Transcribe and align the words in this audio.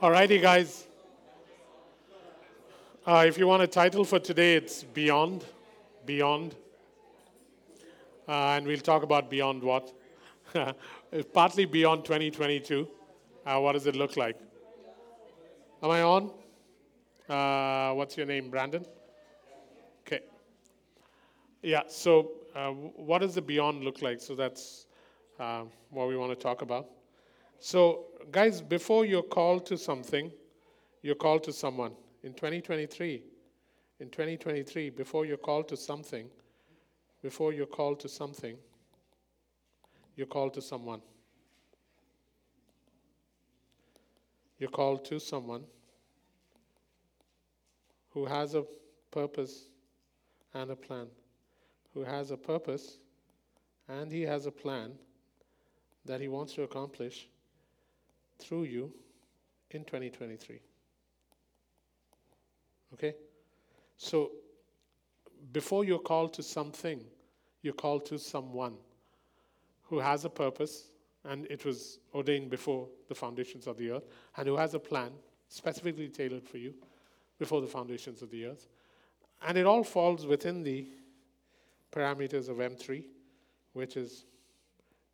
Alrighty, 0.00 0.40
guys. 0.40 0.86
Uh, 3.06 3.24
if 3.28 3.36
you 3.36 3.46
want 3.46 3.62
a 3.62 3.66
title 3.66 4.02
for 4.02 4.18
today, 4.18 4.54
it's 4.54 4.82
Beyond. 4.82 5.44
Beyond. 6.06 6.54
Uh, 8.26 8.32
and 8.56 8.66
we'll 8.66 8.78
talk 8.78 9.02
about 9.02 9.28
beyond 9.28 9.62
what? 9.62 9.92
Partly 11.34 11.66
beyond 11.66 12.06
2022. 12.06 12.88
Uh, 13.44 13.58
what 13.58 13.72
does 13.72 13.86
it 13.86 13.94
look 13.94 14.16
like? 14.16 14.38
Am 15.82 15.90
I 15.90 16.00
on? 16.00 16.30
Uh, 17.28 17.92
what's 17.92 18.16
your 18.16 18.24
name, 18.24 18.48
Brandon? 18.48 18.86
Okay. 20.06 20.20
Yeah, 21.60 21.82
so 21.88 22.30
uh, 22.56 22.70
what 22.70 23.18
does 23.18 23.34
the 23.34 23.42
beyond 23.42 23.84
look 23.84 24.00
like? 24.00 24.22
So 24.22 24.34
that's 24.34 24.86
uh, 25.38 25.64
what 25.90 26.08
we 26.08 26.16
want 26.16 26.32
to 26.32 26.42
talk 26.42 26.62
about. 26.62 26.88
So, 27.62 28.06
guys, 28.32 28.62
before 28.62 29.04
you're 29.04 29.22
called 29.22 29.66
to 29.66 29.76
something, 29.76 30.32
you're 31.02 31.14
called 31.14 31.44
to 31.44 31.52
someone. 31.52 31.92
In 32.22 32.32
2023, 32.32 33.22
in 34.00 34.08
2023, 34.08 34.88
before 34.88 35.26
you're 35.26 35.36
called 35.36 35.68
to 35.68 35.76
something, 35.76 36.26
before 37.22 37.52
you're 37.52 37.66
called 37.66 38.00
to 38.00 38.08
something, 38.08 38.56
you're 40.16 40.26
called 40.26 40.54
to 40.54 40.62
someone. 40.62 41.02
You're 44.58 44.70
called 44.70 45.04
to 45.06 45.20
someone 45.20 45.64
who 48.10 48.24
has 48.24 48.54
a 48.54 48.64
purpose 49.10 49.68
and 50.54 50.70
a 50.70 50.76
plan. 50.76 51.08
Who 51.92 52.04
has 52.04 52.30
a 52.30 52.36
purpose 52.38 52.98
and 53.86 54.10
he 54.10 54.22
has 54.22 54.46
a 54.46 54.50
plan 54.50 54.92
that 56.06 56.22
he 56.22 56.28
wants 56.28 56.54
to 56.54 56.62
accomplish 56.62 57.28
through 58.40 58.64
you 58.64 58.92
in 59.70 59.84
2023. 59.84 60.60
Okay? 62.94 63.14
So, 63.96 64.32
before 65.52 65.84
you're 65.84 65.98
called 65.98 66.32
to 66.34 66.42
something, 66.42 67.00
you're 67.62 67.74
called 67.74 68.06
to 68.06 68.18
someone 68.18 68.74
who 69.82 69.98
has 69.98 70.24
a 70.24 70.30
purpose, 70.30 70.90
and 71.24 71.46
it 71.46 71.64
was 71.64 71.98
ordained 72.14 72.50
before 72.50 72.88
the 73.08 73.14
foundations 73.14 73.66
of 73.66 73.76
the 73.76 73.90
earth, 73.90 74.06
and 74.36 74.48
who 74.48 74.56
has 74.56 74.74
a 74.74 74.78
plan 74.78 75.10
specifically 75.48 76.08
tailored 76.08 76.46
for 76.46 76.58
you 76.58 76.72
before 77.38 77.60
the 77.60 77.66
foundations 77.66 78.22
of 78.22 78.30
the 78.30 78.46
earth. 78.46 78.68
And 79.46 79.58
it 79.58 79.66
all 79.66 79.82
falls 79.82 80.26
within 80.26 80.62
the 80.62 80.86
parameters 81.92 82.48
of 82.48 82.58
M3, 82.58 83.04
which 83.72 83.96
is 83.96 84.24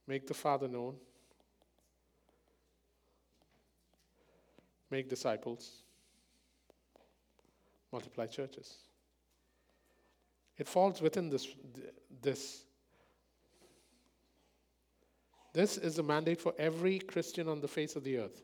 make 0.07 0.27
the 0.27 0.35
Father 0.35 0.69
known, 0.69 0.97
make 4.91 5.09
disciples, 5.09 5.83
multiply 7.93 8.27
churches. 8.27 8.75
It 10.59 10.69
falls 10.69 11.01
within 11.03 11.29
this. 11.29 11.47
this. 12.23 12.63
This 15.53 15.79
is 15.79 15.99
a 15.99 16.03
mandate 16.03 16.41
for 16.41 16.55
every 16.59 16.99
Christian 16.99 17.49
on 17.49 17.61
the 17.61 17.69
face 17.69 17.97
of 17.97 18.05
the 18.05 18.19
earth. 18.19 18.43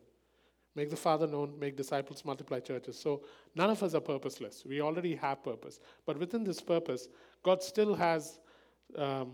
Make 0.75 0.89
the 0.89 0.95
Father 0.95 1.27
known, 1.27 1.53
make 1.59 1.77
disciples, 1.77 2.25
multiply 2.25 2.59
churches. 2.59 2.97
So 2.97 3.21
none 3.55 3.69
of 3.69 3.83
us 3.83 3.93
are 3.93 4.01
purposeless. 4.01 4.63
We 4.65 4.81
already 4.81 5.15
have 5.15 5.43
purpose. 5.43 5.79
But 6.05 6.17
within 6.17 6.43
this 6.43 6.59
purpose, 6.59 7.07
God 7.43 7.61
still 7.61 7.93
has 7.93 8.39
um, 8.97 9.33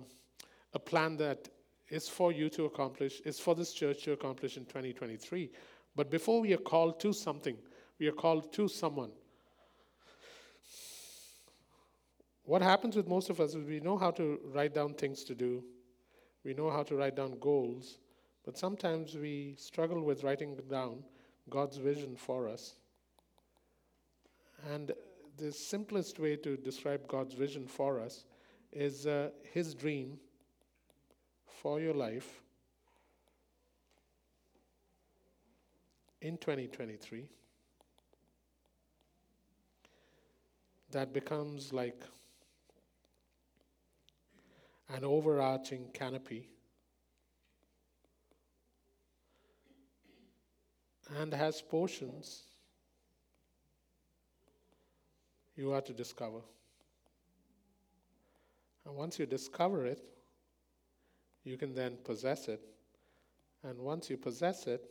a 0.74 0.80
plan 0.80 1.16
that 1.18 1.48
is 1.88 2.10
for 2.10 2.32
you 2.32 2.50
to 2.50 2.66
accomplish, 2.66 3.22
is 3.22 3.40
for 3.40 3.56
this 3.56 3.72
church 3.72 4.04
to 4.04 4.12
accomplish 4.12 4.58
in 4.58 4.66
2023. 4.66 5.50
But 6.00 6.10
before 6.10 6.40
we 6.40 6.54
are 6.54 6.66
called 6.72 6.98
to 7.02 7.12
something, 7.12 7.58
we 8.00 8.08
are 8.08 8.14
called 8.14 8.54
to 8.54 8.70
someone. 8.70 9.12
What 12.46 12.62
happens 12.62 12.96
with 12.96 13.10
most 13.10 13.30
of 13.30 13.42
us 13.42 13.54
is 13.54 13.66
we 13.66 13.82
know 13.82 13.98
how 13.98 14.12
to 14.12 14.40
write 14.46 14.74
down 14.74 14.94
things 14.94 15.26
to 15.26 15.36
do, 15.36 15.62
we 16.46 16.54
know 16.54 16.70
how 16.70 16.84
to 16.84 16.96
write 16.96 17.18
down 17.18 17.38
goals, 17.42 17.98
but 18.46 18.58
sometimes 18.58 19.16
we 19.16 19.56
struggle 19.58 20.02
with 20.02 20.24
writing 20.24 20.56
down 20.72 21.04
God's 21.50 21.76
vision 21.76 22.16
for 22.16 22.48
us. 22.48 22.76
And 24.72 24.94
the 25.36 25.52
simplest 25.52 26.18
way 26.18 26.38
to 26.38 26.56
describe 26.56 27.10
God's 27.10 27.34
vision 27.34 27.68
for 27.68 28.00
us 28.00 28.24
is 28.72 29.06
uh, 29.06 29.32
His 29.52 29.76
dream 29.76 30.18
for 31.62 31.82
your 31.82 31.94
life 31.94 32.42
in 36.22 36.38
2023 36.38 37.30
that 40.92 41.14
becomes 41.14 41.72
like 41.72 42.02
an 44.90 45.04
overarching 45.04 45.86
canopy 45.94 46.50
and 51.18 51.34
has 51.34 51.62
portions 51.62 52.44
you 55.56 55.72
are 55.74 55.82
to 55.82 55.94
discover. 55.94 56.40
And 58.86 58.96
once 58.96 59.20
you 59.20 59.26
discover 59.26 59.86
it, 59.86 60.02
you 61.44 61.58
can 61.58 61.76
then 61.76 61.98
possess 62.04 62.48
it. 62.48 62.62
And 63.64 63.78
once 63.80 64.10
you 64.10 64.18
possess 64.18 64.68
it, 64.68 64.90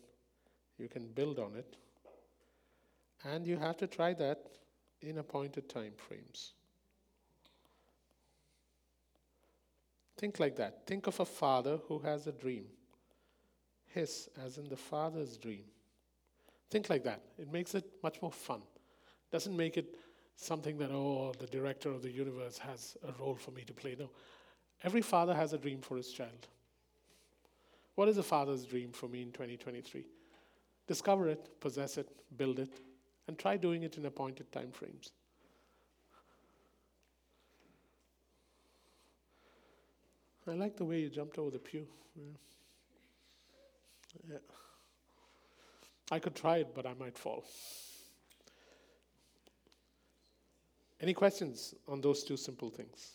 you 0.78 0.88
can 0.88 1.08
build 1.08 1.38
on 1.38 1.54
it. 1.56 1.76
And 3.24 3.46
you 3.46 3.56
have 3.56 3.76
to 3.78 3.86
try 3.86 4.14
that 4.14 4.38
in 5.00 5.18
appointed 5.18 5.68
time 5.68 5.92
frames. 5.96 6.52
Think 10.16 10.40
like 10.40 10.56
that. 10.56 10.86
Think 10.86 11.06
of 11.06 11.18
a 11.20 11.24
father 11.24 11.78
who 11.86 11.98
has 12.00 12.26
a 12.26 12.32
dream. 12.32 12.64
His, 13.86 14.28
as 14.44 14.58
in 14.58 14.68
the 14.68 14.76
father's 14.76 15.36
dream. 15.36 15.64
Think 16.70 16.90
like 16.90 17.04
that. 17.04 17.22
It 17.38 17.52
makes 17.52 17.74
it 17.74 17.84
much 18.02 18.20
more 18.20 18.32
fun. 18.32 18.62
Doesn't 19.30 19.56
make 19.56 19.76
it 19.76 19.96
something 20.36 20.76
that, 20.78 20.90
oh, 20.90 21.32
the 21.38 21.46
director 21.46 21.90
of 21.90 22.02
the 22.02 22.10
universe 22.10 22.58
has 22.58 22.96
a 23.06 23.12
role 23.20 23.34
for 23.34 23.52
me 23.52 23.62
to 23.64 23.72
play. 23.72 23.96
No. 23.98 24.10
Every 24.82 25.02
father 25.02 25.34
has 25.34 25.52
a 25.52 25.58
dream 25.58 25.80
for 25.80 25.96
his 25.96 26.12
child. 26.12 26.48
What 27.94 28.08
is 28.08 28.18
a 28.18 28.22
father's 28.22 28.64
dream 28.64 28.92
for 28.92 29.08
me 29.08 29.22
in 29.22 29.32
2023? 29.32 30.04
Discover 30.88 31.28
it, 31.28 31.60
possess 31.60 31.98
it, 31.98 32.08
build 32.36 32.58
it, 32.58 32.80
and 33.28 33.38
try 33.38 33.56
doing 33.58 33.82
it 33.82 33.98
in 33.98 34.06
appointed 34.06 34.50
time 34.50 34.72
frames. 34.72 35.12
I 40.48 40.54
like 40.54 40.78
the 40.78 40.84
way 40.86 41.00
you 41.00 41.10
jumped 41.10 41.36
over 41.36 41.50
the 41.50 41.58
pew. 41.58 41.86
Yeah. 42.16 42.22
yeah. 44.30 44.38
I 46.10 46.18
could 46.18 46.34
try 46.34 46.56
it, 46.58 46.74
but 46.74 46.86
I 46.86 46.94
might 46.98 47.18
fall. 47.18 47.44
Any 51.02 51.12
questions 51.12 51.74
on 51.86 52.00
those 52.00 52.24
two 52.24 52.38
simple 52.38 52.70
things? 52.70 53.10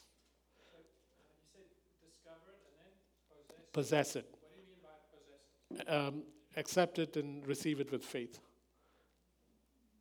Possess 3.74 4.16
it. 4.16 4.28
What 4.30 4.52
do 4.54 4.62
you 4.62 4.68
mean 4.68 4.78
by 4.84 4.90
possess 5.80 5.88
it? 5.88 5.92
Um, 5.92 6.24
accept 6.56 7.00
it 7.00 7.18
and 7.18 7.46
receive 7.48 7.80
it 7.80 7.92
with 7.92 8.04
faith. 8.04 8.40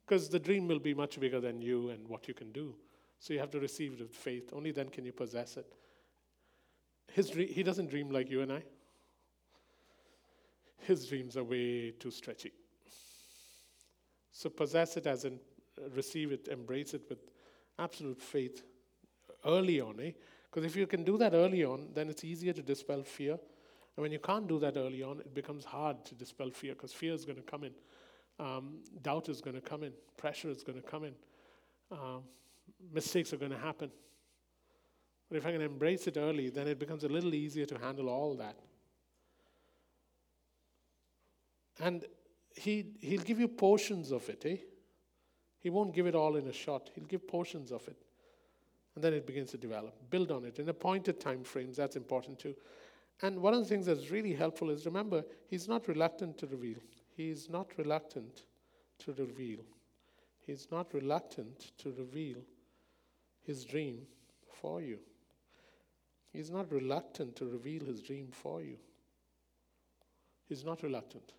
Because 0.04 0.28
the 0.28 0.38
dream 0.38 0.68
will 0.68 0.78
be 0.78 0.94
much 0.94 1.18
bigger 1.18 1.40
than 1.40 1.60
you 1.60 1.90
and 1.90 2.06
what 2.08 2.28
you 2.28 2.34
can 2.34 2.52
do. 2.52 2.74
So 3.18 3.32
you 3.32 3.40
have 3.40 3.50
to 3.52 3.60
receive 3.60 3.94
it 3.94 4.00
with 4.00 4.14
faith. 4.14 4.50
Only 4.52 4.72
then 4.72 4.88
can 4.88 5.04
you 5.04 5.12
possess 5.12 5.56
it. 5.56 5.72
His 7.12 7.30
dream, 7.30 7.48
he 7.48 7.62
doesn't 7.62 7.90
dream 7.90 8.10
like 8.10 8.30
you 8.30 8.42
and 8.42 8.52
I. 8.52 8.62
His 10.78 11.06
dreams 11.06 11.36
are 11.36 11.44
way 11.44 11.92
too 11.92 12.10
stretchy. 12.10 12.52
So 14.32 14.50
possess 14.50 14.96
it 14.96 15.06
as 15.06 15.24
in 15.24 15.38
uh, 15.78 15.88
receive 15.90 16.32
it, 16.32 16.48
embrace 16.48 16.94
it 16.94 17.02
with 17.08 17.18
absolute 17.78 18.20
faith 18.20 18.62
early 19.46 19.80
on, 19.80 20.00
eh? 20.00 20.10
Because 20.50 20.66
if 20.66 20.76
you 20.76 20.86
can 20.86 21.02
do 21.02 21.16
that 21.18 21.32
early 21.32 21.64
on, 21.64 21.88
then 21.94 22.10
it's 22.10 22.24
easier 22.24 22.52
to 22.52 22.62
dispel 22.62 23.02
fear. 23.02 23.38
And 23.96 24.02
when 24.02 24.12
you 24.12 24.18
can't 24.18 24.48
do 24.48 24.58
that 24.60 24.76
early 24.76 25.02
on, 25.02 25.20
it 25.20 25.34
becomes 25.34 25.64
hard 25.64 26.04
to 26.06 26.14
dispel 26.14 26.50
fear 26.50 26.74
because 26.74 26.92
fear 26.92 27.12
is 27.12 27.24
going 27.24 27.36
to 27.36 27.42
come 27.42 27.64
in. 27.64 27.72
Um, 28.38 28.78
doubt 29.02 29.28
is 29.28 29.40
going 29.40 29.54
to 29.54 29.60
come 29.60 29.82
in. 29.82 29.92
Pressure 30.16 30.48
is 30.48 30.62
going 30.62 30.80
to 30.80 30.86
come 30.86 31.04
in. 31.04 31.14
Um, 31.90 32.22
mistakes 32.92 33.32
are 33.32 33.36
going 33.36 33.52
to 33.52 33.58
happen. 33.58 33.90
But 35.28 35.38
if 35.38 35.46
I 35.46 35.52
can 35.52 35.60
embrace 35.60 36.06
it 36.06 36.16
early, 36.16 36.48
then 36.50 36.68
it 36.68 36.78
becomes 36.78 37.04
a 37.04 37.08
little 37.08 37.34
easier 37.34 37.66
to 37.66 37.78
handle 37.78 38.08
all 38.08 38.34
that. 38.36 38.58
And 41.80 42.04
he, 42.54 42.86
he'll 43.00 43.22
give 43.22 43.40
you 43.40 43.48
portions 43.48 44.12
of 44.12 44.28
it, 44.28 44.42
eh? 44.46 44.56
He 45.58 45.70
won't 45.70 45.94
give 45.94 46.06
it 46.06 46.14
all 46.14 46.36
in 46.36 46.48
a 46.48 46.52
shot. 46.52 46.90
He'll 46.94 47.04
give 47.04 47.26
portions 47.26 47.72
of 47.72 47.86
it. 47.88 47.96
And 48.94 49.02
then 49.02 49.14
it 49.14 49.26
begins 49.26 49.52
to 49.52 49.58
develop. 49.58 49.94
Build 50.10 50.30
on 50.30 50.44
it 50.44 50.58
in 50.58 50.68
appointed 50.68 51.20
time 51.20 51.44
frames. 51.44 51.76
That's 51.76 51.96
important 51.96 52.38
too. 52.38 52.54
And 53.20 53.40
one 53.40 53.54
of 53.54 53.60
the 53.60 53.66
things 53.66 53.86
that's 53.86 54.10
really 54.10 54.32
helpful 54.32 54.70
is 54.70 54.84
remember, 54.84 55.24
he's 55.48 55.68
not 55.68 55.86
reluctant 55.86 56.38
to 56.38 56.46
reveal. 56.46 56.78
He's 57.16 57.48
not 57.48 57.68
reluctant 57.76 58.44
to 59.00 59.12
reveal. 59.12 59.60
He's 60.40 60.68
not 60.70 60.92
reluctant 60.92 61.72
to 61.78 61.92
reveal 61.92 62.38
his 63.44 63.64
dream 63.64 64.06
for 64.60 64.80
you. 64.80 64.98
He's 66.32 66.50
not 66.50 66.72
reluctant 66.72 67.36
to 67.36 67.44
reveal 67.44 67.84
his 67.84 68.02
dream 68.02 68.28
for 68.32 68.62
you. 68.62 68.76
He's 70.48 70.64
not 70.64 70.82
reluctant. 70.82 71.32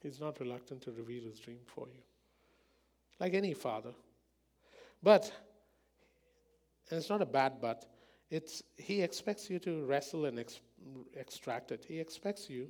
He's 0.00 0.20
not 0.20 0.38
reluctant 0.38 0.82
to 0.82 0.92
reveal 0.92 1.24
his 1.24 1.40
dream 1.40 1.58
for 1.66 1.88
you. 1.88 2.15
Like 3.18 3.34
any 3.34 3.54
father. 3.54 3.92
But, 5.02 5.32
and 6.90 6.98
it's 6.98 7.08
not 7.08 7.22
a 7.22 7.26
bad 7.26 7.60
but, 7.60 7.86
it's, 8.30 8.62
he 8.76 9.02
expects 9.02 9.48
you 9.48 9.58
to 9.60 9.84
wrestle 9.84 10.26
and 10.26 10.38
ex- 10.38 10.60
extract 11.14 11.70
it. 11.70 11.84
He 11.86 12.00
expects 12.00 12.50
you 12.50 12.68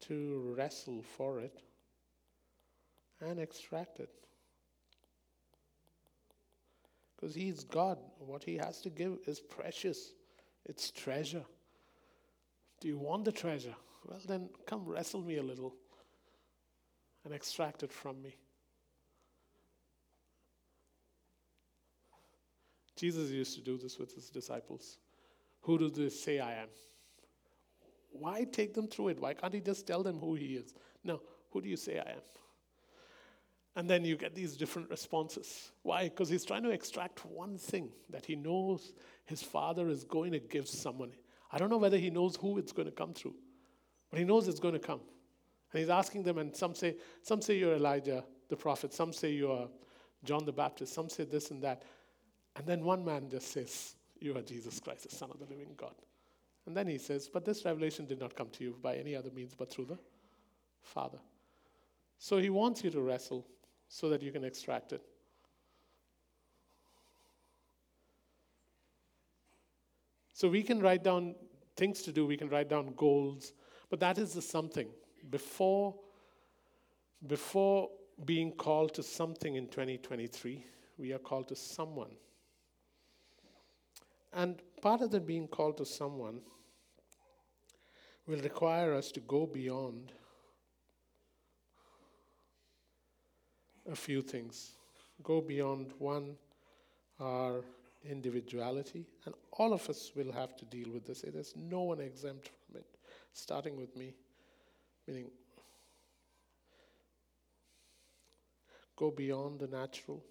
to 0.00 0.54
wrestle 0.56 1.02
for 1.16 1.40
it 1.40 1.62
and 3.20 3.38
extract 3.38 4.00
it. 4.00 4.10
Because 7.14 7.34
He's 7.34 7.64
God. 7.64 7.98
What 8.18 8.42
He 8.42 8.56
has 8.56 8.80
to 8.82 8.90
give 8.90 9.18
is 9.26 9.40
precious, 9.40 10.12
it's 10.66 10.90
treasure. 10.90 11.44
Do 12.80 12.88
you 12.88 12.98
want 12.98 13.24
the 13.24 13.32
treasure? 13.32 13.74
Well, 14.04 14.20
then 14.26 14.50
come 14.66 14.84
wrestle 14.84 15.22
me 15.22 15.38
a 15.38 15.42
little 15.42 15.74
and 17.28 17.34
extract 17.34 17.82
it 17.82 17.92
from 17.92 18.22
me. 18.22 18.34
Jesus 22.96 23.30
used 23.30 23.54
to 23.54 23.60
do 23.60 23.76
this 23.76 23.98
with 23.98 24.14
his 24.14 24.30
disciples. 24.30 24.96
Who 25.60 25.76
do 25.78 25.90
they 25.90 26.08
say 26.08 26.40
I 26.40 26.54
am? 26.54 26.68
Why 28.12 28.44
take 28.44 28.72
them 28.72 28.88
through 28.88 29.08
it? 29.08 29.20
Why 29.20 29.34
can't 29.34 29.52
he 29.52 29.60
just 29.60 29.86
tell 29.86 30.02
them 30.02 30.18
who 30.18 30.36
he 30.36 30.54
is? 30.54 30.72
No, 31.04 31.20
who 31.50 31.60
do 31.60 31.68
you 31.68 31.76
say 31.76 31.98
I 31.98 32.12
am? 32.12 32.22
And 33.76 33.90
then 33.90 34.06
you 34.06 34.16
get 34.16 34.34
these 34.34 34.56
different 34.56 34.88
responses. 34.88 35.70
Why? 35.82 36.04
Because 36.04 36.30
he's 36.30 36.46
trying 36.46 36.62
to 36.62 36.70
extract 36.70 37.26
one 37.26 37.58
thing 37.58 37.90
that 38.08 38.24
he 38.24 38.36
knows 38.36 38.94
his 39.26 39.42
father 39.42 39.90
is 39.90 40.04
going 40.04 40.32
to 40.32 40.40
give 40.40 40.66
someone. 40.66 41.12
I 41.52 41.58
don't 41.58 41.68
know 41.68 41.76
whether 41.76 41.98
he 41.98 42.08
knows 42.08 42.36
who 42.36 42.56
it's 42.56 42.72
going 42.72 42.88
to 42.88 42.92
come 42.92 43.12
through, 43.12 43.34
but 44.08 44.18
he 44.18 44.24
knows 44.24 44.48
it's 44.48 44.60
going 44.60 44.72
to 44.72 44.80
come. 44.80 45.00
And 45.72 45.80
he's 45.80 45.90
asking 45.90 46.22
them, 46.22 46.38
and 46.38 46.54
some 46.56 46.74
say, 46.74 46.96
some 47.22 47.42
say 47.42 47.58
you're 47.58 47.74
Elijah, 47.74 48.24
the 48.48 48.56
prophet, 48.56 48.92
some 48.94 49.12
say 49.12 49.32
you're 49.32 49.68
John 50.24 50.44
the 50.44 50.52
Baptist, 50.52 50.94
some 50.94 51.08
say 51.08 51.24
this 51.24 51.50
and 51.50 51.62
that. 51.62 51.82
And 52.56 52.66
then 52.66 52.84
one 52.84 53.04
man 53.04 53.28
just 53.30 53.52
says, 53.52 53.94
You 54.18 54.36
are 54.36 54.42
Jesus 54.42 54.80
Christ, 54.80 55.08
the 55.08 55.14
Son 55.14 55.30
of 55.30 55.38
the 55.38 55.46
living 55.46 55.74
God. 55.76 55.94
And 56.66 56.76
then 56.76 56.86
he 56.86 56.98
says, 56.98 57.28
But 57.32 57.44
this 57.44 57.64
revelation 57.64 58.06
did 58.06 58.20
not 58.20 58.34
come 58.34 58.48
to 58.50 58.64
you 58.64 58.76
by 58.82 58.96
any 58.96 59.14
other 59.14 59.30
means 59.30 59.54
but 59.54 59.70
through 59.70 59.86
the 59.86 59.98
Father. 60.82 61.18
So 62.18 62.38
he 62.38 62.50
wants 62.50 62.82
you 62.82 62.90
to 62.90 63.00
wrestle 63.00 63.46
so 63.88 64.08
that 64.08 64.22
you 64.22 64.32
can 64.32 64.44
extract 64.44 64.92
it. 64.92 65.02
So 70.32 70.48
we 70.48 70.62
can 70.62 70.80
write 70.80 71.02
down 71.02 71.34
things 71.76 72.02
to 72.02 72.12
do, 72.12 72.26
we 72.26 72.36
can 72.36 72.48
write 72.48 72.68
down 72.68 72.92
goals, 72.96 73.52
but 73.90 73.98
that 74.00 74.18
is 74.18 74.34
the 74.34 74.42
something. 74.42 74.88
Before, 75.30 75.94
before 77.26 77.90
being 78.24 78.52
called 78.52 78.94
to 78.94 79.02
something 79.02 79.54
in 79.56 79.66
2023, 79.68 80.64
we 80.98 81.12
are 81.12 81.18
called 81.18 81.48
to 81.48 81.56
someone. 81.56 82.10
And 84.32 84.60
part 84.82 85.00
of 85.00 85.10
the 85.10 85.20
being 85.20 85.48
called 85.48 85.78
to 85.78 85.86
someone 85.86 86.40
will 88.26 88.40
require 88.40 88.94
us 88.94 89.10
to 89.12 89.20
go 89.20 89.46
beyond 89.46 90.12
a 93.90 93.96
few 93.96 94.20
things. 94.20 94.72
Go 95.22 95.40
beyond 95.40 95.92
one, 95.98 96.36
our 97.20 97.64
individuality, 98.04 99.06
and 99.24 99.34
all 99.52 99.72
of 99.72 99.88
us 99.88 100.12
will 100.14 100.32
have 100.32 100.56
to 100.56 100.64
deal 100.66 100.90
with 100.92 101.06
this. 101.06 101.24
There's 101.26 101.54
no 101.56 101.80
one 101.80 102.00
exempt 102.00 102.50
from 102.66 102.76
it, 102.76 102.86
starting 103.32 103.76
with 103.76 103.96
me, 103.96 104.14
meaning 105.08 105.30
go 108.94 109.10
beyond 109.10 109.60
the 109.60 109.66
natural, 109.66 110.22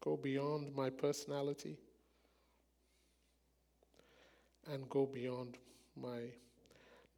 go 0.00 0.16
beyond 0.16 0.74
my 0.74 0.90
personality, 0.90 1.76
and 4.70 4.88
go 4.88 5.06
beyond 5.06 5.58
my 6.00 6.20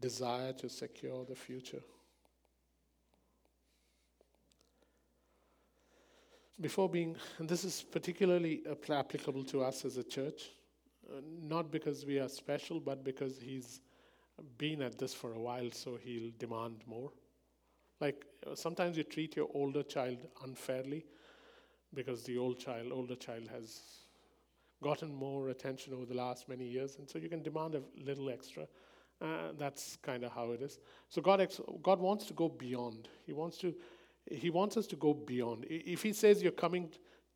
desire 0.01 0.53
to 0.53 0.69
secure 0.69 1.25
the 1.25 1.35
future. 1.37 1.83
before 6.63 6.89
being, 6.89 7.17
and 7.39 7.49
this 7.49 7.65
is 7.65 7.83
particularly 7.83 8.63
applicable 8.89 9.43
to 9.43 9.63
us 9.63 9.85
as 9.85 9.97
a 9.97 10.05
church, 10.05 10.53
uh, 11.11 11.21
not 11.43 11.73
because 11.73 12.07
we 12.07 12.21
are 12.21 12.29
special, 12.29 12.79
but 12.79 13.03
because 13.03 13.41
he's 13.41 13.81
been 14.59 14.83
at 14.83 14.99
this 14.99 15.15
for 15.15 15.33
a 15.33 15.39
while, 15.39 15.71
so 15.73 15.99
he'll 16.03 16.31
demand 16.39 16.83
more. 16.87 17.11
Like 18.01 18.25
sometimes 18.55 18.97
you 18.97 19.05
treat 19.05 19.37
your 19.37 19.49
older 19.55 19.83
child 19.83 20.19
unfairly 20.43 21.05
because 21.95 22.25
the 22.25 22.39
old 22.39 22.59
child, 22.59 22.91
older 22.93 23.15
child 23.15 23.49
has 23.49 23.81
gotten 24.83 25.15
more 25.15 25.51
attention 25.51 25.95
over 25.95 26.05
the 26.05 26.15
last 26.15 26.49
many 26.49 26.67
years, 26.67 26.97
and 26.99 27.09
so 27.09 27.19
you 27.19 27.29
can 27.29 27.43
demand 27.43 27.75
a 27.75 27.83
little 28.05 28.29
extra. 28.29 28.67
Uh, 29.21 29.53
that's 29.57 29.97
kind 30.03 30.25
of 30.25 30.33
how 30.33 30.51
it 30.51 30.61
is. 30.61 30.81
So 31.09 31.23
God, 31.23 31.41
ex- 31.41 31.61
God 31.83 32.01
wants 32.01 32.25
to 32.27 32.35
go 32.35 32.49
beyond. 32.49 33.09
He 33.25 33.33
wants 33.33 33.59
to 33.59 33.73
he 34.31 34.51
wants 34.51 34.77
us 34.77 34.87
to 34.89 34.97
go 34.97 35.15
beyond. 35.15 35.67
If 35.69 36.03
He 36.03 36.13
says 36.13 36.43
you're 36.43 36.53
coming 36.53 36.91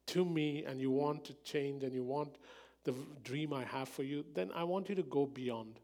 to 0.09 0.25
me 0.25 0.64
and 0.64 0.81
you 0.81 0.91
want 0.91 1.25
to 1.25 1.35
change 1.44 1.82
and 1.82 1.93
you 1.93 2.05
want 2.05 2.38
the 2.85 2.94
dream 3.25 3.52
I 3.52 3.64
have 3.64 3.88
for 3.88 4.05
you, 4.05 4.25
then 4.35 4.50
I 4.55 4.64
want 4.64 4.88
you 4.88 4.94
to 4.94 5.02
go 5.02 5.26
beyond. 5.26 5.81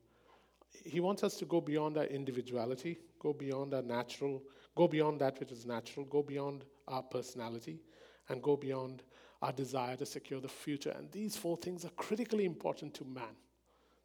He 0.85 1.01
wants 1.01 1.23
us 1.23 1.37
to 1.37 1.45
go 1.45 1.61
beyond 1.61 1.99
our 1.99 2.05
individuality, 2.05 2.99
go 3.19 3.33
beyond 3.33 3.75
our 3.75 3.83
natural, 3.83 4.43
go 4.75 4.89
beyond 4.89 5.21
that 5.21 5.39
which 5.39 5.53
is 5.53 5.67
natural, 5.67 6.07
go 6.07 6.23
beyond 6.23 6.65
our 6.89 7.03
personality, 7.03 7.81
and 8.29 8.43
go 8.43 8.57
beyond 8.57 9.03
our 9.43 9.53
desire 9.53 9.97
to 9.97 10.07
secure 10.07 10.41
the 10.41 10.49
future. 10.49 10.95
And 10.97 11.11
these 11.11 11.37
four 11.37 11.57
things 11.57 11.85
are 11.85 11.91
critically 11.91 12.45
important 12.45 12.95
to 12.95 13.05
man. 13.05 13.37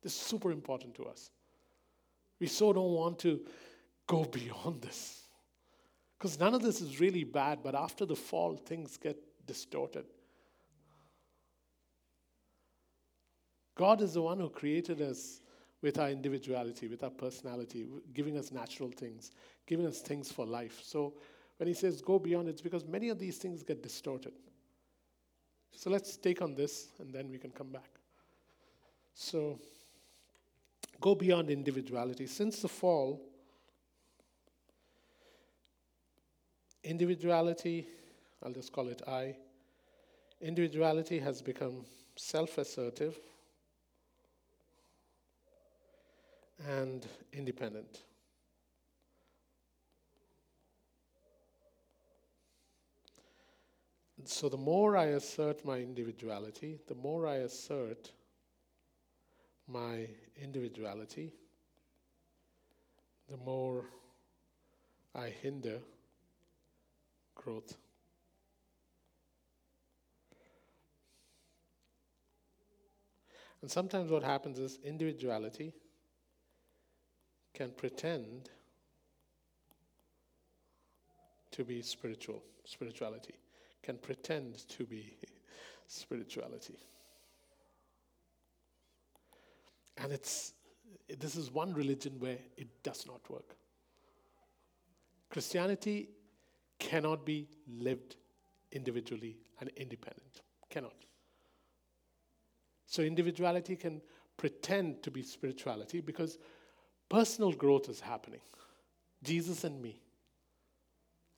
This 0.01 0.13
is 0.13 0.21
super 0.21 0.51
important 0.51 0.95
to 0.95 1.05
us. 1.05 1.31
We 2.39 2.47
so 2.47 2.73
don't 2.73 2.93
want 2.93 3.19
to 3.19 3.41
go 4.05 4.23
beyond 4.31 4.81
this. 4.81 5.23
Because 6.17 6.39
none 6.39 6.53
of 6.55 6.63
this 6.63 6.81
is 6.81 6.99
really 6.99 7.23
bad, 7.23 7.59
but 7.63 7.75
after 7.75 8.05
the 8.05 8.15
fall, 8.15 8.57
things 8.57 8.97
get 8.97 9.17
distorted. 9.45 10.05
God 13.75 14.01
is 14.01 14.15
the 14.15 14.21
one 14.23 14.39
who 14.39 14.49
created 14.49 15.01
us 15.01 15.39
with 15.81 15.99
our 15.99 16.09
individuality, 16.09 16.87
with 16.87 17.03
our 17.03 17.09
personality, 17.09 17.85
giving 18.13 18.37
us 18.37 18.51
natural 18.51 18.89
things, 18.89 19.31
giving 19.65 19.85
us 19.85 19.99
things 19.99 20.31
for 20.31 20.45
life. 20.45 20.79
So 20.83 21.13
when 21.57 21.67
he 21.67 21.73
says 21.73 22.01
go 22.01 22.19
beyond, 22.19 22.49
it's 22.49 22.61
because 22.61 22.85
many 22.85 23.09
of 23.09 23.19
these 23.19 23.37
things 23.37 23.63
get 23.63 23.83
distorted. 23.83 24.33
So 25.71 25.89
let's 25.89 26.17
take 26.17 26.41
on 26.41 26.55
this 26.55 26.87
and 26.99 27.13
then 27.13 27.29
we 27.29 27.37
can 27.37 27.51
come 27.51 27.69
back. 27.69 27.89
So 29.13 29.59
go 30.99 31.13
beyond 31.13 31.49
individuality. 31.49 32.25
Since 32.25 32.61
the 32.61 32.67
fall, 32.67 33.21
individuality, 36.83 37.87
I'll 38.43 38.53
just 38.53 38.71
call 38.71 38.87
it 38.87 39.01
I, 39.07 39.35
individuality 40.41 41.19
has 41.19 41.41
become 41.41 41.85
self 42.15 42.57
assertive 42.57 43.17
and 46.65 47.05
independent. 47.33 48.03
So, 54.25 54.49
the 54.49 54.57
more 54.57 54.97
I 54.97 55.05
assert 55.05 55.63
my 55.63 55.77
individuality, 55.77 56.79
the 56.87 56.95
more 56.95 57.27
I 57.27 57.35
assert 57.37 58.11
my 59.67 60.07
individuality, 60.35 61.33
the 63.29 63.37
more 63.37 63.85
I 65.13 65.29
hinder 65.29 65.79
growth. 67.35 67.77
And 73.61 73.71
sometimes 73.71 74.11
what 74.11 74.23
happens 74.23 74.59
is 74.59 74.79
individuality 74.83 75.73
can 77.57 77.71
pretend 77.71 78.51
to 81.49 81.63
be 81.63 81.81
spiritual, 81.81 82.43
spirituality, 82.65 83.33
can 83.81 83.97
pretend 83.97 84.67
to 84.69 84.85
be 84.85 85.17
spirituality. 85.87 86.77
And 89.97 90.11
it's, 90.11 90.53
this 91.17 91.35
is 91.35 91.51
one 91.51 91.73
religion 91.73 92.19
where 92.19 92.37
it 92.57 92.67
does 92.83 93.07
not 93.07 93.27
work. 93.27 93.55
Christianity 95.31 96.09
cannot 96.77 97.25
be 97.25 97.47
lived 97.67 98.17
individually 98.71 99.35
and 99.59 99.71
independent. 99.77 100.43
Cannot. 100.69 100.93
So 102.85 103.01
individuality 103.01 103.75
can 103.75 103.99
pretend 104.37 105.01
to 105.01 105.09
be 105.09 105.23
spirituality 105.23 106.01
because 106.01 106.37
personal 107.09 107.51
growth 107.51 107.89
is 107.89 107.99
happening. 107.99 108.41
Jesus 109.23 109.63
and 109.63 109.81
me. 109.81 109.99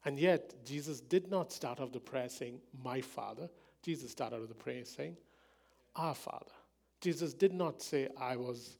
And 0.06 0.18
yet, 0.18 0.54
Jesus 0.66 1.02
did 1.02 1.30
not 1.30 1.52
start 1.52 1.80
off 1.80 1.92
the 1.92 2.00
prayer 2.00 2.30
saying, 2.30 2.60
My 2.84 3.02
Father. 3.02 3.50
Jesus 3.82 4.12
started 4.12 4.42
off 4.42 4.48
the 4.48 4.56
prayer 4.56 4.86
saying, 4.86 5.18
Our 5.96 6.16
Father. 6.16 6.52
Jesus 7.02 7.34
did 7.34 7.54
not 7.54 7.82
say, 7.82 8.08
I 8.20 8.36
was 8.36 8.78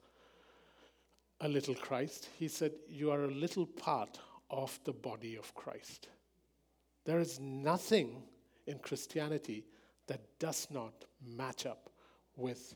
a 1.42 1.48
little 1.48 1.76
Christ. 1.76 2.30
He 2.38 2.48
said, 2.48 2.72
You 2.88 3.12
are 3.12 3.26
a 3.26 3.32
little 3.32 3.66
part 3.66 4.20
of 4.50 4.80
the 4.84 4.94
body 4.94 5.36
of 5.36 5.54
Christ. 5.56 6.08
There 7.06 7.20
is 7.20 7.40
nothing 7.40 8.24
in 8.68 8.80
Christianity 8.80 9.66
that 10.08 10.22
does 10.40 10.68
not 10.72 10.94
match 11.26 11.66
up 11.66 11.90
with 12.36 12.76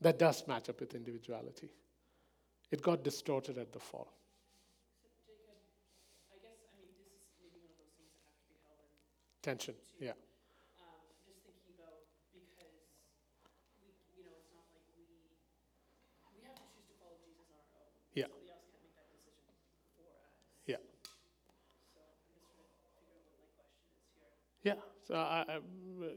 that 0.00 0.18
does 0.18 0.46
match 0.48 0.68
up 0.68 0.80
with 0.80 0.96
individuality. 0.96 1.70
It 2.72 2.80
got 2.80 3.04
distorted 3.04 3.58
at 3.58 3.70
the 3.70 3.78
fall. 3.78 4.08
To. 4.08 4.10
Tension, 9.42 9.74
yeah. 10.00 10.16
Um, 10.80 11.04
just 11.28 11.44
thinking 11.44 11.76
about, 11.76 12.08
because 12.32 12.72
we, 13.84 13.92
you 14.16 14.24
know, 14.24 14.32
it's 14.40 14.48
not 14.56 14.64
like 14.72 14.88
we, 14.96 15.04
we 16.32 16.40
have 16.48 16.56
to 16.56 16.64
choose 16.72 16.88
to 16.88 16.96
follow 16.96 17.20
Jesus 17.20 17.44
on 17.52 17.60
our 17.60 17.84
own. 17.84 17.92
Yeah. 18.16 18.24
Somebody 18.32 18.56
else 18.56 18.64
can't 18.72 18.80
make 18.80 18.96
that 18.96 19.10
decision 19.12 19.52
for 19.92 20.08
us. 20.16 20.32
Yeah. 20.64 20.80
So 20.80 20.88
I'm 21.52 21.60
just 21.68 21.92
trying 21.92 22.08
to 22.08 22.24
figure 22.24 22.40
out 22.48 22.56
what 22.56 23.36
my 23.36 23.52
question 23.52 23.84
is 23.92 24.00
here. 24.16 24.32
Yeah, 24.64 24.80
so 25.04 25.12
I, 25.20 25.44
I, 25.44 25.60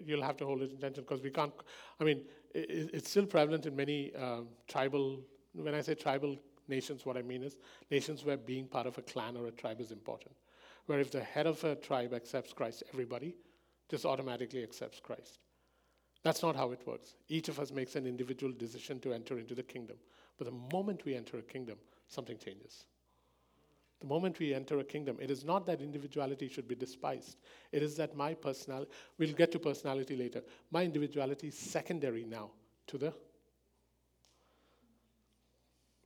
you'll 0.08 0.24
have 0.24 0.38
to 0.40 0.48
hold 0.48 0.64
it 0.64 0.72
in 0.72 0.80
tension 0.80 1.04
because 1.04 1.20
we 1.20 1.36
can't. 1.36 1.52
I 2.00 2.08
mean, 2.08 2.24
it, 2.56 2.96
it's 2.96 3.12
still 3.12 3.28
prevalent 3.28 3.66
in 3.68 3.76
many 3.76 4.16
um, 4.16 4.56
tribal. 4.72 5.20
When 5.56 5.74
I 5.74 5.82
say 5.82 5.96
tribal 5.96 6.38
nations, 6.68 7.06
what 7.06 7.18
I 7.18 7.22
mean 7.22 7.44
is 7.44 7.56
nations 7.90 8.26
where 8.26 8.38
being 8.38 8.68
part 8.68 8.88
of 8.88 8.98
a 8.98 9.02
clan 9.02 9.38
or 9.38 9.48
a 9.48 9.52
tribe 9.52 9.80
is 9.80 9.92
important. 9.92 10.36
Where 10.86 11.00
if 11.00 11.12
the 11.12 11.24
head 11.24 11.48
of 11.48 11.64
a 11.64 11.76
tribe 11.76 12.14
accepts 12.14 12.54
Christ, 12.54 12.84
everybody 12.94 13.36
just 13.90 14.06
automatically 14.06 14.64
accepts 14.64 15.00
Christ. 15.00 15.40
That's 16.24 16.42
not 16.42 16.56
how 16.56 16.72
it 16.72 16.86
works. 16.88 17.16
Each 17.28 17.50
of 17.50 17.60
us 17.60 17.72
makes 17.72 17.96
an 17.96 18.08
individual 18.08 18.52
decision 18.52 19.00
to 19.02 19.14
enter 19.14 19.38
into 19.38 19.54
the 19.54 19.64
kingdom. 19.64 19.98
But 20.38 20.46
the 20.46 20.76
moment 20.76 21.06
we 21.06 21.16
enter 21.16 21.38
a 21.38 21.44
kingdom, 21.44 21.78
something 22.08 22.38
changes. 22.38 22.86
The 24.02 24.08
moment 24.08 24.40
we 24.40 24.54
enter 24.54 24.80
a 24.80 24.84
kingdom, 24.84 25.18
it 25.22 25.32
is 25.32 25.46
not 25.46 25.66
that 25.68 25.82
individuality 25.82 26.50
should 26.50 26.68
be 26.68 26.76
despised. 26.76 27.38
It 27.72 27.82
is 27.82 27.96
that 27.98 28.16
my 28.16 28.34
personality, 28.34 28.92
we'll 29.18 29.34
get 29.34 29.52
to 29.54 29.60
personality 29.60 30.16
later. 30.16 30.42
My 30.72 30.84
individuality 30.84 31.48
is 31.48 31.58
secondary 31.58 32.26
now 32.26 32.52
to 32.88 32.98
the 32.98 33.14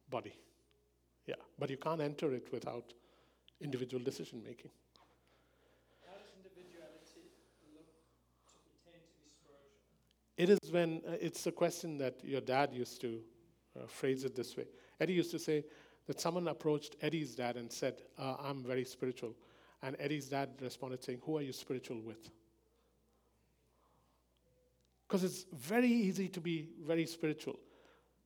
body. 0.10 0.34
Yeah, 1.26 1.36
but 1.58 1.70
you 1.70 1.78
can't 1.78 2.02
enter 2.02 2.34
it 2.34 2.52
without 2.52 2.94
individual 3.62 4.04
decision 4.04 4.42
making. 4.44 4.72
How 6.08 6.18
does 6.18 6.32
individuality 6.36 7.30
look 7.74 7.86
to 8.50 8.58
pretend 8.66 9.04
to 9.06 9.16
be 9.18 9.30
spiritual? 9.30 9.78
It 10.38 10.50
is 10.50 10.72
when, 10.72 11.02
uh, 11.08 11.18
it's 11.20 11.46
a 11.48 11.52
question 11.52 11.98
that 12.00 12.24
your 12.24 12.42
dad 12.42 12.74
used 12.74 13.02
to 13.02 13.20
uh, 13.78 13.88
phrase 13.88 14.24
it 14.24 14.36
this 14.36 14.58
way. 14.58 14.66
Eddie 15.00 15.14
used 15.14 15.32
to 15.32 15.40
say 15.40 15.66
that 16.08 16.20
someone 16.20 16.48
approached 16.48 16.96
Eddie's 17.02 17.36
dad 17.36 17.56
and 17.56 17.72
said, 17.72 18.02
uh, 18.18 18.36
I'm 18.42 18.64
very 18.64 18.86
spiritual. 18.86 19.36
And 19.82 19.96
Eddie's 20.00 20.28
dad 20.28 20.50
responded 20.62 21.04
saying, 21.04 21.20
Who 21.24 21.38
are 21.38 21.42
you 21.42 21.54
spiritual 21.54 22.02
with? 22.02 22.30
Because 25.08 25.24
it's 25.24 25.46
very 25.54 25.88
easy 25.88 26.28
to 26.30 26.40
be 26.40 26.70
very 26.86 27.06
spiritual. 27.06 27.60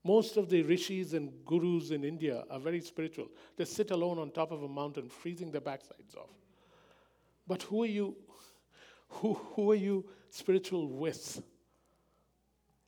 Most 0.03 0.35
of 0.35 0.49
the 0.49 0.61
rishis 0.63 1.13
and 1.13 1.31
gurus 1.45 1.91
in 1.91 2.03
India 2.03 2.43
are 2.49 2.59
very 2.59 2.81
spiritual. 2.81 3.27
They 3.55 3.65
sit 3.65 3.91
alone 3.91 4.19
on 4.19 4.31
top 4.31 4.51
of 4.51 4.63
a 4.63 4.67
mountain, 4.67 5.07
freezing 5.07 5.51
their 5.51 5.61
backsides 5.61 6.17
off. 6.17 6.29
But 7.47 7.63
who 7.63 7.83
are 7.83 7.87
you? 7.87 8.15
Who, 9.07 9.33
who 9.33 9.71
are 9.71 9.75
you 9.75 10.05
spiritual 10.29 10.87
with? 10.89 11.41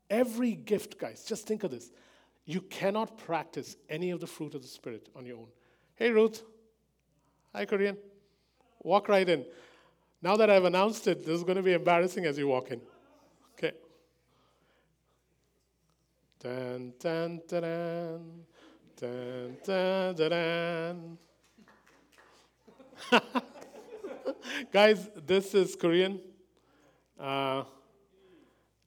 Every 0.09 0.53
gift, 0.53 0.99
guys, 0.99 1.23
just 1.23 1.47
think 1.47 1.63
of 1.63 1.71
this. 1.71 1.91
You 2.45 2.61
cannot 2.61 3.17
practice 3.17 3.75
any 3.89 4.11
of 4.11 4.19
the 4.19 4.27
fruit 4.27 4.53
of 4.53 4.61
the 4.61 4.67
Spirit 4.67 5.09
on 5.15 5.25
your 5.25 5.37
own. 5.37 5.47
Hey, 5.95 6.11
Ruth. 6.11 6.43
Hi, 7.53 7.65
Korean. 7.65 7.97
Walk 8.83 9.07
right 9.07 9.27
in. 9.27 9.45
Now 10.21 10.35
that 10.37 10.49
I've 10.49 10.65
announced 10.65 11.07
it, 11.07 11.25
this 11.25 11.35
is 11.35 11.43
going 11.43 11.57
to 11.57 11.63
be 11.63 11.73
embarrassing 11.73 12.25
as 12.25 12.37
you 12.37 12.47
walk 12.47 12.71
in. 12.71 12.81
Dun, 16.45 16.93
dun, 16.99 17.41
dun, 17.47 17.61
dun. 17.63 19.57
Dun, 19.65 20.15
dun, 20.15 20.15
dun. 20.15 21.17
Guys, 24.71 25.09
this 25.25 25.55
is 25.55 25.75
Korean. 25.75 26.21
Uh, 27.19 27.63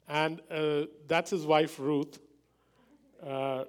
and 0.09 0.41
uh, 0.49 0.83
that's 1.09 1.33
his 1.33 1.45
wife, 1.45 1.81
Ruth. 1.81 2.21
Uh, 3.27 3.65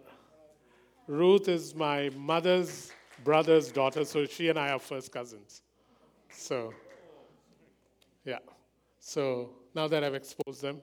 Ruth 1.08 1.48
is 1.48 1.74
my 1.74 2.12
mother's 2.16 2.92
brother's 3.24 3.72
daughter, 3.72 4.06
so 4.06 4.24
she 4.26 4.50
and 4.50 4.60
I 4.60 4.70
are 4.70 4.78
first 4.78 5.12
cousins. 5.12 5.64
So, 6.30 6.76
yeah. 8.24 8.38
So 9.00 9.50
now 9.74 9.88
that 9.88 10.04
I've 10.04 10.14
exposed 10.14 10.62
them, 10.62 10.80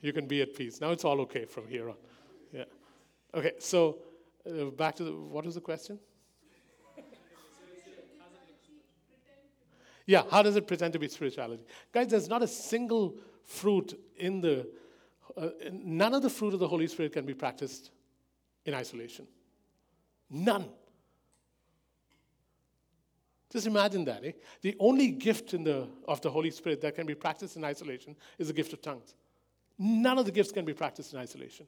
you 0.00 0.12
can 0.12 0.28
be 0.28 0.42
at 0.42 0.54
peace. 0.54 0.80
Now 0.80 0.92
it's 0.92 1.04
all 1.04 1.20
okay 1.22 1.44
from 1.44 1.66
here 1.66 1.88
on. 1.88 1.96
Okay, 3.34 3.52
so 3.58 3.98
uh, 4.48 4.64
back 4.66 4.96
to 4.96 5.04
the, 5.04 5.12
what 5.12 5.44
was 5.44 5.54
the 5.54 5.60
question? 5.60 5.98
Yeah, 10.06 10.24
how 10.28 10.42
does 10.42 10.56
it 10.56 10.66
pretend 10.66 10.92
to 10.94 10.98
be 10.98 11.06
spirituality? 11.06 11.62
Guys, 11.92 12.08
there's 12.08 12.28
not 12.28 12.42
a 12.42 12.48
single 12.48 13.14
fruit 13.44 13.96
in 14.16 14.40
the, 14.40 14.66
uh, 15.36 15.50
none 15.70 16.14
of 16.14 16.22
the 16.22 16.30
fruit 16.30 16.52
of 16.52 16.58
the 16.58 16.66
Holy 16.66 16.88
Spirit 16.88 17.12
can 17.12 17.24
be 17.24 17.34
practiced 17.34 17.90
in 18.64 18.74
isolation. 18.74 19.26
None. 20.28 20.68
Just 23.52 23.66
imagine 23.66 24.04
that. 24.04 24.24
Eh? 24.24 24.32
The 24.62 24.76
only 24.80 25.08
gift 25.08 25.54
in 25.54 25.62
the, 25.62 25.86
of 26.08 26.20
the 26.20 26.30
Holy 26.30 26.50
Spirit 26.50 26.80
that 26.80 26.96
can 26.96 27.06
be 27.06 27.14
practiced 27.14 27.56
in 27.56 27.64
isolation 27.64 28.16
is 28.38 28.48
the 28.48 28.52
gift 28.52 28.72
of 28.72 28.82
tongues. 28.82 29.14
None 29.78 30.18
of 30.18 30.24
the 30.24 30.32
gifts 30.32 30.52
can 30.52 30.64
be 30.64 30.74
practiced 30.74 31.12
in 31.12 31.20
isolation. 31.20 31.66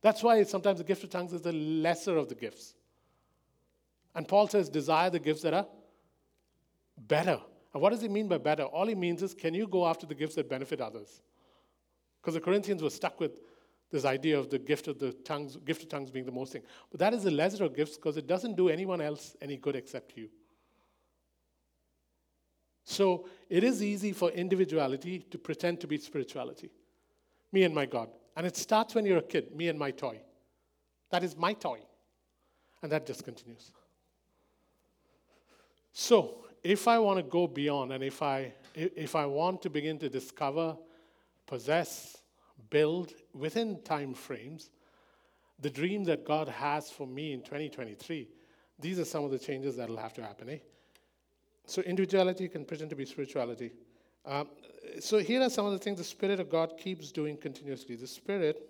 That's 0.00 0.22
why 0.22 0.42
sometimes 0.44 0.78
the 0.78 0.84
gift 0.84 1.04
of 1.04 1.10
tongues 1.10 1.32
is 1.32 1.42
the 1.42 1.52
lesser 1.52 2.16
of 2.16 2.28
the 2.28 2.34
gifts. 2.34 2.74
And 4.14 4.26
Paul 4.26 4.48
says, 4.48 4.68
desire 4.68 5.10
the 5.10 5.18
gifts 5.18 5.42
that 5.42 5.54
are 5.54 5.66
better. 6.96 7.40
And 7.72 7.82
what 7.82 7.90
does 7.90 8.00
he 8.00 8.08
mean 8.08 8.28
by 8.28 8.38
better? 8.38 8.64
All 8.64 8.86
he 8.86 8.94
means 8.94 9.22
is, 9.22 9.34
can 9.34 9.54
you 9.54 9.66
go 9.66 9.86
after 9.86 10.06
the 10.06 10.14
gifts 10.14 10.34
that 10.36 10.48
benefit 10.48 10.80
others? 10.80 11.22
Because 12.20 12.34
the 12.34 12.40
Corinthians 12.40 12.82
were 12.82 12.90
stuck 12.90 13.20
with 13.20 13.40
this 13.90 14.04
idea 14.04 14.38
of 14.38 14.50
the 14.50 14.58
gift 14.58 14.88
of 14.88 14.98
the 14.98 15.12
tongues, 15.12 15.56
gift 15.56 15.82
of 15.82 15.88
tongues 15.88 16.10
being 16.10 16.26
the 16.26 16.32
most 16.32 16.52
thing. 16.52 16.62
But 16.90 17.00
that 17.00 17.14
is 17.14 17.24
the 17.24 17.30
lesser 17.30 17.64
of 17.64 17.74
gifts 17.74 17.96
because 17.96 18.16
it 18.16 18.26
doesn't 18.26 18.56
do 18.56 18.68
anyone 18.68 19.00
else 19.00 19.36
any 19.40 19.56
good 19.56 19.76
except 19.76 20.16
you. 20.16 20.28
So 22.84 23.26
it 23.48 23.64
is 23.64 23.82
easy 23.82 24.12
for 24.12 24.30
individuality 24.30 25.20
to 25.30 25.38
pretend 25.38 25.80
to 25.80 25.86
be 25.86 25.98
spirituality. 25.98 26.70
Me 27.52 27.64
and 27.64 27.74
my 27.74 27.86
God. 27.86 28.08
And 28.38 28.46
it 28.46 28.56
starts 28.56 28.94
when 28.94 29.04
you're 29.04 29.18
a 29.18 29.22
kid, 29.22 29.52
me 29.56 29.66
and 29.66 29.76
my 29.76 29.90
toy. 29.90 30.20
That 31.10 31.24
is 31.24 31.36
my 31.36 31.54
toy. 31.54 31.80
And 32.80 32.92
that 32.92 33.04
just 33.04 33.24
continues. 33.24 33.72
So, 35.92 36.44
if 36.62 36.86
I 36.86 37.00
want 37.00 37.16
to 37.16 37.24
go 37.24 37.48
beyond 37.48 37.92
and 37.92 38.04
if 38.04 38.22
I 38.22 38.54
if 38.76 39.16
I 39.16 39.26
want 39.26 39.60
to 39.62 39.70
begin 39.70 39.98
to 39.98 40.08
discover, 40.08 40.76
possess, 41.46 42.18
build 42.70 43.12
within 43.34 43.82
time 43.82 44.14
frames 44.14 44.70
the 45.58 45.70
dream 45.70 46.04
that 46.04 46.24
God 46.24 46.46
has 46.46 46.92
for 46.92 47.08
me 47.08 47.32
in 47.32 47.40
2023, 47.40 48.28
these 48.78 49.00
are 49.00 49.04
some 49.04 49.24
of 49.24 49.32
the 49.32 49.38
changes 49.40 49.74
that 49.76 49.88
will 49.88 49.96
have 49.96 50.14
to 50.14 50.22
happen. 50.22 50.48
Eh? 50.48 50.58
So, 51.66 51.82
individuality 51.82 52.46
can 52.46 52.64
pretend 52.64 52.90
to 52.90 52.96
be 52.96 53.04
spirituality. 53.04 53.72
Um, 54.28 54.48
so 55.00 55.18
here 55.18 55.40
are 55.40 55.48
some 55.48 55.64
of 55.64 55.72
the 55.72 55.78
things 55.78 55.96
the 55.96 56.04
Spirit 56.04 56.38
of 56.38 56.50
God 56.50 56.74
keeps 56.78 57.10
doing 57.10 57.34
continuously. 57.34 57.96
The 57.96 58.06
Spirit 58.06 58.60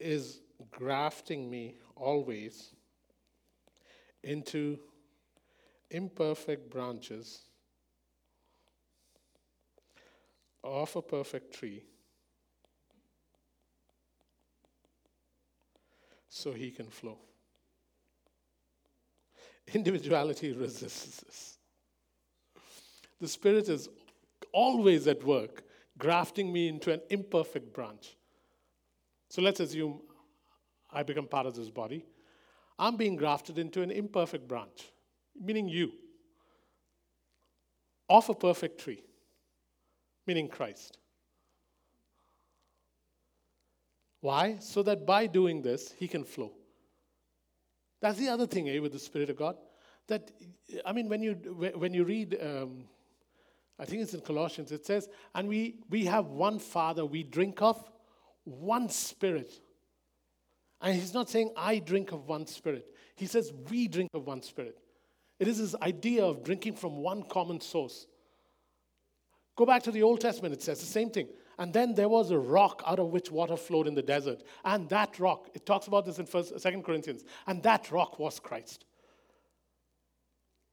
is 0.00 0.40
grafting 0.72 1.48
me 1.48 1.76
always 1.94 2.74
into 4.24 4.80
imperfect 5.92 6.68
branches 6.68 7.42
of 10.64 10.96
a 10.96 11.02
perfect 11.02 11.54
tree 11.54 11.84
so 16.28 16.52
he 16.52 16.72
can 16.72 16.86
flow. 16.86 17.18
Individuality 19.74 20.52
resists 20.52 21.20
this. 21.20 21.58
The 23.24 23.28
Spirit 23.28 23.70
is 23.70 23.88
always 24.52 25.06
at 25.06 25.24
work, 25.24 25.64
grafting 25.96 26.52
me 26.52 26.68
into 26.68 26.92
an 26.92 27.00
imperfect 27.08 27.72
branch. 27.72 28.18
So 29.30 29.40
let's 29.40 29.60
assume 29.60 30.02
I 30.92 31.04
become 31.04 31.26
part 31.26 31.46
of 31.46 31.54
this 31.54 31.70
body. 31.70 32.04
I'm 32.78 32.98
being 32.98 33.16
grafted 33.16 33.58
into 33.58 33.80
an 33.80 33.90
imperfect 33.90 34.46
branch, 34.46 34.92
meaning 35.40 35.70
you, 35.70 35.92
of 38.10 38.28
a 38.28 38.34
perfect 38.34 38.78
tree, 38.82 39.02
meaning 40.26 40.46
Christ. 40.46 40.98
Why? 44.20 44.58
So 44.60 44.82
that 44.82 45.06
by 45.06 45.28
doing 45.28 45.62
this, 45.62 45.94
he 45.98 46.08
can 46.08 46.24
flow. 46.24 46.52
That's 48.02 48.18
the 48.18 48.28
other 48.28 48.46
thing 48.46 48.68
eh, 48.68 48.80
with 48.80 48.92
the 48.92 48.98
Spirit 48.98 49.30
of 49.30 49.36
God. 49.38 49.56
That, 50.08 50.30
I 50.84 50.92
mean, 50.92 51.08
when 51.08 51.22
you, 51.22 51.32
when 51.74 51.94
you 51.94 52.04
read, 52.04 52.36
um, 52.42 52.84
I 53.78 53.84
think 53.84 54.02
it's 54.02 54.14
in 54.14 54.20
Colossians, 54.20 54.70
it 54.70 54.86
says, 54.86 55.08
and 55.34 55.48
we, 55.48 55.76
we 55.90 56.04
have 56.04 56.26
one 56.26 56.58
Father, 56.58 57.04
we 57.04 57.24
drink 57.24 57.60
of 57.60 57.82
one 58.44 58.88
Spirit. 58.88 59.52
And 60.80 60.94
he's 60.94 61.14
not 61.14 61.28
saying, 61.28 61.50
I 61.56 61.78
drink 61.78 62.12
of 62.12 62.28
one 62.28 62.46
Spirit. 62.46 62.86
He 63.16 63.26
says, 63.26 63.52
we 63.70 63.88
drink 63.88 64.10
of 64.14 64.26
one 64.26 64.42
Spirit. 64.42 64.78
It 65.40 65.48
is 65.48 65.58
this 65.58 65.74
idea 65.82 66.24
of 66.24 66.44
drinking 66.44 66.74
from 66.74 66.98
one 66.98 67.24
common 67.24 67.60
source. 67.60 68.06
Go 69.56 69.66
back 69.66 69.82
to 69.84 69.90
the 69.90 70.02
Old 70.02 70.20
Testament, 70.20 70.54
it 70.54 70.62
says 70.62 70.80
the 70.80 70.86
same 70.86 71.10
thing. 71.10 71.28
And 71.58 71.72
then 71.72 71.94
there 71.94 72.08
was 72.08 72.30
a 72.30 72.38
rock 72.38 72.82
out 72.86 72.98
of 72.98 73.08
which 73.08 73.30
water 73.30 73.56
flowed 73.56 73.86
in 73.86 73.94
the 73.94 74.02
desert. 74.02 74.42
And 74.64 74.88
that 74.88 75.18
rock, 75.20 75.48
it 75.54 75.64
talks 75.64 75.86
about 75.86 76.04
this 76.04 76.18
in 76.18 76.26
First, 76.26 76.58
Second 76.60 76.84
Corinthians, 76.84 77.24
and 77.46 77.62
that 77.62 77.90
rock 77.90 78.18
was 78.18 78.40
Christ. 78.40 78.84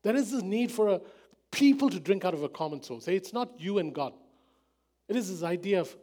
There 0.03 0.15
is 0.15 0.31
this 0.31 0.41
need 0.41 0.71
for 0.71 0.89
a 0.89 1.01
people 1.51 1.89
to 1.89 1.99
drink 1.99 2.25
out 2.25 2.33
of 2.33 2.43
a 2.43 2.49
common 2.49 2.81
source. 2.81 3.07
It's 3.07 3.33
not 3.33 3.59
you 3.59 3.77
and 3.77 3.93
God. 3.93 4.13
It 5.07 5.15
is 5.15 5.29
this 5.29 5.43
idea 5.43 5.81
of 5.81 5.95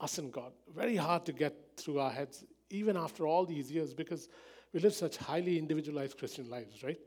us 0.00 0.18
and 0.18 0.32
God. 0.32 0.52
Very 0.74 0.96
hard 0.96 1.24
to 1.26 1.32
get 1.32 1.54
through 1.76 2.00
our 2.00 2.10
heads, 2.10 2.44
even 2.70 2.96
after 2.96 3.26
all 3.26 3.44
these 3.46 3.70
years, 3.70 3.94
because 3.94 4.28
we 4.72 4.80
live 4.80 4.94
such 4.94 5.16
highly 5.16 5.58
individualized 5.58 6.18
Christian 6.18 6.48
lives, 6.48 6.82
right? 6.82 6.98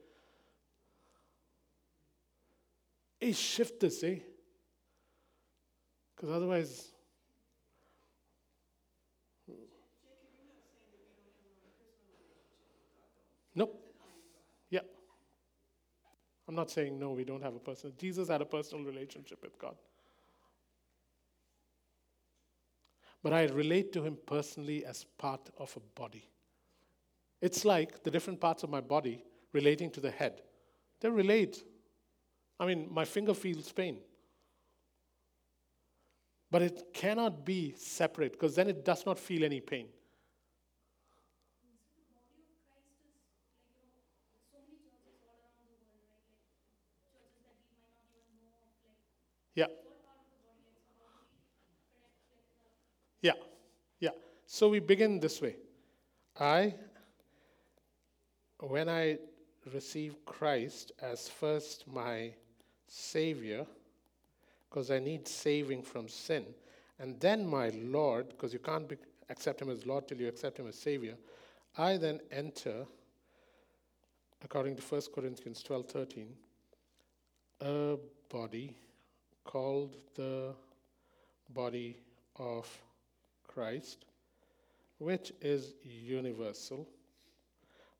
Hey, 3.19 3.31
shift 3.31 3.79
this, 3.79 4.03
eh? 4.03 4.19
Because 6.15 6.29
otherwise, 6.29 6.91
nope. 13.55 13.81
Yeah. 14.69 14.81
I'm 16.47 16.55
not 16.55 16.69
saying 16.69 16.99
no, 16.99 17.11
we 17.11 17.23
don't 17.23 17.41
have 17.41 17.55
a 17.55 17.59
personal. 17.59 17.95
Jesus 17.97 18.29
had 18.29 18.41
a 18.41 18.45
personal 18.45 18.83
relationship 18.83 19.41
with 19.41 19.57
God. 19.57 19.75
But 23.21 23.31
I 23.31 23.45
relate 23.45 23.93
to 23.93 24.03
him 24.03 24.17
personally 24.25 24.85
as 24.85 25.05
part 25.17 25.49
of 25.57 25.75
a 25.77 25.99
body. 25.99 26.29
It's 27.41 27.63
like 27.63 28.03
the 28.03 28.11
different 28.11 28.41
parts 28.41 28.63
of 28.63 28.69
my 28.69 28.81
body 28.81 29.23
relating 29.53 29.89
to 29.91 30.01
the 30.01 30.11
head. 30.11 30.41
They 30.99 31.09
relate. 31.09 31.63
I 32.59 32.65
mean, 32.65 32.87
my 32.91 33.05
finger 33.05 33.33
feels 33.33 33.71
pain. 33.71 33.99
But 36.51 36.61
it 36.61 36.93
cannot 36.93 37.45
be 37.45 37.73
separate 37.77 38.33
because 38.33 38.55
then 38.55 38.67
it 38.67 38.85
does 38.85 39.05
not 39.05 39.17
feel 39.17 39.43
any 39.43 39.59
pain. 39.59 39.87
Yeah. 49.55 49.65
Yeah. 53.21 53.33
Yeah. 53.99 54.09
So 54.53 54.69
we 54.69 54.77
begin 54.77 55.19
this 55.19 55.41
way. 55.41 55.55
I, 56.39 56.75
when 58.59 58.87
I 58.87 59.17
receive 59.73 60.23
Christ 60.25 60.91
as 61.01 61.27
first 61.27 61.87
my 61.87 62.35
Savior, 62.87 63.65
because 64.69 64.91
I 64.91 64.99
need 64.99 65.27
saving 65.27 65.81
from 65.81 66.07
sin. 66.07 66.45
And 66.99 67.19
then 67.19 67.47
my 67.47 67.69
Lord, 67.69 68.29
because 68.29 68.53
you 68.53 68.59
can't 68.59 68.87
be, 68.87 68.95
accept 69.27 69.59
Him 69.59 69.71
as 69.71 69.87
Lord 69.87 70.07
till 70.07 70.19
you 70.19 70.27
accept 70.27 70.59
Him 70.59 70.67
as 70.67 70.75
Savior, 70.75 71.15
I 71.75 71.97
then 71.97 72.19
enter, 72.31 72.85
according 74.43 74.75
to 74.75 74.83
1 74.83 75.01
Corinthians 75.15 75.63
12 75.63 75.87
13, 75.87 76.27
a 77.61 77.97
body 78.29 78.75
called 79.45 79.95
the 80.13 80.53
body 81.49 81.97
of 82.35 82.69
Christ, 83.47 84.05
which 85.03 85.33
is 85.41 85.73
universal. 85.83 86.87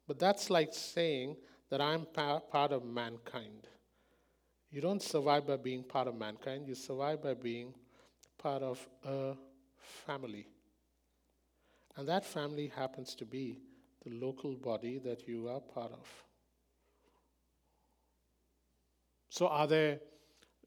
But 0.07 0.19
that's 0.19 0.49
like 0.49 0.73
saying 0.73 1.37
that 1.69 1.81
I'm 1.81 2.05
part 2.05 2.71
of 2.71 2.85
mankind. 2.85 3.67
You 4.71 4.81
don't 4.81 5.01
survive 5.01 5.47
by 5.47 5.57
being 5.57 5.83
part 5.83 6.07
of 6.07 6.15
mankind, 6.15 6.67
you 6.67 6.75
survive 6.75 7.21
by 7.21 7.35
being 7.35 7.73
part 8.37 8.63
of 8.63 8.85
a 9.05 9.35
family. 10.05 10.47
And 11.95 12.07
that 12.07 12.25
family 12.25 12.71
happens 12.75 13.13
to 13.15 13.25
be 13.25 13.59
the 14.03 14.09
local 14.11 14.55
body 14.55 14.99
that 14.99 15.27
you 15.27 15.47
are 15.47 15.59
part 15.59 15.91
of. 15.91 16.07
So, 19.29 19.47
are 19.47 19.67
there 19.67 19.99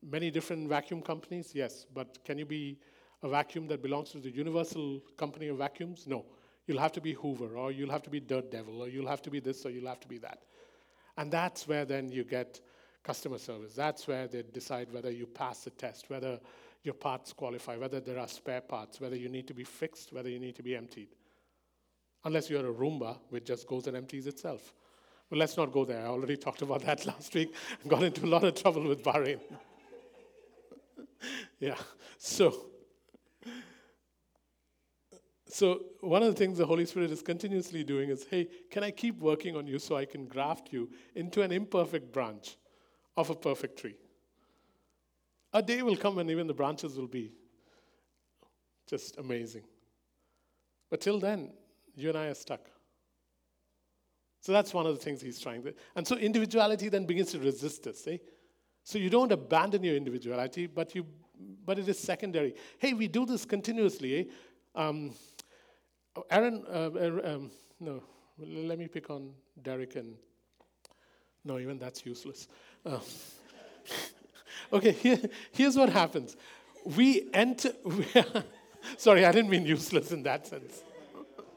many 0.02 0.30
different 0.30 0.68
vacuum 0.68 1.02
companies? 1.02 1.52
Yes, 1.54 1.86
but 1.92 2.24
can 2.24 2.38
you 2.38 2.46
be 2.46 2.78
a 3.26 3.28
vacuum 3.28 3.66
that 3.68 3.82
belongs 3.82 4.10
to 4.10 4.18
the 4.18 4.30
universal 4.30 5.00
company 5.16 5.48
of 5.48 5.58
vacuums? 5.58 6.06
No. 6.06 6.24
You'll 6.66 6.80
have 6.80 6.92
to 6.92 7.00
be 7.00 7.12
Hoover, 7.12 7.56
or 7.56 7.70
you'll 7.70 7.90
have 7.90 8.02
to 8.02 8.10
be 8.10 8.20
Dirt 8.20 8.50
Devil, 8.50 8.82
or 8.82 8.88
you'll 8.88 9.08
have 9.08 9.22
to 9.22 9.30
be 9.30 9.40
this, 9.40 9.64
or 9.66 9.70
you'll 9.70 9.88
have 9.88 10.00
to 10.00 10.08
be 10.08 10.18
that. 10.18 10.42
And 11.16 11.30
that's 11.30 11.68
where 11.68 11.84
then 11.84 12.10
you 12.10 12.24
get 12.24 12.60
customer 13.04 13.38
service. 13.38 13.74
That's 13.74 14.08
where 14.08 14.26
they 14.26 14.42
decide 14.42 14.92
whether 14.92 15.10
you 15.10 15.26
pass 15.26 15.60
the 15.60 15.70
test, 15.70 16.10
whether 16.10 16.40
your 16.82 16.94
parts 16.94 17.32
qualify, 17.32 17.76
whether 17.76 18.00
there 18.00 18.18
are 18.18 18.28
spare 18.28 18.60
parts, 18.60 19.00
whether 19.00 19.16
you 19.16 19.28
need 19.28 19.46
to 19.48 19.54
be 19.54 19.64
fixed, 19.64 20.12
whether 20.12 20.28
you 20.28 20.40
need 20.40 20.56
to 20.56 20.62
be 20.62 20.74
emptied. 20.74 21.08
Unless 22.24 22.50
you're 22.50 22.68
a 22.68 22.74
Roomba, 22.74 23.18
which 23.30 23.44
just 23.44 23.66
goes 23.66 23.86
and 23.86 23.96
empties 23.96 24.26
itself. 24.26 24.72
But 25.30 25.38
let's 25.38 25.56
not 25.56 25.72
go 25.72 25.84
there. 25.84 26.00
I 26.00 26.06
already 26.06 26.36
talked 26.46 26.62
about 26.62 26.82
that 26.82 27.06
last 27.06 27.34
week 27.34 27.54
and 27.82 27.90
got 27.94 28.02
into 28.02 28.24
a 28.24 28.28
lot 28.28 28.44
of 28.44 28.54
trouble 28.54 28.82
with 28.82 29.02
Bahrain. 29.02 29.40
yeah. 31.60 31.76
So, 32.18 32.66
so 35.56 35.80
one 36.00 36.22
of 36.22 36.28
the 36.28 36.38
things 36.38 36.58
the 36.58 36.66
Holy 36.66 36.86
Spirit 36.86 37.10
is 37.10 37.22
continuously 37.22 37.82
doing 37.82 38.10
is, 38.10 38.26
hey, 38.30 38.48
can 38.70 38.82
I 38.84 38.90
keep 38.90 39.18
working 39.18 39.56
on 39.56 39.66
you 39.66 39.78
so 39.78 39.96
I 39.96 40.04
can 40.04 40.26
graft 40.26 40.72
you 40.72 40.90
into 41.14 41.42
an 41.42 41.52
imperfect 41.52 42.12
branch? 42.12 42.56
of 43.16 43.30
a 43.30 43.34
perfect 43.34 43.78
tree. 43.78 43.96
A 45.52 45.62
day 45.62 45.82
will 45.82 45.96
come 45.96 46.16
when 46.16 46.28
even 46.28 46.46
the 46.46 46.54
branches 46.54 46.96
will 46.96 47.06
be 47.06 47.32
just 48.86 49.18
amazing. 49.18 49.64
But 50.90 51.00
till 51.00 51.18
then, 51.18 51.52
you 51.94 52.10
and 52.10 52.18
I 52.18 52.26
are 52.26 52.34
stuck. 52.34 52.70
So 54.40 54.52
that's 54.52 54.72
one 54.74 54.86
of 54.86 54.96
the 54.96 55.02
things 55.02 55.20
he's 55.20 55.40
trying. 55.40 55.66
And 55.96 56.06
so 56.06 56.16
individuality 56.16 56.88
then 56.88 57.04
begins 57.04 57.32
to 57.32 57.40
resist 57.40 57.82
this, 57.82 58.06
eh? 58.06 58.18
So 58.84 58.98
you 58.98 59.10
don't 59.10 59.32
abandon 59.32 59.82
your 59.82 59.96
individuality, 59.96 60.66
but 60.66 60.94
you 60.94 61.06
but 61.66 61.78
it 61.78 61.86
is 61.86 61.98
secondary. 61.98 62.54
Hey, 62.78 62.94
we 62.94 63.08
do 63.08 63.26
this 63.26 63.44
continuously, 63.44 64.20
eh? 64.20 64.24
Um, 64.74 65.12
Aaron, 66.30 66.64
uh, 66.68 66.90
uh 66.94 67.34
um, 67.34 67.50
no, 67.80 68.02
let 68.38 68.78
me 68.78 68.88
pick 68.88 69.10
on 69.10 69.32
Derek 69.62 69.96
and 69.96 70.16
no, 71.44 71.58
even 71.58 71.78
that's 71.78 72.04
useless. 72.04 72.48
Uh, 72.84 72.98
okay, 74.72 74.92
here, 74.92 75.20
here's 75.52 75.76
what 75.76 75.90
happens. 75.90 76.36
We 76.84 77.28
enter. 77.32 77.70
sorry, 78.96 79.24
I 79.24 79.32
didn't 79.32 79.50
mean 79.50 79.64
useless 79.64 80.10
in 80.10 80.24
that 80.24 80.46
sense. 80.46 80.82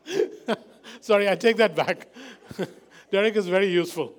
sorry, 1.01 1.27
I 1.27 1.35
take 1.35 1.57
that 1.57 1.75
back. 1.75 2.07
Derek 3.11 3.35
is 3.35 3.47
very 3.47 3.67
useful. 3.67 4.13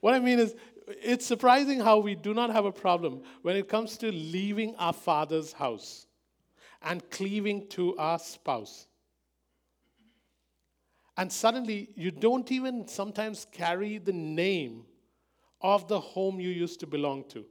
what 0.00 0.14
I 0.14 0.20
mean 0.20 0.38
is, 0.38 0.54
it's 0.86 1.26
surprising 1.26 1.80
how 1.80 1.98
we 1.98 2.14
do 2.14 2.32
not 2.32 2.50
have 2.50 2.64
a 2.64 2.72
problem 2.72 3.22
when 3.42 3.56
it 3.56 3.68
comes 3.68 3.96
to 3.98 4.12
leaving 4.12 4.76
our 4.76 4.92
father's 4.92 5.52
house 5.52 6.06
and 6.82 7.08
cleaving 7.10 7.68
to 7.68 7.96
our 7.96 8.18
spouse. 8.18 8.86
And 11.16 11.30
suddenly, 11.30 11.90
you 11.96 12.10
don't 12.10 12.50
even 12.50 12.88
sometimes 12.88 13.46
carry 13.52 13.98
the 13.98 14.12
name 14.12 14.84
of 15.60 15.88
the 15.88 16.00
home 16.00 16.40
you 16.40 16.48
used 16.48 16.80
to 16.80 16.86
belong 16.86 17.24
to. 17.30 17.44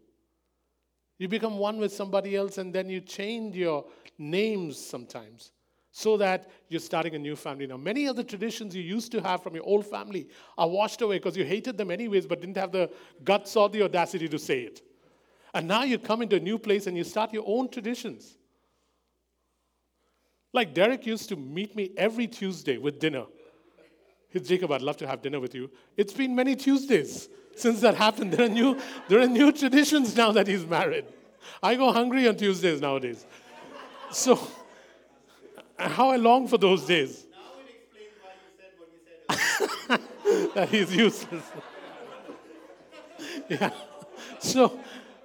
You 1.20 1.28
become 1.28 1.58
one 1.58 1.78
with 1.78 1.94
somebody 1.94 2.36
else, 2.36 2.58
and 2.58 2.74
then 2.74 2.90
you 2.90 3.02
change 3.02 3.56
your 3.56 3.86
names 4.18 4.78
sometimes. 4.78 5.52
so 5.92 6.18
that 6.18 6.50
you're 6.70 6.80
starting 6.80 7.16
a 7.16 7.20
new 7.20 7.36
family 7.36 7.68
now. 7.68 7.78
Many 7.78 8.06
of 8.08 8.16
the 8.16 8.24
traditions 8.24 8.76
you 8.76 8.82
used 8.82 9.12
to 9.12 9.22
have 9.22 9.42
from 9.42 9.56
your 9.56 9.66
old 9.66 9.86
family 9.86 10.30
are 10.58 10.68
washed 10.68 11.02
away 11.02 11.18
because 11.18 11.36
you 11.36 11.44
hated 11.44 11.78
them 11.78 11.92
anyways, 11.92 12.26
but 12.26 12.42
didn't 12.42 12.58
have 12.58 12.72
the 12.72 12.90
guts 13.24 13.56
or 13.56 13.70
the 13.70 13.84
audacity 13.84 14.28
to 14.30 14.40
say 14.40 14.62
it. 14.62 14.82
And 15.54 15.68
now 15.68 15.84
you 15.84 15.98
come 15.98 16.22
into 16.22 16.36
a 16.36 16.40
new 16.40 16.60
place 16.60 16.86
and 16.88 16.96
you 16.96 17.04
start 17.04 17.34
your 17.34 17.44
own 17.46 17.70
traditions. 17.70 18.38
Like 20.52 20.74
Derek 20.74 21.06
used 21.06 21.30
to 21.30 21.36
meet 21.36 21.76
me 21.76 21.92
every 21.96 22.28
Tuesday 22.28 22.78
with 22.78 23.00
dinner. 23.00 23.26
He's 24.30 24.48
Jacob, 24.48 24.72
I'd 24.72 24.82
love 24.82 24.98
to 24.98 25.08
have 25.08 25.22
dinner 25.22 25.40
with 25.40 25.56
you. 25.56 25.70
It's 25.98 26.14
been 26.14 26.36
many 26.36 26.56
Tuesdays 26.56 27.30
since 27.56 27.82
that 27.82 27.96
happened. 27.96 28.34
There 28.38 28.46
are 28.46 28.50
new, 28.50 28.78
there 29.08 29.20
are 29.20 29.28
new 29.28 29.52
traditions 29.52 30.16
now 30.16 30.32
that 30.32 30.48
he's 30.48 30.66
married. 30.66 31.06
I 31.64 31.76
go 31.76 31.92
hungry 31.92 32.28
on 32.28 32.36
Tuesdays 32.36 32.80
nowadays. 32.82 33.26
So, 34.12 34.40
how 35.78 36.10
I 36.10 36.18
long 36.18 36.48
for 36.48 36.58
those 36.58 36.86
days. 36.86 37.26
Now 37.32 37.40
it 37.60 37.76
explains 37.76 38.14
why 38.24 38.32
you 38.36 38.50
said 38.58 38.72
what 39.88 40.00
you 40.00 40.30
said. 40.46 40.54
that 40.56 40.70
he's 40.70 40.96
useless. 40.96 41.44
yeah. 43.50 43.72
So, 44.40 44.80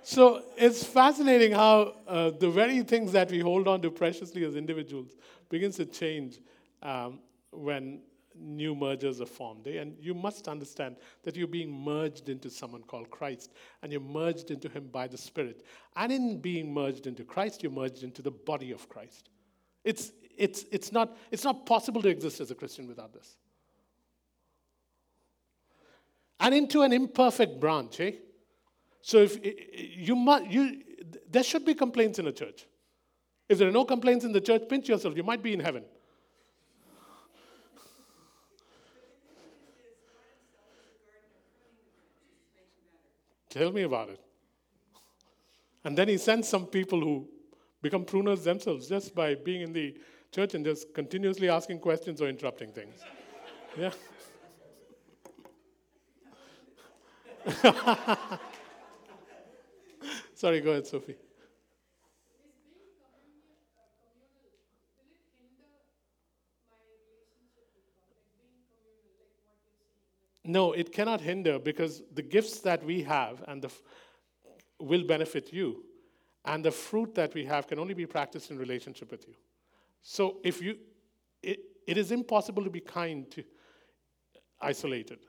so 0.05 0.43
it's 0.57 0.85
fascinating 0.85 1.53
how 1.53 1.95
uh, 2.07 2.31
the 2.31 2.51
very 2.51 2.83
things 2.83 3.13
that 3.13 3.31
we 3.31 3.41
hold 3.41 3.67
on 3.67 3.81
to 3.83 3.91
preciously 3.91 4.45
as 4.45 4.55
individuals 4.55 5.17
begins 5.49 5.77
to 5.77 5.87
change 5.87 6.41
um, 6.83 7.21
when 7.51 8.01
new 8.39 8.75
mergers 8.75 9.21
are 9.21 9.27
formed. 9.27 9.67
eh? 9.67 9.81
And 9.81 9.97
you 9.99 10.15
must 10.15 10.49
understand 10.49 10.97
that 11.23 11.37
you're 11.37 11.47
being 11.47 11.73
merged 11.73 12.29
into 12.29 12.51
someone 12.51 12.83
called 12.83 13.11
Christ, 13.11 13.53
and 13.83 13.93
you're 13.93 14.01
merged 14.01 14.51
into 14.51 14.69
Him 14.69 14.89
by 14.93 15.07
the 15.07 15.17
Spirit. 15.17 15.65
And 15.97 16.13
in 16.13 16.41
being 16.41 16.73
merged 16.73 17.07
into 17.07 17.25
Christ, 17.25 17.63
you're 17.63 17.73
merged 17.73 18.03
into 18.03 18.23
the 18.23 18.31
body 18.31 18.73
of 18.73 18.89
Christ. 18.89 19.31
It's, 19.85 20.13
it's, 20.37 20.65
it's, 20.71 20.93
not, 20.93 21.17
it's 21.31 21.45
not 21.45 21.67
possible 21.67 22.03
to 22.03 22.09
exist 22.09 22.41
as 22.41 22.51
a 22.51 22.55
Christian 22.55 22.87
without 22.87 23.13
this. 23.13 23.37
And 26.41 26.55
into 26.55 26.83
an 26.83 26.93
imperfect 26.93 27.61
branch, 27.61 28.01
eh? 28.01 28.13
So 29.05 29.19
if 29.19 29.39
you 29.99 30.17
must, 30.17 30.47
you, 30.47 30.81
there 31.31 31.43
should 31.43 31.67
be 31.67 31.75
complaints 31.75 32.19
in 32.19 32.27
a 32.27 32.33
church. 32.33 32.65
If 33.51 33.59
there 33.59 33.69
are 33.69 33.71
no 33.71 33.85
complaints 33.85 34.25
in 34.25 34.33
the 34.33 34.41
church, 34.41 34.63
pinch 34.67 34.89
yourself. 34.89 35.15
You 35.15 35.23
might 35.23 35.43
be 35.43 35.53
in 35.53 35.61
heaven. 35.61 35.85
Tell 43.51 43.71
me 43.73 43.83
about 43.83 44.09
it. 44.09 44.21
And 45.85 45.99
then 45.99 46.09
he 46.09 46.17
sends 46.17 46.49
some 46.49 46.65
people 46.65 46.99
who 46.99 47.29
become 47.83 48.07
pruners 48.07 48.43
themselves 48.43 48.89
just 48.89 49.15
by 49.15 49.35
being 49.35 49.61
in 49.61 49.75
the 49.75 49.95
church 50.33 50.55
and 50.55 50.65
just 50.65 50.95
continuously 50.95 51.51
asking 51.51 51.81
questions 51.81 52.23
or 52.23 52.29
interrupting 52.31 52.73
things. 52.73 52.95
Yeah. 53.77 53.91
Sorry, 60.45 60.61
go 60.61 60.73
ahead, 60.73 60.87
Sophie. 60.87 61.17
No, 70.45 70.73
it 70.73 70.93
cannot 70.93 71.23
hinder 71.23 71.59
because 71.59 72.03
the 72.13 72.21
gifts 72.21 72.61
that 72.61 72.85
we 72.85 73.03
have 73.05 73.43
and 73.49 73.63
the 73.63 73.69
f- 73.69 73.81
will 74.79 75.05
benefit 75.05 75.51
you, 75.51 75.83
and 76.45 76.63
the 76.63 76.71
fruit 76.71 77.15
that 77.15 77.33
we 77.33 77.47
have 77.47 77.67
can 77.67 77.79
only 77.79 77.95
be 77.95 78.05
practiced 78.05 78.51
in 78.51 78.59
relationship 78.59 79.11
with 79.11 79.27
you. 79.27 79.33
So 80.03 80.41
if 80.45 80.61
you, 80.61 80.77
it, 81.43 81.61
it 81.87 81.97
is 81.97 82.13
impossible 82.13 82.65
to 82.65 82.71
be 82.71 82.81
kind 82.81 83.31
to 83.31 83.43
isolated. 84.61 85.21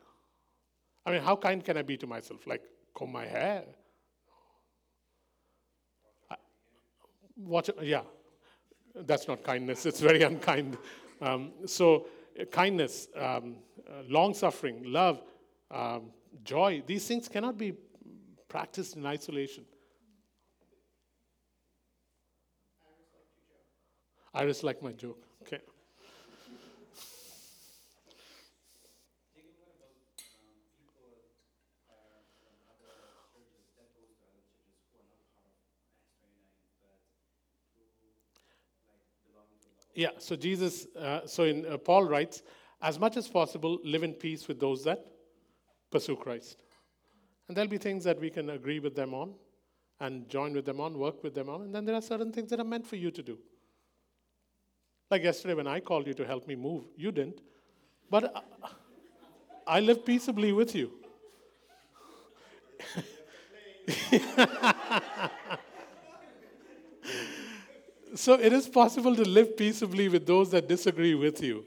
I 1.06 1.12
mean, 1.12 1.22
how 1.22 1.36
kind 1.36 1.64
can 1.64 1.78
I 1.78 1.82
be 1.82 1.96
to 1.96 2.06
myself? 2.06 2.46
Like 2.46 2.64
comb 2.94 3.12
my 3.12 3.24
hair? 3.24 3.64
Watch, 7.36 7.70
yeah, 7.82 8.02
that's 8.94 9.28
not 9.28 9.42
kindness. 9.42 9.86
It's 9.86 10.00
very 10.00 10.22
unkind. 10.30 10.78
Um, 11.20 11.52
so, 11.66 12.06
uh, 12.40 12.44
kindness, 12.46 13.08
um, 13.16 13.56
uh, 13.88 14.02
long 14.08 14.34
suffering, 14.34 14.82
love, 14.84 15.22
um, 15.70 16.10
joy, 16.44 16.82
these 16.86 17.06
things 17.06 17.28
cannot 17.28 17.58
be 17.58 17.74
practiced 18.48 18.96
in 18.96 19.04
isolation. 19.06 19.64
I 24.34 24.44
just 24.44 24.64
like 24.64 24.82
my 24.82 24.92
joke. 24.92 25.22
Okay. 25.42 25.60
Jacob, 29.32 29.56
what 29.56 29.72
about 29.80 29.96
um, 30.28 30.52
people 30.76 31.24
uh, 31.88 32.20
from 32.36 32.52
other 32.68 32.84
churches 32.92 33.72
that 33.80 33.88
goes 33.96 34.12
to 34.20 34.28
other 34.28 34.44
churches 34.52 34.84
who 34.92 35.00
are 35.00 35.08
not 35.08 35.24
part 35.32 35.48
of 35.48 35.56
Acts 35.72 35.96
29, 36.20 36.36
but 36.84 37.00
who 37.72 37.80
like 38.92 39.08
belong 39.24 39.48
to 39.64 39.72
the 39.72 39.85
Yeah, 39.96 40.10
so 40.18 40.36
Jesus, 40.36 40.86
uh, 40.94 41.26
so 41.26 41.44
in 41.44 41.64
uh, 41.64 41.78
Paul 41.78 42.04
writes, 42.04 42.42
as 42.82 43.00
much 43.00 43.16
as 43.16 43.28
possible, 43.28 43.78
live 43.82 44.02
in 44.02 44.12
peace 44.12 44.46
with 44.46 44.60
those 44.60 44.84
that 44.84 45.06
pursue 45.90 46.16
Christ. 46.16 46.58
And 47.48 47.56
there'll 47.56 47.70
be 47.70 47.78
things 47.78 48.04
that 48.04 48.20
we 48.20 48.28
can 48.28 48.50
agree 48.50 48.78
with 48.78 48.94
them 48.94 49.14
on 49.14 49.32
and 50.00 50.28
join 50.28 50.52
with 50.52 50.66
them 50.66 50.82
on, 50.82 50.98
work 50.98 51.24
with 51.24 51.34
them 51.34 51.48
on, 51.48 51.62
and 51.62 51.74
then 51.74 51.86
there 51.86 51.94
are 51.94 52.02
certain 52.02 52.30
things 52.30 52.50
that 52.50 52.60
are 52.60 52.64
meant 52.64 52.86
for 52.86 52.96
you 52.96 53.10
to 53.10 53.22
do. 53.22 53.38
Like 55.10 55.22
yesterday 55.22 55.54
when 55.54 55.66
I 55.66 55.80
called 55.80 56.06
you 56.06 56.12
to 56.12 56.26
help 56.26 56.46
me 56.46 56.56
move, 56.56 56.84
you 56.94 57.10
didn't. 57.10 57.40
But 58.10 58.36
I, 58.36 58.42
I 59.66 59.80
live 59.80 60.04
peaceably 60.04 60.52
with 60.52 60.74
you. 60.74 60.92
So 68.14 68.34
it 68.34 68.52
is 68.52 68.68
possible 68.68 69.14
to 69.16 69.22
live 69.22 69.56
peaceably 69.56 70.08
with 70.08 70.26
those 70.26 70.50
that 70.50 70.68
disagree 70.68 71.14
with 71.14 71.42
you. 71.42 71.64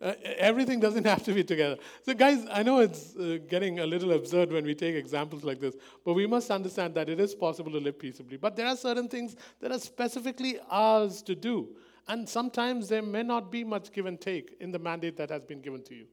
Uh, 0.00 0.12
everything 0.36 0.80
doesn't 0.80 1.04
have 1.12 1.22
to 1.24 1.32
be 1.32 1.42
together. 1.42 1.78
So, 2.02 2.14
guys, 2.14 2.44
I 2.50 2.62
know 2.62 2.80
it's 2.80 3.16
uh, 3.16 3.38
getting 3.48 3.80
a 3.80 3.86
little 3.86 4.12
absurd 4.12 4.52
when 4.52 4.64
we 4.64 4.74
take 4.74 4.94
examples 4.94 5.44
like 5.44 5.60
this, 5.60 5.74
but 6.04 6.14
we 6.14 6.26
must 6.26 6.50
understand 6.50 6.94
that 6.94 7.08
it 7.08 7.20
is 7.20 7.34
possible 7.34 7.72
to 7.72 7.78
live 7.78 7.98
peaceably. 7.98 8.36
But 8.36 8.56
there 8.56 8.66
are 8.66 8.76
certain 8.76 9.08
things 9.08 9.36
that 9.60 9.72
are 9.72 9.78
specifically 9.78 10.58
ours 10.70 11.22
to 11.22 11.34
do. 11.34 11.68
And 12.06 12.28
sometimes 12.28 12.88
there 12.88 13.02
may 13.02 13.22
not 13.22 13.50
be 13.50 13.64
much 13.64 13.92
give 13.92 14.04
and 14.04 14.20
take 14.20 14.56
in 14.60 14.70
the 14.70 14.78
mandate 14.78 15.16
that 15.16 15.30
has 15.30 15.42
been 15.42 15.62
given 15.62 15.82
to 15.84 15.94
you. 15.94 16.06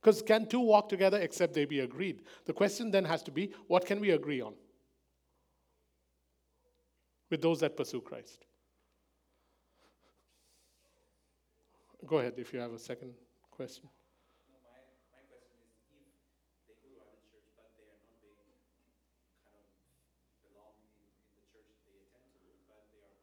Because 0.00 0.22
can 0.22 0.46
two 0.46 0.60
walk 0.60 0.88
together 0.88 1.18
except 1.18 1.54
they 1.54 1.64
be 1.64 1.80
agreed? 1.80 2.22
The 2.44 2.52
question 2.52 2.92
then 2.92 3.04
has 3.04 3.22
to 3.24 3.32
be 3.32 3.52
what 3.66 3.84
can 3.84 4.00
we 4.00 4.10
agree 4.10 4.40
on? 4.40 4.54
With 7.30 7.42
those 7.42 7.60
that 7.60 7.76
pursue 7.76 8.00
Christ. 8.00 8.46
Go 12.06 12.18
ahead 12.18 12.34
if 12.38 12.52
you 12.52 12.60
have 12.60 12.72
a 12.72 12.78
second 12.78 13.12
question. 13.50 13.84
No, 14.48 14.56
my, 14.64 14.78
my 15.12 15.22
question 15.26 15.58
is 15.60 15.74
if 15.74 15.84
they 15.90 15.98
go 16.64 16.72
to 16.78 16.88
other 17.02 17.18
church, 17.26 17.50
but 17.58 17.68
they 17.76 17.84
are 17.90 18.00
not 18.06 18.16
being 18.22 18.38
kind 19.42 19.58
of 19.58 19.66
belong 20.46 20.78
in, 20.78 20.94
in 21.02 21.34
the 21.34 21.42
church 21.50 21.66
they 21.84 21.98
attend 21.98 22.30
to, 22.38 22.44
but 22.70 22.86
they 22.94 23.02
are 23.02 23.18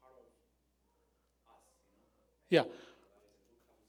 part 0.00 0.16
of 0.16 0.24
us, 0.24 1.68
you 1.92 2.00
know? 2.00 2.08
Yeah. 2.48 2.64
Who 2.64 2.72
comes 2.72 3.36
to 3.44 3.54
us? 3.68 3.84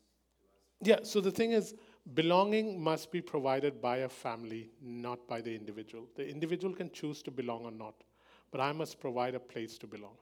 Yeah, 0.83 0.99
so 1.07 1.21
the 1.23 1.31
thing 1.31 1.53
is, 1.55 1.73
belonging 2.13 2.79
must 2.83 3.11
be 3.11 3.21
provided 3.21 3.81
by 3.81 3.97
a 4.03 4.09
family, 4.09 4.71
not 4.83 5.25
by 5.27 5.41
the 5.41 5.55
individual. 5.55 6.07
The 6.15 6.27
individual 6.29 6.75
can 6.75 6.91
choose 6.91 7.23
to 7.23 7.31
belong 7.31 7.63
or 7.63 7.71
not, 7.71 8.03
but 8.51 8.61
I 8.61 8.71
must 8.71 8.99
provide 8.99 9.35
a 9.35 9.39
place 9.39 9.77
to 9.79 9.87
belong. 9.87 10.17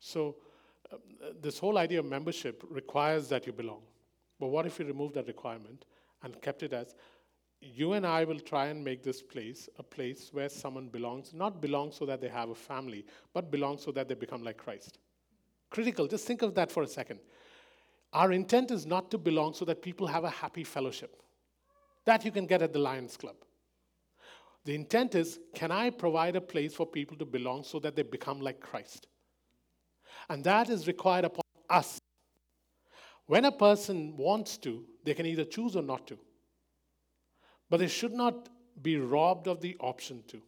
So, 0.00 0.36
uh, 0.92 0.96
this 1.40 1.58
whole 1.58 1.78
idea 1.78 2.00
of 2.00 2.04
membership 2.04 2.62
requires 2.68 3.28
that 3.28 3.46
you 3.46 3.52
belong. 3.52 3.82
But 4.38 4.48
what 4.48 4.66
if 4.66 4.78
you 4.78 4.84
remove 4.84 5.14
that 5.14 5.26
requirement 5.26 5.86
and 6.22 6.40
kept 6.42 6.62
it 6.62 6.72
as 6.72 6.94
you 7.60 7.94
and 7.94 8.06
I 8.06 8.24
will 8.24 8.40
try 8.40 8.66
and 8.66 8.84
make 8.84 9.02
this 9.02 9.22
place 9.22 9.68
a 9.78 9.82
place 9.82 10.30
where 10.32 10.48
someone 10.48 10.88
belongs, 10.88 11.32
not 11.32 11.62
belong 11.62 11.92
so 11.92 12.04
that 12.06 12.20
they 12.20 12.28
have 12.28 12.50
a 12.50 12.54
family, 12.54 13.06
but 13.32 13.50
belong 13.50 13.78
so 13.78 13.90
that 13.92 14.08
they 14.08 14.14
become 14.14 14.42
like 14.42 14.58
Christ? 14.58 14.98
Critical, 15.70 16.06
just 16.06 16.26
think 16.26 16.42
of 16.42 16.54
that 16.54 16.70
for 16.70 16.82
a 16.82 16.86
second. 16.86 17.20
Our 18.12 18.32
intent 18.32 18.70
is 18.70 18.86
not 18.86 19.10
to 19.10 19.18
belong 19.18 19.54
so 19.54 19.64
that 19.64 19.82
people 19.82 20.06
have 20.06 20.24
a 20.24 20.30
happy 20.30 20.62
fellowship. 20.62 21.22
That 22.04 22.24
you 22.24 22.30
can 22.30 22.46
get 22.46 22.62
at 22.62 22.72
the 22.72 22.78
Lions 22.78 23.16
Club. 23.16 23.36
The 24.64 24.74
intent 24.74 25.14
is 25.14 25.38
can 25.54 25.70
I 25.70 25.90
provide 25.90 26.36
a 26.36 26.40
place 26.40 26.74
for 26.74 26.86
people 26.86 27.16
to 27.18 27.24
belong 27.24 27.64
so 27.64 27.78
that 27.80 27.96
they 27.96 28.02
become 28.02 28.40
like 28.40 28.60
Christ? 28.60 29.06
And 30.28 30.42
that 30.44 30.70
is 30.70 30.86
required 30.86 31.26
upon 31.26 31.42
us. 31.68 32.00
When 33.26 33.44
a 33.44 33.52
person 33.52 34.16
wants 34.16 34.56
to, 34.58 34.84
they 35.04 35.14
can 35.14 35.26
either 35.26 35.44
choose 35.44 35.76
or 35.76 35.82
not 35.82 36.06
to. 36.08 36.18
But 37.70 37.80
they 37.80 37.88
should 37.88 38.12
not 38.12 38.48
be 38.82 38.96
robbed 38.96 39.48
of 39.48 39.60
the 39.60 39.76
option 39.80 40.22
to. 40.28 40.42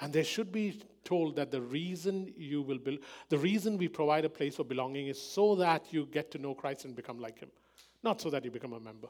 And 0.00 0.12
they 0.12 0.22
should 0.22 0.50
be 0.50 0.82
told 1.04 1.36
that 1.36 1.50
the 1.50 1.60
reason 1.60 2.32
you 2.36 2.62
will 2.62 2.78
be, 2.78 3.00
the 3.28 3.38
reason 3.38 3.78
we 3.78 3.88
provide 3.88 4.24
a 4.24 4.30
place 4.30 4.56
for 4.56 4.64
belonging 4.64 5.08
is 5.08 5.20
so 5.20 5.54
that 5.56 5.92
you 5.92 6.06
get 6.06 6.30
to 6.32 6.38
know 6.38 6.54
Christ 6.54 6.84
and 6.84 6.96
become 6.96 7.18
like 7.18 7.38
Him, 7.38 7.50
not 8.02 8.20
so 8.20 8.30
that 8.30 8.44
you 8.44 8.50
become 8.50 8.72
a 8.72 8.80
member, 8.80 9.08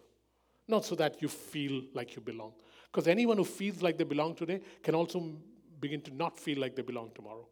not 0.68 0.84
so 0.84 0.94
that 0.96 1.22
you 1.22 1.28
feel 1.28 1.82
like 1.94 2.16
you 2.16 2.22
belong. 2.22 2.52
Because 2.92 3.08
anyone 3.08 3.38
who 3.38 3.44
feels 3.44 3.80
like 3.80 3.96
they 3.96 4.04
belong 4.04 4.34
today 4.34 4.60
can 4.82 4.94
also 4.94 5.34
begin 5.80 6.02
to 6.02 6.14
not 6.14 6.38
feel 6.38 6.58
like 6.58 6.76
they 6.76 6.82
belong 6.82 7.10
tomorrow. 7.14 7.48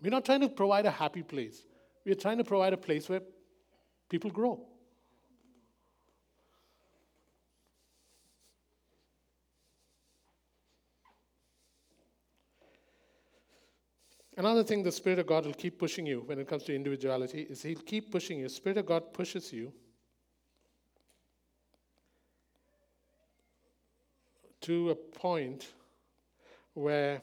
We're 0.00 0.10
not 0.10 0.24
trying 0.24 0.40
to 0.40 0.48
provide 0.48 0.86
a 0.86 0.90
happy 0.90 1.22
place. 1.22 1.62
We're 2.04 2.14
trying 2.14 2.38
to 2.38 2.44
provide 2.44 2.72
a 2.72 2.78
place 2.78 3.08
where 3.08 3.20
people 4.08 4.30
grow. 4.30 4.66
Another 14.36 14.64
thing 14.64 14.82
the 14.82 14.90
Spirit 14.90 15.18
of 15.20 15.26
God 15.26 15.46
will 15.46 15.54
keep 15.54 15.78
pushing 15.78 16.06
you 16.06 16.22
when 16.26 16.38
it 16.38 16.48
comes 16.48 16.64
to 16.64 16.74
individuality 16.74 17.46
is 17.48 17.62
He'll 17.62 17.78
keep 17.78 18.10
pushing 18.10 18.40
you. 18.40 18.48
Spirit 18.48 18.78
of 18.78 18.86
God 18.86 19.12
pushes 19.12 19.52
you 19.52 19.72
to 24.64 24.90
a 24.90 24.94
point 24.94 25.66
where 26.72 27.20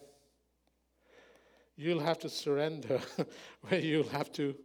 you'll 1.76 2.00
have 2.00 2.20
to 2.20 2.30
surrender, 2.30 3.02
where 3.68 3.80
you'll 3.80 4.10
have 4.10 4.32
to 4.34 4.56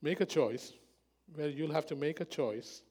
make 0.00 0.22
a 0.22 0.26
choice, 0.26 0.72
where 1.34 1.48
you'll 1.48 1.72
have 1.72 1.84
to 1.84 1.94
make 1.94 2.20
a 2.20 2.24
choice 2.24 2.82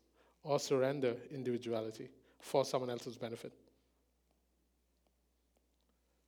or 0.44 0.60
surrender 0.60 1.16
individuality 1.32 2.10
for 2.40 2.64
someone 2.64 2.92
else's 2.92 3.18
benefit. 3.18 3.54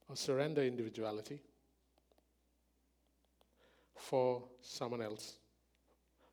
Or 0.09 0.15
surrender 0.15 0.63
individuality 0.63 1.39
for 3.93 4.41
someone 4.61 5.03
else, 5.03 5.37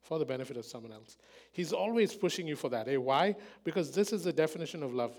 for 0.01 0.19
the 0.19 0.25
benefit 0.25 0.57
of 0.57 0.64
someone 0.64 0.92
else. 0.92 1.19
He's 1.53 1.75
always 1.75 2.14
pushing 2.14 2.49
you 2.49 2.57
for 2.57 2.71
that. 2.71 2.88
Eh? 2.88 2.97
Why? 2.97 3.37
Because 3.62 3.90
this 3.90 4.14
is 4.14 4.25
the 4.25 4.33
definition 4.33 4.83
of 4.83 4.95
love. 4.95 5.19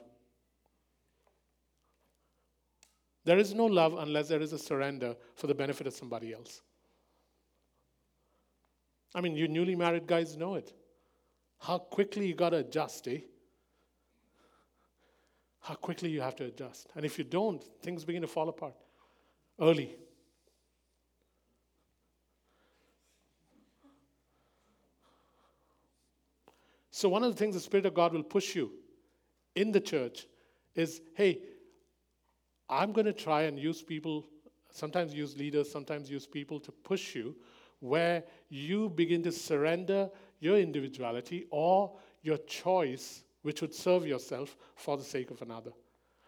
There 3.27 3.39
is 3.39 3.53
no 3.53 3.65
love 3.65 3.93
unless 3.99 4.29
there 4.29 4.39
is 4.39 4.53
a 4.53 4.57
surrender 4.57 5.13
for 5.35 5.47
the 5.47 5.53
benefit 5.53 5.85
of 5.85 5.93
somebody 5.93 6.33
else. 6.33 6.61
I 9.13 9.19
mean, 9.19 9.35
you 9.35 9.49
newly 9.49 9.75
married 9.75 10.07
guys 10.07 10.37
know 10.37 10.55
it. 10.55 10.71
How 11.59 11.77
quickly 11.77 12.25
you 12.25 12.35
got 12.35 12.51
to 12.51 12.59
adjust, 12.59 13.05
eh? 13.09 13.19
How 15.59 15.73
quickly 15.73 16.09
you 16.09 16.21
have 16.21 16.37
to 16.37 16.45
adjust. 16.45 16.87
And 16.95 17.03
if 17.03 17.17
you 17.17 17.25
don't, 17.25 17.61
things 17.81 18.05
begin 18.05 18.21
to 18.21 18.29
fall 18.29 18.47
apart 18.47 18.75
early. 19.59 19.97
So, 26.91 27.09
one 27.09 27.25
of 27.25 27.33
the 27.33 27.37
things 27.37 27.55
the 27.55 27.59
Spirit 27.59 27.87
of 27.87 27.93
God 27.93 28.13
will 28.13 28.23
push 28.23 28.55
you 28.55 28.71
in 29.53 29.73
the 29.73 29.81
church 29.81 30.27
is 30.75 31.01
hey, 31.13 31.41
I'm 32.69 32.91
going 32.91 33.05
to 33.05 33.13
try 33.13 33.43
and 33.43 33.57
use 33.57 33.81
people, 33.81 34.25
sometimes 34.71 35.13
use 35.13 35.37
leaders, 35.37 35.71
sometimes 35.71 36.09
use 36.09 36.25
people 36.25 36.59
to 36.59 36.71
push 36.71 37.15
you 37.15 37.35
where 37.79 38.23
you 38.49 38.89
begin 38.89 39.23
to 39.23 39.31
surrender 39.31 40.09
your 40.39 40.57
individuality 40.57 41.45
or 41.49 41.95
your 42.21 42.37
choice, 42.39 43.23
which 43.43 43.61
would 43.61 43.73
serve 43.73 44.05
yourself 44.05 44.57
for 44.75 44.97
the 44.97 45.03
sake 45.03 45.31
of 45.31 45.41
another. 45.41 45.71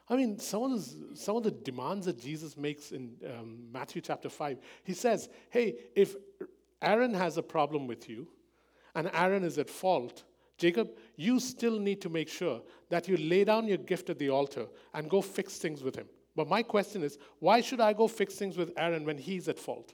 I 0.08 0.16
mean, 0.16 0.40
some 0.40 0.64
of, 0.64 0.72
the, 0.72 1.16
some 1.16 1.36
of 1.36 1.44
the 1.44 1.52
demands 1.52 2.06
that 2.08 2.20
Jesus 2.20 2.58
makes 2.58 2.92
in 2.92 3.12
um, 3.26 3.60
Matthew 3.72 4.02
chapter 4.02 4.30
5, 4.30 4.58
he 4.84 4.94
says, 4.94 5.30
hey, 5.52 5.76
if 5.96 6.16
Aaron 6.82 7.14
has 7.14 7.38
a 7.38 7.44
problem 7.44 7.86
with 7.86 8.10
you 8.10 8.28
and 8.96 9.10
Aaron 9.14 9.44
is 9.44 9.60
at 9.60 9.70
fault, 9.70 10.24
Jacob, 10.58 10.90
you 11.16 11.40
still 11.40 11.80
need 11.80 12.02
to 12.02 12.10
make 12.10 12.28
sure 12.28 12.62
that 12.90 13.08
you 13.08 13.18
lay 13.18 13.44
down 13.44 13.68
your 13.68 13.78
gift 13.78 14.10
at 14.10 14.18
the 14.18 14.30
altar 14.30 14.66
and 14.94 15.10
go 15.10 15.22
fix 15.22 15.58
things 15.58 15.84
with 15.84 15.96
him. 15.96 16.08
But 16.40 16.48
my 16.48 16.64
question 16.64 17.04
is, 17.04 17.18
why 17.40 17.60
should 17.60 17.82
I 17.82 17.92
go 17.92 18.08
fix 18.08 18.36
things 18.36 18.56
with 18.56 18.72
Aaron 18.78 19.04
when 19.04 19.18
he's 19.18 19.50
at 19.50 19.60
fault? 19.60 19.94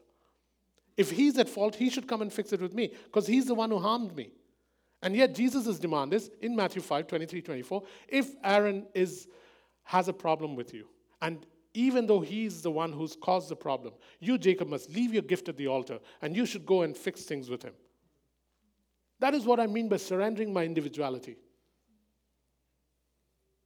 If 0.95 1.09
he's 1.09 1.39
at 1.39 1.49
fault, 1.49 1.73
he 1.73 1.89
should 1.89 2.07
come 2.07 2.21
and 2.21 2.31
fix 2.31 2.53
it 2.53 2.61
with 2.61 2.71
me 2.71 2.91
because 3.05 3.25
he's 3.25 3.47
the 3.47 3.55
one 3.55 3.71
who 3.71 3.79
harmed 3.79 4.15
me. 4.15 4.29
And 5.01 5.15
yet, 5.15 5.33
Jesus' 5.33 5.79
demand 5.79 6.13
is 6.13 6.29
in 6.41 6.55
Matthew 6.55 6.83
5 6.83 7.07
23 7.07 7.41
24 7.41 7.81
if 8.07 8.27
Aaron 8.43 8.85
is, 8.93 9.27
has 9.85 10.07
a 10.07 10.13
problem 10.13 10.55
with 10.55 10.71
you, 10.71 10.85
and 11.19 11.43
even 11.73 12.05
though 12.05 12.21
he's 12.21 12.61
the 12.61 12.69
one 12.69 12.91
who's 12.91 13.15
caused 13.15 13.49
the 13.49 13.55
problem, 13.55 13.95
you, 14.19 14.37
Jacob, 14.37 14.67
must 14.67 14.91
leave 14.91 15.15
your 15.15 15.23
gift 15.23 15.49
at 15.49 15.57
the 15.57 15.65
altar 15.65 15.97
and 16.21 16.35
you 16.35 16.45
should 16.45 16.67
go 16.67 16.83
and 16.83 16.95
fix 16.95 17.23
things 17.23 17.49
with 17.49 17.63
him. 17.63 17.73
That 19.19 19.33
is 19.33 19.45
what 19.45 19.59
I 19.59 19.65
mean 19.65 19.89
by 19.89 19.97
surrendering 19.97 20.53
my 20.53 20.63
individuality. 20.63 21.37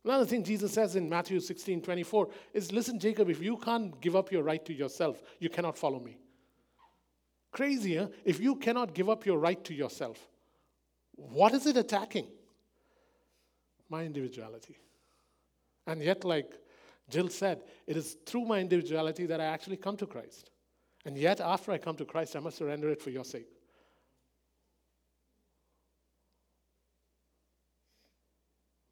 Another 0.05 0.25
thing 0.25 0.43
Jesus 0.43 0.73
says 0.73 0.95
in 0.95 1.09
Matthew 1.09 1.39
16 1.39 1.81
24 1.81 2.29
is 2.53 2.71
listen, 2.71 2.99
Jacob, 2.99 3.29
if 3.29 3.41
you 3.41 3.57
can't 3.57 3.99
give 3.99 4.15
up 4.15 4.31
your 4.31 4.43
right 4.43 4.63
to 4.65 4.73
yourself, 4.73 5.21
you 5.39 5.49
cannot 5.49 5.77
follow 5.77 5.99
me. 5.99 6.17
Crazy, 7.51 7.97
huh? 7.97 8.07
If 8.23 8.39
you 8.39 8.55
cannot 8.55 8.93
give 8.93 9.09
up 9.09 9.25
your 9.25 9.37
right 9.37 9.61
to 9.65 9.73
yourself, 9.73 10.19
what 11.15 11.53
is 11.53 11.65
it 11.65 11.75
attacking? 11.75 12.27
My 13.89 14.03
individuality. 14.03 14.77
And 15.85 16.01
yet, 16.01 16.23
like 16.23 16.53
Jill 17.09 17.29
said, 17.29 17.63
it 17.87 17.97
is 17.97 18.17
through 18.25 18.45
my 18.45 18.59
individuality 18.59 19.25
that 19.25 19.41
I 19.41 19.45
actually 19.45 19.77
come 19.77 19.97
to 19.97 20.05
Christ. 20.05 20.51
And 21.05 21.17
yet, 21.17 21.41
after 21.41 21.71
I 21.71 21.77
come 21.77 21.95
to 21.95 22.05
Christ, 22.05 22.35
I 22.35 22.39
must 22.39 22.57
surrender 22.57 22.89
it 22.89 23.01
for 23.01 23.09
your 23.09 23.25
sake. 23.25 23.47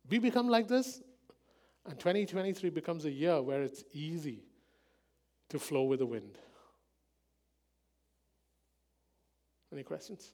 We 0.09 0.19
become 0.19 0.47
like 0.47 0.67
this, 0.67 1.01
and 1.85 1.99
2023 1.99 2.69
becomes 2.69 3.05
a 3.05 3.11
year 3.11 3.41
where 3.41 3.61
it's 3.61 3.83
easy 3.93 4.43
to 5.49 5.59
flow 5.59 5.83
with 5.83 5.99
the 5.99 6.05
wind. 6.05 6.37
Any 9.71 9.83
questions? 9.83 10.31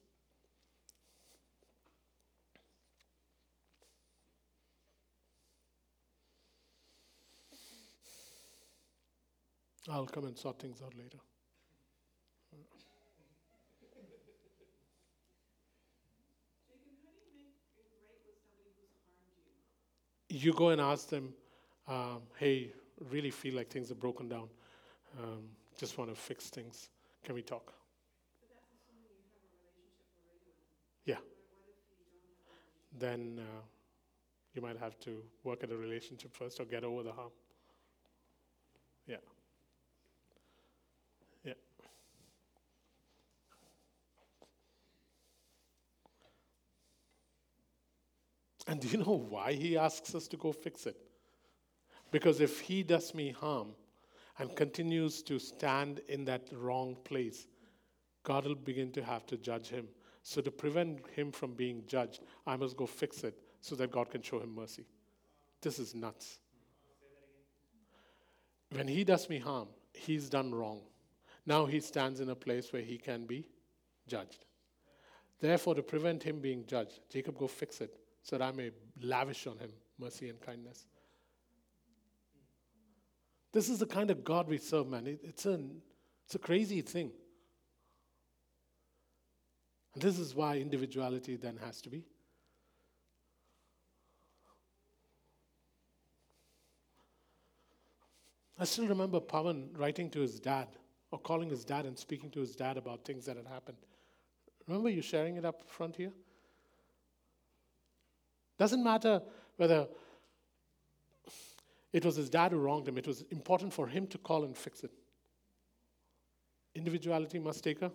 I'll 9.90 10.06
come 10.06 10.26
and 10.26 10.38
sort 10.38 10.60
things 10.60 10.82
out 10.82 10.94
later. 10.96 11.18
You 20.36 20.52
go 20.52 20.70
and 20.70 20.82
ask 20.82 21.10
them, 21.10 21.32
um, 21.88 22.24
hey, 22.40 22.72
really 23.12 23.30
feel 23.30 23.54
like 23.54 23.70
things 23.70 23.92
are 23.92 23.96
broken 23.96 24.28
down. 24.28 24.50
Um, 25.22 25.44
just 25.78 26.00
want 26.00 26.10
to 26.10 26.20
fix 26.20 26.50
things. 26.50 26.90
Can 27.24 27.36
we 27.36 27.44
talk? 27.44 27.72
Yeah. 31.06 31.18
Then 32.98 33.42
uh, 33.42 33.62
you 34.56 34.64
might 34.64 34.78
have 34.80 35.00
to 35.02 35.22
work 35.44 35.64
at 35.64 35.72
a 35.72 35.78
relationship 35.78 36.36
first 36.36 36.60
or 36.60 36.66
get 36.66 36.84
over 36.84 37.04
the 37.04 37.12
harm. 37.12 37.30
And 48.68 48.80
do 48.80 48.88
you 48.88 48.98
know 48.98 49.26
why 49.30 49.54
he 49.54 49.78
asks 49.78 50.16
us 50.16 50.28
to 50.30 50.38
go 50.38 50.52
fix 50.52 50.86
it? 50.86 50.98
Because 52.12 52.40
if 52.40 52.60
he 52.62 52.84
does 52.84 53.14
me 53.14 53.32
harm 53.32 53.70
and 54.40 54.56
continues 54.56 55.22
to 55.24 55.40
stand 55.40 56.02
in 56.08 56.26
that 56.26 56.48
wrong 56.54 56.96
place, 57.04 57.48
God 58.24 58.46
will 58.46 58.56
begin 58.56 58.92
to 58.94 59.04
have 59.04 59.26
to 59.28 59.38
judge 59.38 59.68
him. 59.68 59.88
So, 60.26 60.40
to 60.40 60.52
prevent 60.52 61.06
him 61.10 61.34
from 61.34 61.54
being 61.54 61.84
judged, 61.86 62.22
I 62.48 62.56
must 62.56 62.78
go 62.78 62.86
fix 62.86 63.26
it 63.26 63.38
so 63.60 63.76
that 63.76 63.92
God 63.92 64.10
can 64.10 64.22
show 64.22 64.40
him 64.40 64.56
mercy. 64.56 64.86
This 65.62 65.80
is 65.80 65.94
nuts. 65.94 66.40
When 68.72 68.88
he 68.88 69.04
does 69.04 69.28
me 69.28 69.40
harm, 69.40 69.68
he's 69.94 70.30
done 70.30 70.56
wrong. 70.56 70.82
Now 71.46 71.66
he 71.66 71.82
stands 71.82 72.22
in 72.22 72.30
a 72.30 72.36
place 72.36 72.72
where 72.72 72.82
he 72.82 72.98
can 72.98 73.26
be 73.26 73.50
judged. 74.08 74.46
Therefore, 75.42 75.76
to 75.76 75.84
prevent 75.84 76.24
him 76.24 76.40
being 76.40 76.66
judged, 76.66 77.02
Jacob, 77.10 77.38
go 77.38 77.48
fix 77.48 77.82
it 77.82 78.00
so 78.24 78.38
that 78.38 78.44
I 78.44 78.52
may 78.52 78.72
lavish 79.02 79.46
on 79.48 79.58
him 79.58 79.70
mercy 80.00 80.30
and 80.30 80.42
kindness. 80.42 80.86
This 83.52 83.70
is 83.70 83.80
the 83.80 83.86
kind 83.86 84.10
of 84.10 84.24
God 84.24 84.48
we 84.48 84.58
serve, 84.58 84.88
man. 84.88 85.06
It, 85.06 85.20
it's, 85.24 85.46
a, 85.46 85.60
it's 86.26 86.34
a 86.34 86.40
crazy 86.40 86.82
thing. 86.82 87.12
And 89.94 90.02
this 90.02 90.18
is 90.18 90.34
why 90.34 90.56
individuality 90.58 91.36
then 91.36 91.58
has 91.64 91.80
to 91.82 91.90
be. 91.90 92.04
I 98.58 98.66
still 98.66 98.88
remember 98.88 99.20
Pavan 99.20 99.78
writing 99.78 100.10
to 100.12 100.22
his 100.22 100.40
dad 100.40 100.68
or 101.12 101.20
calling 101.20 101.50
his 101.50 101.64
dad 101.64 101.86
and 101.86 101.98
speaking 101.98 102.32
to 102.32 102.40
his 102.40 102.56
dad 102.56 102.78
about 102.78 103.04
things 103.04 103.26
that 103.26 103.36
had 103.36 103.46
happened. 103.46 103.78
Remember 104.68 104.90
you 104.90 105.02
sharing 105.02 105.36
it 105.36 105.46
up 105.46 105.64
front 105.68 105.96
here? 105.96 106.14
Doesn't 108.58 108.84
matter 108.84 109.22
whether 109.58 109.88
it 111.92 112.06
was 112.06 112.16
his 112.16 112.30
dad 112.30 112.52
who 112.52 112.58
wronged 112.58 112.88
him, 112.88 112.98
it 112.98 113.08
was 113.08 113.24
important 113.30 113.74
for 113.74 113.88
him 113.88 114.08
to 114.08 114.18
call 114.18 114.44
and 114.44 114.58
fix 114.58 114.84
it. 114.84 114.92
Individuality 116.76 117.40
must 117.40 117.64
take 117.64 117.82
a 117.82 117.92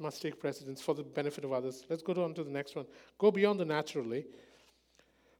must 0.00 0.22
take 0.22 0.38
precedence 0.38 0.80
for 0.80 0.94
the 0.94 1.02
benefit 1.02 1.44
of 1.44 1.52
others. 1.52 1.84
Let's 1.88 2.02
go 2.02 2.12
on 2.22 2.32
to 2.34 2.44
the 2.44 2.50
next 2.50 2.76
one. 2.76 2.86
Go 3.18 3.32
beyond 3.32 3.58
the 3.58 3.64
natural, 3.64 4.14
eh? 4.14 4.22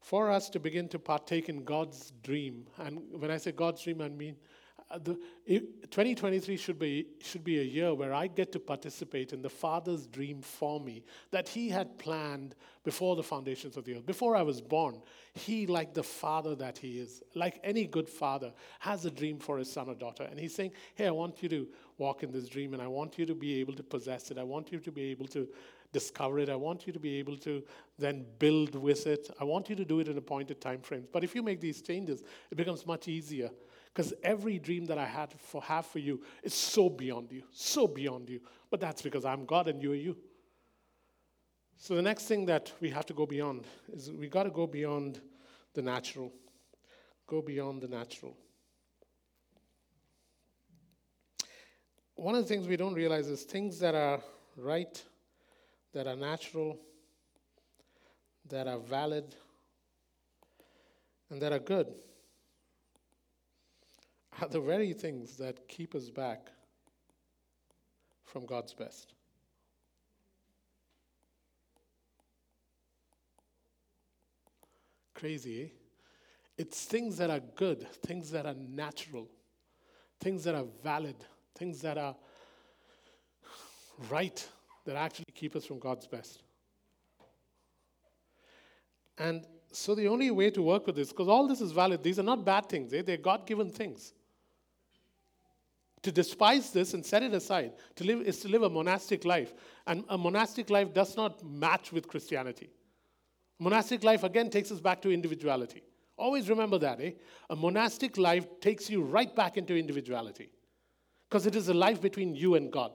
For 0.00 0.30
us 0.30 0.48
to 0.50 0.58
begin 0.58 0.88
to 0.88 0.98
partake 0.98 1.48
in 1.48 1.64
God's 1.64 2.12
dream, 2.22 2.66
and 2.78 3.00
when 3.20 3.30
I 3.30 3.36
say 3.36 3.52
God's 3.52 3.82
dream, 3.82 4.00
I 4.00 4.08
mean 4.08 4.36
Uh, 4.90 4.98
the, 4.98 5.18
it, 5.44 5.90
2023 5.90 6.56
should 6.56 6.78
be, 6.78 7.06
should 7.20 7.44
be 7.44 7.58
a 7.58 7.62
year 7.62 7.92
where 7.92 8.14
I 8.14 8.26
get 8.26 8.52
to 8.52 8.58
participate 8.58 9.34
in 9.34 9.42
the 9.42 9.50
Father's 9.50 10.06
dream 10.06 10.40
for 10.40 10.80
me 10.80 11.04
that 11.30 11.46
He 11.46 11.68
had 11.68 11.98
planned 11.98 12.54
before 12.84 13.14
the 13.14 13.22
foundations 13.22 13.76
of 13.76 13.84
the 13.84 13.96
earth. 13.96 14.06
Before 14.06 14.34
I 14.34 14.40
was 14.40 14.62
born, 14.62 15.02
He, 15.34 15.66
like 15.66 15.92
the 15.92 16.02
Father 16.02 16.54
that 16.54 16.78
He 16.78 16.98
is, 16.98 17.22
like 17.34 17.60
any 17.62 17.86
good 17.86 18.08
father, 18.08 18.52
has 18.80 19.04
a 19.04 19.10
dream 19.10 19.38
for 19.38 19.58
His 19.58 19.70
son 19.70 19.90
or 19.90 19.94
daughter. 19.94 20.22
And 20.22 20.40
He's 20.40 20.54
saying, 20.54 20.72
Hey, 20.94 21.06
I 21.06 21.10
want 21.10 21.42
you 21.42 21.50
to 21.50 21.68
walk 21.98 22.22
in 22.22 22.32
this 22.32 22.48
dream 22.48 22.72
and 22.72 22.82
I 22.82 22.86
want 22.86 23.18
you 23.18 23.26
to 23.26 23.34
be 23.34 23.60
able 23.60 23.74
to 23.74 23.82
possess 23.82 24.30
it. 24.30 24.38
I 24.38 24.44
want 24.44 24.72
you 24.72 24.78
to 24.78 24.90
be 24.90 25.10
able 25.10 25.26
to 25.26 25.46
discover 25.92 26.38
it. 26.38 26.48
I 26.48 26.56
want 26.56 26.86
you 26.86 26.94
to 26.94 26.98
be 26.98 27.16
able 27.18 27.36
to 27.38 27.62
then 27.98 28.24
build 28.38 28.74
with 28.74 29.06
it. 29.06 29.30
I 29.38 29.44
want 29.44 29.68
you 29.68 29.76
to 29.76 29.84
do 29.84 30.00
it 30.00 30.08
in 30.08 30.16
appointed 30.16 30.60
time 30.60 30.80
frames. 30.80 31.08
But 31.12 31.24
if 31.24 31.34
you 31.34 31.42
make 31.42 31.60
these 31.60 31.82
changes, 31.82 32.22
it 32.50 32.56
becomes 32.56 32.86
much 32.86 33.08
easier 33.08 33.50
because 33.92 34.12
every 34.22 34.58
dream 34.58 34.86
that 34.86 34.98
I 34.98 35.06
had 35.06 35.32
for 35.38 35.62
have 35.62 35.86
for 35.86 35.98
you 35.98 36.22
is 36.42 36.54
so 36.54 36.88
beyond 36.88 37.32
you, 37.32 37.42
so 37.50 37.86
beyond 37.86 38.28
you. 38.28 38.40
But 38.70 38.80
that's 38.80 39.02
because 39.02 39.24
I'm 39.24 39.44
God 39.44 39.68
and 39.68 39.82
you 39.82 39.92
are 39.92 39.96
you. 39.96 40.16
So 41.76 41.94
the 41.94 42.02
next 42.02 42.24
thing 42.24 42.46
that 42.46 42.72
we 42.80 42.90
have 42.90 43.06
to 43.06 43.14
go 43.14 43.26
beyond 43.26 43.66
is 43.92 44.10
we 44.10 44.28
got 44.28 44.44
to 44.44 44.50
go 44.50 44.66
beyond 44.66 45.20
the 45.74 45.82
natural. 45.82 46.32
Go 47.26 47.40
beyond 47.40 47.82
the 47.82 47.88
natural. 47.88 48.36
One 52.14 52.34
of 52.34 52.42
the 52.42 52.48
things 52.48 52.66
we 52.66 52.76
don't 52.76 52.94
realize 52.94 53.28
is 53.28 53.44
things 53.44 53.78
that 53.78 53.94
are 53.94 54.20
right, 54.56 55.02
that 55.92 56.08
are 56.08 56.16
natural, 56.16 56.78
that 58.48 58.66
are 58.66 58.78
valid, 58.78 59.36
and 61.30 61.40
that 61.40 61.52
are 61.52 61.60
good 61.60 61.94
are 64.40 64.48
the 64.48 64.60
very 64.60 64.92
things 64.92 65.36
that 65.36 65.68
keep 65.68 65.94
us 65.94 66.10
back 66.10 66.48
from 68.24 68.46
God's 68.46 68.74
best. 68.74 69.14
Crazy, 75.14 75.62
eh? 75.62 75.68
It's 76.56 76.84
things 76.84 77.16
that 77.18 77.30
are 77.30 77.40
good, 77.54 77.88
things 78.06 78.30
that 78.32 78.46
are 78.46 78.54
natural, 78.54 79.28
things 80.20 80.44
that 80.44 80.54
are 80.54 80.66
valid, 80.82 81.16
things 81.56 81.80
that 81.82 81.96
are 81.96 82.16
right, 84.10 84.46
that 84.84 84.96
actually 84.96 85.24
keep 85.34 85.54
us 85.56 85.64
from 85.64 85.78
God's 85.78 86.06
best. 86.06 86.42
And 89.18 89.44
so 89.72 89.94
the 89.94 90.08
only 90.08 90.30
way 90.30 90.50
to 90.50 90.62
work 90.62 90.86
with 90.86 90.96
this, 90.96 91.10
because 91.10 91.28
all 91.28 91.46
this 91.46 91.60
is 91.60 91.72
valid, 91.72 92.02
these 92.02 92.18
are 92.18 92.24
not 92.24 92.44
bad 92.44 92.68
things, 92.68 92.92
eh? 92.92 93.02
they're 93.02 93.16
God 93.16 93.46
given 93.46 93.70
things. 93.70 94.12
To 96.08 96.12
despise 96.12 96.70
this 96.70 96.94
and 96.94 97.04
set 97.04 97.22
it 97.22 97.34
aside 97.34 97.74
to 97.96 98.04
live, 98.04 98.22
is 98.22 98.40
to 98.40 98.48
live 98.48 98.62
a 98.62 98.70
monastic 98.70 99.26
life. 99.26 99.52
And 99.86 100.04
a 100.08 100.16
monastic 100.16 100.70
life 100.70 100.94
does 100.94 101.18
not 101.18 101.44
match 101.44 101.92
with 101.92 102.08
Christianity. 102.08 102.70
Monastic 103.58 104.02
life 104.02 104.24
again 104.24 104.48
takes 104.48 104.72
us 104.72 104.80
back 104.80 105.02
to 105.02 105.10
individuality. 105.10 105.82
Always 106.16 106.48
remember 106.48 106.78
that, 106.78 106.98
eh? 107.02 107.10
A 107.50 107.56
monastic 107.56 108.16
life 108.16 108.46
takes 108.58 108.88
you 108.88 109.02
right 109.02 109.36
back 109.36 109.58
into 109.58 109.76
individuality 109.76 110.50
because 111.28 111.44
it 111.44 111.54
is 111.54 111.68
a 111.68 111.74
life 111.74 112.00
between 112.00 112.34
you 112.34 112.54
and 112.54 112.72
God. 112.72 112.92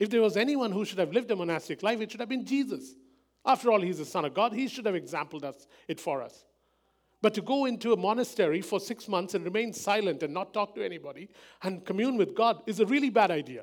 If 0.00 0.10
there 0.10 0.20
was 0.20 0.36
anyone 0.36 0.72
who 0.72 0.84
should 0.84 0.98
have 0.98 1.12
lived 1.12 1.30
a 1.30 1.36
monastic 1.36 1.84
life, 1.84 2.00
it 2.00 2.10
should 2.10 2.18
have 2.18 2.28
been 2.28 2.44
Jesus. 2.44 2.96
After 3.46 3.70
all, 3.70 3.80
he's 3.80 3.98
the 3.98 4.04
Son 4.04 4.24
of 4.24 4.34
God. 4.34 4.52
He 4.52 4.66
should 4.66 4.86
have 4.86 4.96
exampled 4.96 5.44
us 5.44 5.68
it 5.86 6.00
for 6.00 6.22
us. 6.22 6.44
But 7.22 7.34
to 7.34 7.42
go 7.42 7.66
into 7.66 7.92
a 7.92 7.96
monastery 7.96 8.62
for 8.62 8.80
six 8.80 9.06
months 9.06 9.34
and 9.34 9.44
remain 9.44 9.72
silent 9.72 10.22
and 10.22 10.32
not 10.32 10.54
talk 10.54 10.74
to 10.74 10.84
anybody 10.84 11.28
and 11.62 11.84
commune 11.84 12.16
with 12.16 12.34
God 12.34 12.62
is 12.66 12.80
a 12.80 12.86
really 12.86 13.10
bad 13.10 13.30
idea. 13.30 13.62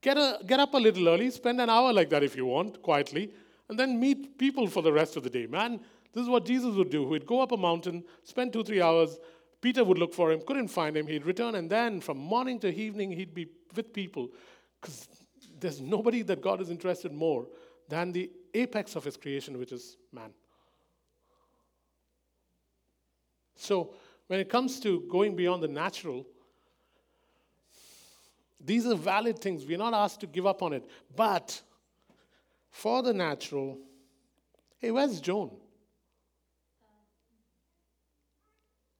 Get, 0.00 0.16
a, 0.16 0.40
get 0.44 0.58
up 0.58 0.74
a 0.74 0.78
little 0.78 1.08
early, 1.08 1.30
spend 1.30 1.60
an 1.60 1.70
hour 1.70 1.92
like 1.92 2.10
that 2.10 2.24
if 2.24 2.34
you 2.34 2.44
want, 2.44 2.82
quietly, 2.82 3.32
and 3.68 3.78
then 3.78 4.00
meet 4.00 4.36
people 4.36 4.66
for 4.66 4.82
the 4.82 4.92
rest 4.92 5.16
of 5.16 5.22
the 5.22 5.30
day. 5.30 5.46
Man, 5.46 5.78
this 6.12 6.24
is 6.24 6.28
what 6.28 6.44
Jesus 6.44 6.74
would 6.74 6.90
do. 6.90 7.12
He'd 7.12 7.24
go 7.24 7.40
up 7.40 7.52
a 7.52 7.56
mountain, 7.56 8.02
spend 8.24 8.52
two, 8.52 8.64
three 8.64 8.82
hours. 8.82 9.20
Peter 9.60 9.84
would 9.84 9.98
look 9.98 10.12
for 10.12 10.32
him, 10.32 10.42
couldn't 10.44 10.66
find 10.66 10.96
him. 10.96 11.06
He'd 11.06 11.24
return, 11.24 11.54
and 11.54 11.70
then 11.70 12.00
from 12.00 12.18
morning 12.18 12.58
to 12.60 12.74
evening, 12.74 13.12
he'd 13.12 13.32
be 13.32 13.46
with 13.76 13.92
people. 13.92 14.28
Because 14.80 15.06
there's 15.62 15.80
nobody 15.80 16.22
that 16.22 16.42
God 16.42 16.60
is 16.60 16.70
interested 16.70 17.12
more 17.12 17.46
than 17.88 18.12
the 18.12 18.30
apex 18.52 18.96
of 18.96 19.04
his 19.04 19.16
creation, 19.16 19.58
which 19.58 19.72
is 19.72 19.96
man. 20.12 20.30
So, 23.54 23.94
when 24.26 24.40
it 24.40 24.48
comes 24.48 24.80
to 24.80 25.04
going 25.08 25.36
beyond 25.36 25.62
the 25.62 25.68
natural, 25.68 26.26
these 28.64 28.86
are 28.86 28.94
valid 28.94 29.38
things. 29.38 29.64
We're 29.64 29.78
not 29.78 29.94
asked 29.94 30.20
to 30.20 30.26
give 30.26 30.46
up 30.46 30.62
on 30.62 30.72
it. 30.72 30.84
But 31.14 31.60
for 32.70 33.02
the 33.02 33.12
natural, 33.12 33.78
hey, 34.78 34.90
where's 34.90 35.20
Joan? 35.20 35.50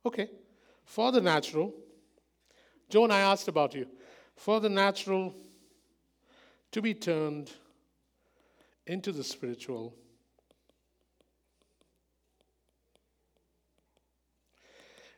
Okay. 0.07 0.31
For 0.85 1.11
the 1.11 1.21
natural, 1.21 1.73
Joan, 2.89 3.11
I 3.11 3.21
asked 3.21 3.49
about 3.49 3.75
you. 3.75 3.87
For 4.37 4.61
the 4.61 4.69
natural 4.69 5.35
to 6.73 6.81
be 6.81 6.95
turned 6.95 7.53
into 8.87 9.13
the 9.13 9.23
spiritual, 9.23 9.95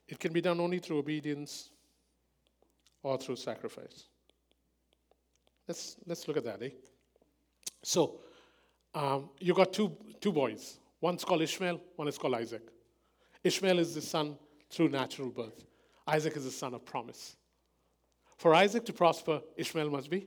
it 0.09 0.19
can 0.19 0.33
be 0.33 0.41
done 0.41 0.61
only 0.61 0.81
through 0.81 0.99
obedience 0.99 1.71
or 3.03 3.17
through 3.17 3.37
sacrifice. 3.37 4.05
Let's, 5.67 5.97
let's 6.07 6.29
look 6.29 6.37
at 6.37 6.45
that, 6.45 6.63
eh? 6.63 6.71
So, 7.83 8.21
um, 8.95 9.31
you 9.41 9.55
got 9.55 9.73
two, 9.73 9.97
two 10.21 10.33
boys. 10.33 10.79
One's 11.01 11.25
called 11.25 11.43
Ishmael, 11.43 11.81
one 11.97 12.09
is 12.09 12.19
called 12.19 12.35
Isaac. 12.35 12.63
Ishmael 13.43 13.79
is 13.79 13.95
the 13.95 14.03
son 14.03 14.37
through 14.71 14.89
natural 14.89 15.31
birth, 15.31 15.65
Isaac 16.07 16.37
is 16.37 16.45
the 16.45 16.51
son 16.51 16.75
of 16.75 16.85
promise. 16.85 17.37
For 18.37 18.55
Isaac 18.55 18.85
to 18.87 18.93
prosper, 18.93 19.41
Ishmael 19.57 19.91
must 19.91 20.11
be 20.11 20.27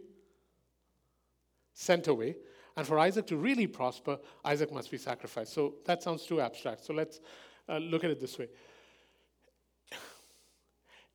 sent 1.77 2.07
away. 2.07 2.35
And 2.75 2.85
for 2.85 2.97
Isaac 2.97 3.27
to 3.27 3.37
really 3.37 3.67
prosper, 3.67 4.17
Isaac 4.43 4.73
must 4.73 4.89
be 4.89 4.97
sacrificed. 4.97 5.53
So 5.53 5.75
that 5.85 6.01
sounds 6.01 6.23
too 6.25 6.41
abstract. 6.41 6.83
So 6.83 6.93
let's 6.93 7.19
uh, 7.69 7.77
look 7.77 8.03
at 8.03 8.09
it 8.09 8.19
this 8.19 8.37
way. 8.37 8.49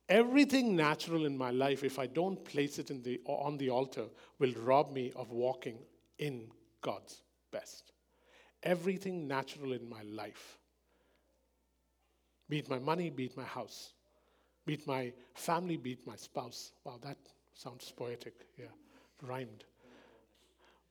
Everything 0.09 0.75
natural 0.75 1.25
in 1.25 1.37
my 1.37 1.51
life, 1.51 1.83
if 1.83 1.99
I 1.99 2.07
don't 2.07 2.43
place 2.45 2.79
it 2.79 3.03
the, 3.03 3.19
on 3.25 3.57
the 3.57 3.69
altar, 3.69 4.05
will 4.39 4.53
rob 4.53 4.93
me 4.93 5.11
of 5.17 5.31
walking 5.31 5.79
in 6.17 6.47
God's 6.81 7.21
best. 7.51 7.91
Everything 8.63 9.27
natural 9.27 9.73
in 9.73 9.89
my 9.89 10.03
life, 10.03 10.57
be 12.47 12.59
it 12.59 12.69
my 12.69 12.79
money, 12.79 13.09
be 13.09 13.25
it 13.25 13.35
my 13.35 13.43
house, 13.43 13.93
be 14.65 14.75
it 14.75 14.87
my 14.87 15.11
family, 15.33 15.75
be 15.75 15.91
it 15.93 16.07
my 16.07 16.15
spouse. 16.15 16.71
Wow, 16.85 16.99
that 17.01 17.17
sounds 17.53 17.91
poetic. 17.91 18.33
Yeah, 18.57 18.67
rhymed. 19.21 19.65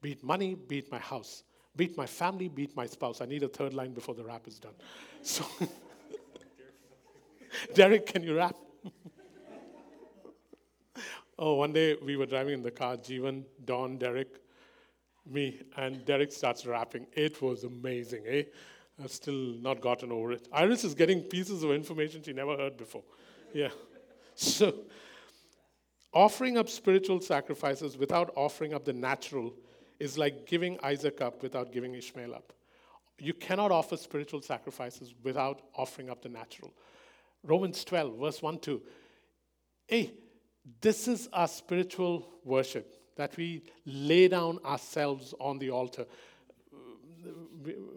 Be 0.02 0.12
it 0.12 0.22
money, 0.22 0.54
be 0.54 0.78
it 0.78 0.90
my 0.90 0.98
house, 0.98 1.44
be 1.76 1.86
it 1.86 1.96
my 1.96 2.06
family, 2.06 2.48
be 2.48 2.64
it 2.64 2.76
my 2.76 2.86
spouse. 2.86 3.20
I 3.20 3.26
need 3.26 3.44
a 3.44 3.48
third 3.48 3.72
line 3.72 3.92
before 3.92 4.14
the 4.14 4.24
rap 4.24 4.48
is 4.48 4.58
done. 4.58 4.74
So, 5.22 5.44
Derek, 7.74 8.06
can 8.06 8.24
you 8.24 8.36
rap? 8.36 8.56
oh, 11.38 11.54
one 11.54 11.72
day 11.72 11.96
we 12.04 12.16
were 12.16 12.26
driving 12.26 12.54
in 12.54 12.62
the 12.62 12.72
car, 12.72 12.96
Jeevan, 12.96 13.44
Don, 13.64 13.96
Derek, 13.96 14.40
me, 15.24 15.60
and 15.76 16.04
Derek 16.04 16.32
starts 16.32 16.66
rapping. 16.66 17.06
It 17.12 17.40
was 17.40 17.62
amazing, 17.62 18.24
eh? 18.26 18.42
I've 19.02 19.12
still 19.12 19.54
not 19.60 19.80
gotten 19.80 20.10
over 20.10 20.32
it. 20.32 20.48
Iris 20.52 20.82
is 20.82 20.94
getting 20.94 21.20
pieces 21.20 21.62
of 21.62 21.70
information 21.70 22.22
she 22.22 22.32
never 22.32 22.56
heard 22.56 22.76
before. 22.76 23.04
Yeah. 23.54 23.68
So, 24.34 24.74
offering 26.14 26.56
up 26.56 26.70
spiritual 26.70 27.20
sacrifices 27.20 27.98
without 27.98 28.32
offering 28.34 28.72
up 28.72 28.86
the 28.86 28.94
natural 28.94 29.52
is 30.02 30.18
like 30.18 30.46
giving 30.46 30.76
Isaac 30.82 31.20
up 31.20 31.44
without 31.44 31.70
giving 31.70 31.94
Ishmael 31.94 32.34
up. 32.34 32.52
You 33.20 33.32
cannot 33.34 33.70
offer 33.70 33.96
spiritual 33.96 34.42
sacrifices 34.42 35.14
without 35.22 35.62
offering 35.76 36.10
up 36.10 36.22
the 36.22 36.28
natural. 36.28 36.72
Romans 37.44 37.84
12, 37.84 38.18
verse 38.18 38.42
1 38.42 38.58
2. 38.58 38.82
Hey, 39.86 40.12
this 40.80 41.06
is 41.06 41.28
our 41.32 41.46
spiritual 41.46 42.28
worship 42.44 42.96
that 43.14 43.36
we 43.36 43.62
lay 43.86 44.26
down 44.26 44.58
ourselves 44.64 45.34
on 45.38 45.60
the 45.60 45.70
altar. 45.70 46.04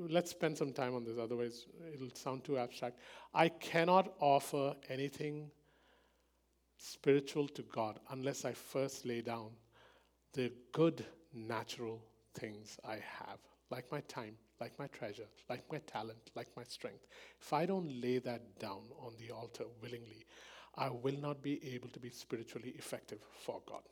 Let's 0.07 0.29
spend 0.29 0.59
some 0.59 0.73
time 0.73 0.93
on 0.93 1.03
this, 1.05 1.17
otherwise, 1.17 1.65
it'll 1.91 2.13
sound 2.13 2.43
too 2.43 2.59
abstract. 2.59 2.99
I 3.33 3.49
cannot 3.49 4.13
offer 4.19 4.75
anything 4.89 5.49
spiritual 6.77 7.47
to 7.47 7.63
God 7.63 7.99
unless 8.11 8.45
I 8.45 8.51
first 8.51 9.07
lay 9.07 9.21
down 9.21 9.49
the 10.33 10.51
good 10.71 11.03
natural 11.35 12.01
things 12.33 12.79
I 12.83 12.95
have, 12.95 13.39
like 13.69 13.91
my 13.91 14.01
time, 14.01 14.35
like 14.59 14.77
my 14.79 14.87
treasure, 14.87 15.27
like 15.49 15.63
my 15.71 15.79
talent, 15.79 16.31
like 16.35 16.49
my 16.55 16.63
strength. 16.63 17.05
If 17.39 17.53
I 17.53 17.65
don't 17.65 18.01
lay 18.01 18.19
that 18.19 18.59
down 18.59 18.83
on 18.99 19.13
the 19.19 19.33
altar 19.33 19.65
willingly, 19.81 20.25
I 20.77 20.89
will 20.89 21.17
not 21.19 21.41
be 21.41 21.73
able 21.73 21.89
to 21.89 21.99
be 21.99 22.09
spiritually 22.09 22.73
effective 22.77 23.19
for 23.45 23.61
God. 23.67 23.83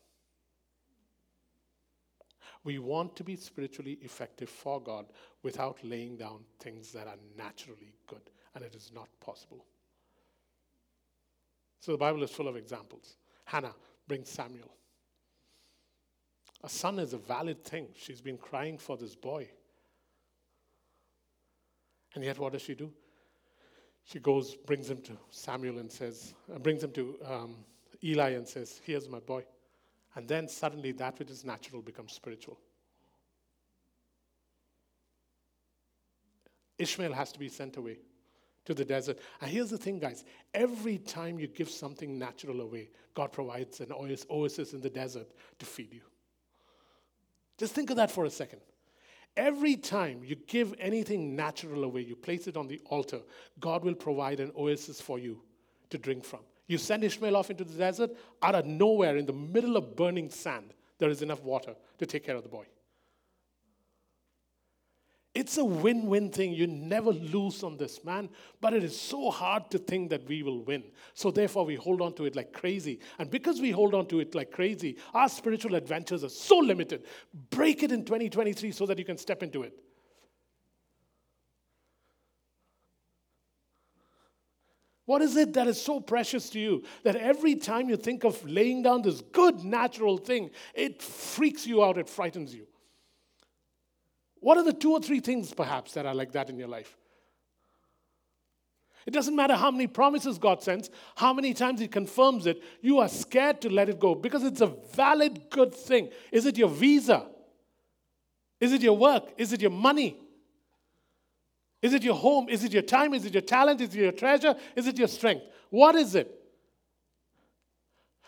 We 2.63 2.79
want 2.79 3.15
to 3.17 3.23
be 3.23 3.35
spiritually 3.35 3.99
effective 4.01 4.49
for 4.49 4.81
God 4.81 5.07
without 5.43 5.83
laying 5.83 6.17
down 6.17 6.39
things 6.59 6.91
that 6.93 7.07
are 7.07 7.17
naturally 7.37 7.93
good, 8.07 8.29
and 8.55 8.63
it 8.63 8.75
is 8.75 8.91
not 8.93 9.09
possible. 9.19 9.65
So 11.79 11.91
the 11.91 11.97
Bible 11.97 12.23
is 12.23 12.31
full 12.31 12.47
of 12.47 12.55
examples. 12.55 13.17
Hannah 13.45 13.75
brings 14.07 14.29
Samuel. 14.29 14.71
A 16.63 16.69
son 16.69 16.99
is 16.99 17.13
a 17.13 17.17
valid 17.17 17.63
thing. 17.63 17.87
She's 17.95 18.21
been 18.21 18.37
crying 18.37 18.77
for 18.77 18.95
this 18.95 19.15
boy. 19.15 19.49
And 22.15 22.23
yet, 22.23 22.39
what 22.39 22.53
does 22.53 22.61
she 22.61 22.75
do? 22.75 22.91
She 24.05 24.19
goes, 24.19 24.55
brings 24.55 24.89
him 24.89 25.01
to 25.03 25.13
Samuel 25.29 25.79
and 25.79 25.91
says, 25.91 26.33
uh, 26.53 26.59
brings 26.59 26.83
him 26.83 26.91
to 26.91 27.17
um, 27.25 27.55
Eli 28.03 28.31
and 28.31 28.47
says, 28.47 28.81
Here's 28.83 29.09
my 29.09 29.19
boy. 29.19 29.43
And 30.15 30.27
then 30.27 30.47
suddenly 30.47 30.91
that 30.93 31.17
which 31.17 31.31
is 31.31 31.43
natural 31.43 31.81
becomes 31.81 32.13
spiritual. 32.13 32.59
Ishmael 36.77 37.13
has 37.13 37.31
to 37.31 37.39
be 37.39 37.49
sent 37.49 37.77
away 37.77 37.97
to 38.65 38.73
the 38.73 38.85
desert. 38.85 39.19
And 39.41 39.49
here's 39.49 39.69
the 39.69 39.77
thing, 39.77 39.99
guys 39.99 40.23
every 40.53 40.97
time 40.97 41.39
you 41.39 41.47
give 41.47 41.69
something 41.69 42.17
natural 42.17 42.61
away, 42.61 42.89
God 43.13 43.31
provides 43.31 43.79
an 43.79 43.91
oasis 43.91 44.73
in 44.73 44.81
the 44.81 44.89
desert 44.89 45.27
to 45.59 45.65
feed 45.65 45.93
you. 45.93 46.01
Just 47.57 47.73
think 47.73 47.89
of 47.89 47.97
that 47.97 48.11
for 48.11 48.25
a 48.25 48.29
second. 48.29 48.61
Every 49.35 49.75
time 49.75 50.21
you 50.23 50.35
give 50.35 50.75
anything 50.79 51.35
natural 51.35 51.83
away, 51.83 52.01
you 52.01 52.15
place 52.15 52.47
it 52.47 52.55
on 52.55 52.67
the 52.67 52.79
altar, 52.85 53.21
God 53.59 53.83
will 53.83 53.95
provide 53.95 54.39
an 54.39 54.51
oasis 54.57 55.01
for 55.01 55.17
you 55.17 55.41
to 55.89 55.97
drink 55.97 56.23
from. 56.23 56.41
You 56.67 56.77
send 56.77 57.03
Ishmael 57.03 57.35
off 57.35 57.49
into 57.49 57.63
the 57.63 57.77
desert, 57.77 58.11
out 58.41 58.55
of 58.55 58.65
nowhere, 58.65 59.17
in 59.17 59.25
the 59.25 59.33
middle 59.33 59.75
of 59.75 59.95
burning 59.95 60.29
sand, 60.29 60.73
there 60.99 61.09
is 61.09 61.21
enough 61.21 61.41
water 61.43 61.75
to 61.97 62.05
take 62.05 62.23
care 62.23 62.35
of 62.35 62.43
the 62.43 62.49
boy. 62.49 62.65
It's 65.33 65.57
a 65.57 65.65
win 65.65 66.05
win 66.05 66.29
thing. 66.29 66.53
You 66.53 66.67
never 66.67 67.11
lose 67.11 67.63
on 67.63 67.75
this, 67.75 68.03
man. 68.03 68.29
But 68.61 68.73
it 68.73 68.83
is 68.83 68.99
so 68.99 69.31
hard 69.31 69.71
to 69.71 69.79
think 69.79 70.11
that 70.11 70.27
we 70.27 70.43
will 70.43 70.63
win. 70.63 70.83
So, 71.15 71.31
therefore, 71.31 71.65
we 71.65 71.75
hold 71.75 72.01
on 72.01 72.13
to 72.15 72.25
it 72.25 72.35
like 72.35 72.53
crazy. 72.53 72.99
And 73.17 73.31
because 73.31 73.59
we 73.59 73.71
hold 73.71 73.95
on 73.95 74.05
to 74.07 74.19
it 74.19 74.35
like 74.35 74.51
crazy, 74.51 74.97
our 75.13 75.27
spiritual 75.27 75.73
adventures 75.73 76.23
are 76.23 76.29
so 76.29 76.57
limited. 76.57 77.05
Break 77.49 77.81
it 77.81 77.91
in 77.91 78.05
2023 78.05 78.71
so 78.71 78.85
that 78.85 78.99
you 78.99 79.05
can 79.05 79.17
step 79.17 79.41
into 79.41 79.63
it. 79.63 79.73
What 85.05 85.21
is 85.21 85.35
it 85.35 85.53
that 85.53 85.67
is 85.67 85.81
so 85.81 85.99
precious 85.99 86.49
to 86.51 86.59
you 86.59 86.83
that 87.03 87.15
every 87.15 87.55
time 87.55 87.89
you 87.89 87.97
think 87.97 88.23
of 88.23 88.41
laying 88.47 88.83
down 88.83 89.01
this 89.01 89.21
good 89.21 89.63
natural 89.63 90.17
thing, 90.17 90.51
it 90.73 91.01
freaks 91.01 91.67
you 91.67 91.83
out, 91.83 91.97
it 91.97 92.07
frightens 92.07 92.53
you? 92.53 92.67
What 94.43 94.57
are 94.57 94.63
the 94.63 94.73
two 94.73 94.91
or 94.91 94.99
three 94.99 95.21
things, 95.21 95.53
perhaps, 95.53 95.93
that 95.93 96.05
are 96.05 96.13
like 96.13 96.33
that 96.33 96.49
in 96.49 96.59
your 96.59 96.67
life? 96.67 96.97
It 99.05 99.11
doesn't 99.11 99.35
matter 99.35 99.55
how 99.55 99.71
many 99.71 99.87
promises 99.87 100.37
God 100.37 100.61
sends, 100.61 100.89
how 101.15 101.33
many 101.33 101.53
times 101.53 101.79
He 101.79 101.87
confirms 101.87 102.45
it, 102.45 102.61
you 102.81 102.99
are 102.99 103.07
scared 103.07 103.61
to 103.61 103.69
let 103.69 103.87
it 103.87 104.01
go 104.01 104.15
because 104.15 104.43
it's 104.43 104.59
a 104.59 104.67
valid, 104.67 105.49
good 105.49 105.73
thing. 105.73 106.09
Is 106.29 106.45
it 106.45 106.57
your 106.57 106.67
visa? 106.67 107.25
Is 108.59 108.73
it 108.73 108.81
your 108.81 108.97
work? 108.97 109.29
Is 109.37 109.53
it 109.53 109.61
your 109.61 109.71
money? 109.71 110.17
Is 111.81 111.93
it 111.93 112.03
your 112.03 112.15
home? 112.15 112.49
Is 112.49 112.65
it 112.65 112.73
your 112.73 112.81
time? 112.81 113.13
Is 113.13 113.25
it 113.25 113.33
your 113.33 113.41
talent? 113.41 113.79
Is 113.79 113.95
it 113.95 113.99
your 113.99 114.11
treasure? 114.11 114.55
Is 114.75 114.87
it 114.87 114.97
your 114.97 115.07
strength? 115.07 115.45
What 115.69 115.95
is 115.95 116.15
it? 116.15 116.42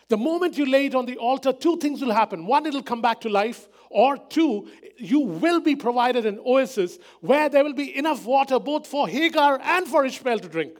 The 0.08 0.18
moment 0.18 0.58
you 0.58 0.66
lay 0.66 0.86
it 0.86 0.96
on 0.96 1.06
the 1.06 1.18
altar, 1.18 1.52
two 1.52 1.78
things 1.78 2.02
will 2.02 2.12
happen. 2.12 2.46
One, 2.46 2.66
it'll 2.66 2.84
come 2.84 3.02
back 3.02 3.22
to 3.22 3.30
life, 3.30 3.68
or 3.90 4.18
two, 4.18 4.68
you 4.98 5.20
will 5.20 5.60
be 5.60 5.76
provided 5.76 6.26
an 6.26 6.40
oasis 6.46 7.00
where 7.22 7.50
there 7.50 7.64
will 7.64 7.74
be 7.74 7.98
enough 7.98 8.26
water 8.26 8.60
both 8.60 8.86
for 8.86 9.08
Hagar 9.08 9.60
and 9.62 9.88
for 9.88 10.06
Ishmael 10.06 10.40
to 10.40 10.50
drink. 10.50 10.78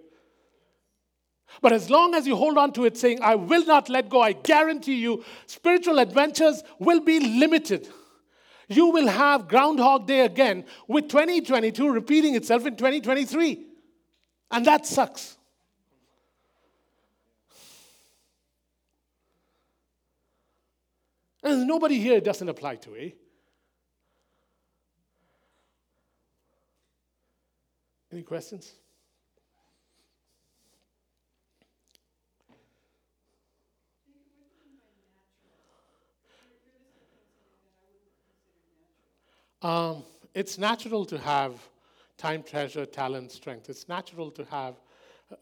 But 1.62 1.72
as 1.72 1.90
long 1.90 2.14
as 2.14 2.28
you 2.28 2.36
hold 2.36 2.58
on 2.58 2.74
to 2.74 2.86
it, 2.86 2.98
saying, 2.98 3.20
I 3.22 3.36
will 3.36 3.66
not 3.66 3.90
let 3.90 4.10
go, 4.10 4.22
I 4.22 4.34
guarantee 4.34 4.96
you, 4.96 5.24
spiritual 5.46 6.00
adventures 6.00 6.64
will 6.80 7.00
be 7.00 7.20
limited. 7.20 7.88
You 8.68 8.88
will 8.88 9.08
have 9.08 9.48
Groundhog 9.48 10.08
Day 10.08 10.22
again 10.22 10.66
with 10.88 11.08
2022 11.08 11.90
repeating 11.90 12.36
itself 12.36 12.66
in 12.66 12.76
2023. 12.76 13.64
And 14.52 14.66
that 14.66 14.86
sucks. 14.86 15.35
And 21.46 21.54
there's 21.54 21.68
nobody 21.68 22.00
here 22.00 22.16
it 22.16 22.24
doesn't 22.24 22.50
apply 22.50 22.78
to, 22.78 22.96
eh? 22.96 23.10
Any 28.12 28.24
questions? 28.24 28.74
Um, 39.62 40.04
it's 40.34 40.58
natural 40.58 41.06
to 41.06 41.20
have 41.20 41.60
time, 42.18 42.42
treasure, 42.42 42.88
talent, 42.88 43.32
strength. 43.32 43.70
It's 43.70 43.88
natural 43.88 44.32
to 44.32 44.46
have 44.46 44.76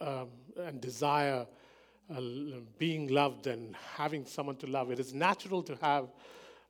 um, 0.01 0.28
and 0.58 0.82
desire 0.82 1.45
being 2.78 3.08
loved 3.08 3.47
and 3.47 3.76
having 3.95 4.26
someone 4.26 4.56
to 4.58 4.68
love. 4.68 4.91
It 4.91 4.99
is 4.99 5.14
natural 5.14 5.64
to 5.64 5.76
have 5.82 6.12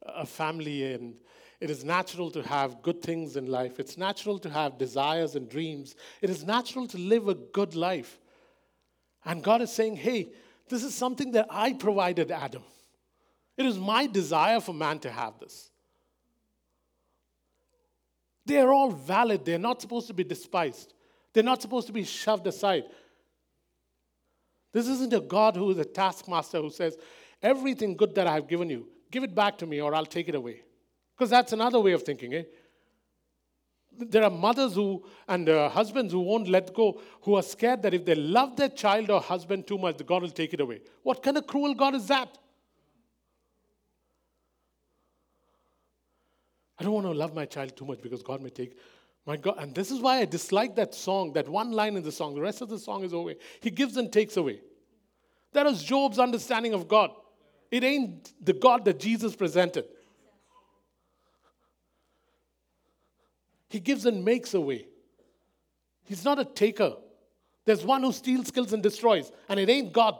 a 0.01 0.25
family 0.25 0.93
and 0.93 1.15
it 1.59 1.69
is 1.69 1.83
natural 1.83 2.29
to 2.31 2.43
have 2.43 2.81
good 2.81 3.01
things 3.01 3.35
in 3.37 3.47
life. 3.47 3.79
It's 3.79 3.97
natural 3.97 4.37
to 4.39 4.49
have 4.49 4.77
desires 4.77 5.35
and 5.35 5.49
dreams. 5.49 5.95
It 6.21 6.29
is 6.29 6.43
natural 6.43 6.87
to 6.87 6.97
live 6.97 7.27
a 7.29 7.35
good 7.35 7.75
life. 7.75 8.19
And 9.25 9.41
God 9.41 9.61
is 9.61 9.71
saying, 9.71 9.95
hey, 9.95 10.29
this 10.67 10.83
is 10.83 10.93
something 10.93 11.31
that 11.31 11.47
I 11.49 11.73
provided 11.73 12.31
Adam. 12.31 12.63
It 13.55 13.65
is 13.65 13.77
my 13.77 14.07
desire 14.07 14.59
for 14.59 14.73
man 14.73 14.99
to 14.99 15.11
have 15.11 15.39
this. 15.39 15.69
They 18.45 18.59
are 18.59 18.73
all 18.73 18.91
valid. 18.91 19.45
They're 19.45 19.57
not 19.57 19.79
supposed 19.79 20.07
to 20.07 20.13
be 20.13 20.23
despised. 20.23 20.93
They're 21.33 21.43
not 21.43 21.61
supposed 21.61 21.87
to 21.87 21.93
be 21.93 22.03
shoved 22.03 22.45
aside. 22.45 22.83
This 24.73 24.87
isn't 24.87 25.13
a 25.13 25.21
God 25.21 25.55
who 25.55 25.69
is 25.69 25.77
a 25.77 25.85
taskmaster 25.85 26.59
who 26.59 26.69
says, 26.69 26.97
Everything 27.41 27.95
good 27.95 28.15
that 28.15 28.25
I 28.27 28.33
have 28.33 28.47
given 28.47 28.69
you, 28.69 28.87
give 29.11 29.23
it 29.23 29.35
back 29.35 29.57
to 29.59 29.65
me 29.65 29.79
or 29.79 29.93
I'll 29.93 30.05
take 30.05 30.27
it 30.27 30.35
away. 30.35 30.61
Because 31.15 31.29
that's 31.29 31.53
another 31.53 31.79
way 31.79 31.91
of 31.91 32.03
thinking, 32.03 32.33
eh? 32.33 32.43
There 33.95 34.23
are 34.23 34.31
mothers 34.31 34.73
who 34.73 35.05
and 35.27 35.47
uh, 35.47 35.69
husbands 35.69 36.11
who 36.11 36.21
won't 36.21 36.47
let 36.47 36.73
go, 36.73 36.99
who 37.21 37.35
are 37.35 37.43
scared 37.43 37.83
that 37.83 37.93
if 37.93 38.05
they 38.05 38.15
love 38.15 38.55
their 38.55 38.69
child 38.69 39.11
or 39.11 39.21
husband 39.21 39.67
too 39.67 39.77
much, 39.77 40.03
God 40.03 40.23
will 40.23 40.31
take 40.31 40.53
it 40.53 40.59
away. 40.59 40.81
What 41.03 41.21
kind 41.21 41.37
of 41.37 41.45
cruel 41.45 41.75
God 41.75 41.93
is 41.93 42.07
that? 42.07 42.35
I 46.79 46.83
don't 46.83 46.93
want 46.93 47.05
to 47.05 47.13
love 47.13 47.35
my 47.35 47.45
child 47.45 47.77
too 47.77 47.85
much 47.85 48.01
because 48.01 48.23
God 48.23 48.41
may 48.41 48.49
take 48.49 48.75
my 49.25 49.37
God. 49.37 49.55
And 49.57 49.73
this 49.73 49.91
is 49.91 49.99
why 49.99 50.19
I 50.19 50.25
dislike 50.25 50.75
that 50.75 50.93
song, 50.93 51.33
that 51.33 51.47
one 51.47 51.71
line 51.71 51.95
in 51.95 52.03
the 52.03 52.11
song. 52.11 52.35
The 52.35 52.41
rest 52.41 52.61
of 52.61 52.69
the 52.69 52.79
song 52.79 53.03
is 53.03 53.13
away. 53.13 53.37
He 53.61 53.69
gives 53.69 53.97
and 53.97 54.11
takes 54.11 54.37
away. 54.37 54.61
That 55.53 55.65
is 55.65 55.83
Job's 55.83 56.19
understanding 56.19 56.73
of 56.73 56.87
God. 56.87 57.11
It 57.71 57.83
ain't 57.83 58.33
the 58.43 58.53
God 58.53 58.85
that 58.85 58.99
Jesus 58.99 59.35
presented. 59.35 59.85
He 63.69 63.79
gives 63.79 64.05
and 64.05 64.23
makes 64.23 64.53
away. 64.53 64.87
He's 66.03 66.23
not 66.23 66.37
a 66.37 66.45
taker. 66.45 66.93
There's 67.65 67.83
one 67.83 68.03
who 68.03 68.11
steals, 68.11 68.51
kills, 68.51 68.73
and 68.73 68.83
destroys, 68.83 69.31
and 69.47 69.59
it 69.59 69.69
ain't 69.69 69.93
God. 69.93 70.17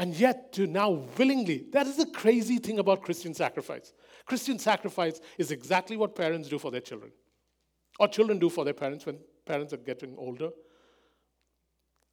And 0.00 0.14
yet, 0.14 0.54
to 0.54 0.66
now 0.66 1.06
willingly, 1.18 1.66
that 1.72 1.86
is 1.86 1.98
the 1.98 2.06
crazy 2.06 2.56
thing 2.56 2.78
about 2.78 3.02
Christian 3.02 3.34
sacrifice. 3.34 3.92
Christian 4.24 4.58
sacrifice 4.58 5.20
is 5.36 5.50
exactly 5.50 5.98
what 5.98 6.14
parents 6.14 6.48
do 6.48 6.58
for 6.58 6.70
their 6.70 6.80
children, 6.80 7.12
or 7.98 8.08
children 8.08 8.38
do 8.38 8.48
for 8.48 8.64
their 8.64 8.72
parents 8.72 9.04
when 9.04 9.18
parents 9.44 9.74
are 9.74 9.76
getting 9.76 10.16
older. 10.16 10.48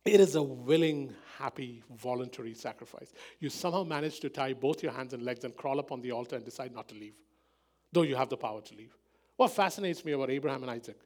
It 0.04 0.20
is 0.20 0.36
a 0.36 0.44
willing, 0.44 1.16
happy, 1.38 1.82
voluntary 1.96 2.54
sacrifice. 2.54 3.14
You 3.40 3.50
somehow 3.50 3.86
manage 3.86 4.20
to 4.20 4.30
tie 4.30 4.52
both 4.52 4.84
your 4.84 4.92
hands 4.92 5.14
and 5.14 5.24
legs 5.24 5.46
and 5.46 5.56
crawl 5.56 5.80
up 5.80 5.94
on 5.94 6.02
the 6.02 6.12
altar 6.12 6.36
and 6.36 6.44
decide 6.44 6.74
not 6.76 6.90
to 6.90 6.96
leave, 6.96 7.16
though 7.94 8.02
you 8.02 8.18
have 8.18 8.28
the 8.28 8.36
power 8.36 8.60
to 8.60 8.76
leave. 8.76 8.98
What 9.38 9.52
fascinates 9.52 10.04
me 10.04 10.12
about 10.12 10.30
Abraham 10.30 10.64
and 10.64 10.72
Isaac 10.72 10.98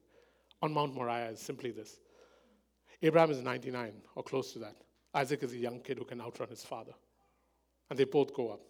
on 0.64 0.74
Mount 0.74 0.96
Moriah 0.96 1.30
is 1.30 1.42
simply 1.42 1.70
this 1.70 2.00
Abraham 3.04 3.30
is 3.30 3.44
99 3.44 3.94
or 4.16 4.24
close 4.24 4.52
to 4.54 4.60
that. 4.60 4.78
Isaac 5.14 5.43
is 5.43 5.53
a 5.53 5.57
young 5.57 5.80
kid 5.80 5.97
who 5.97 6.05
can 6.05 6.22
outrun 6.22 6.49
his 6.49 6.64
father. 6.64 6.93
And 7.89 7.99
they 7.99 8.05
both 8.05 8.34
go 8.34 8.49
up. 8.49 8.62